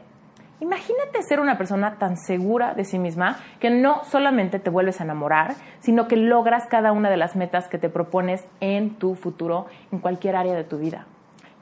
Imagínate 0.64 1.22
ser 1.24 1.42
una 1.42 1.58
persona 1.58 1.98
tan 2.00 2.16
segura 2.16 2.74
de 2.74 2.86
sí 2.86 2.98
misma 2.98 3.38
que 3.60 3.70
no 3.70 4.06
solamente 4.06 4.60
te 4.60 4.70
vuelves 4.70 5.02
a 5.02 5.04
enamorar, 5.04 5.56
sino 5.82 6.08
que 6.08 6.16
logras 6.16 6.68
cada 6.68 6.94
una 6.94 7.10
de 7.10 7.18
las 7.18 7.36
metas 7.36 7.68
que 7.68 7.78
te 7.78 7.90
propones 7.90 8.46
en 8.62 8.92
tu 8.92 9.16
futuro, 9.16 9.66
en 9.92 10.00
cualquier 10.00 10.38
área 10.38 10.56
de 10.56 10.64
tu 10.64 10.78
vida. 10.78 11.06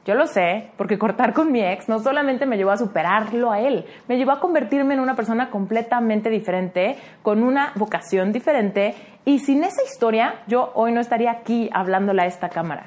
Yo 0.04 0.14
lo 0.14 0.28
sé, 0.28 0.70
porque 0.76 1.00
cortar 1.00 1.32
con 1.32 1.50
mi 1.50 1.64
ex 1.64 1.88
no 1.88 1.98
solamente 1.98 2.46
me 2.46 2.56
llevó 2.56 2.70
a 2.70 2.76
superarlo 2.76 3.50
a 3.50 3.58
él, 3.58 3.86
me 4.06 4.18
llevó 4.18 4.30
a 4.30 4.38
convertirme 4.38 4.94
en 4.94 5.00
una 5.00 5.16
persona 5.16 5.50
completamente 5.50 6.30
diferente, 6.30 6.96
con 7.24 7.42
una 7.42 7.72
vocación 7.74 8.32
diferente, 8.32 8.94
y 9.24 9.40
sin 9.40 9.64
esa 9.64 9.82
historia 9.82 10.42
yo 10.46 10.70
hoy 10.76 10.92
no 10.92 11.00
estaría 11.00 11.32
aquí 11.32 11.68
hablándole 11.72 12.22
a 12.22 12.26
esta 12.26 12.50
cámara. 12.50 12.86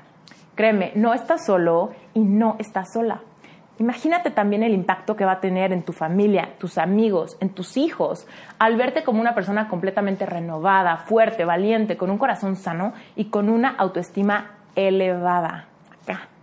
Créeme, 0.56 0.94
no 0.96 1.14
estás 1.14 1.46
solo 1.46 1.92
y 2.14 2.22
no 2.22 2.56
estás 2.58 2.94
sola. 2.94 3.20
Imagínate 3.78 4.32
también 4.32 4.64
el 4.64 4.74
impacto 4.74 5.16
que 5.16 5.26
va 5.26 5.34
a 5.34 5.40
tener 5.42 5.74
en 5.74 5.84
tu 5.84 5.92
familia, 5.92 6.52
tus 6.58 6.78
amigos, 6.78 7.38
en 7.42 7.50
tus 7.50 7.76
hijos, 7.76 8.26
al 8.58 8.78
verte 8.78 9.04
como 9.04 9.20
una 9.20 9.36
persona 9.36 9.68
completamente 9.68 10.26
renovada, 10.26 10.98
fuerte, 10.98 11.44
valiente, 11.44 11.98
con 11.98 12.10
un 12.10 12.18
corazón 12.18 12.56
sano 12.56 12.94
y 13.16 13.26
con 13.26 13.50
una 13.50 13.70
autoestima 13.70 14.52
elevada. 14.76 15.68
Acá. 16.04 16.35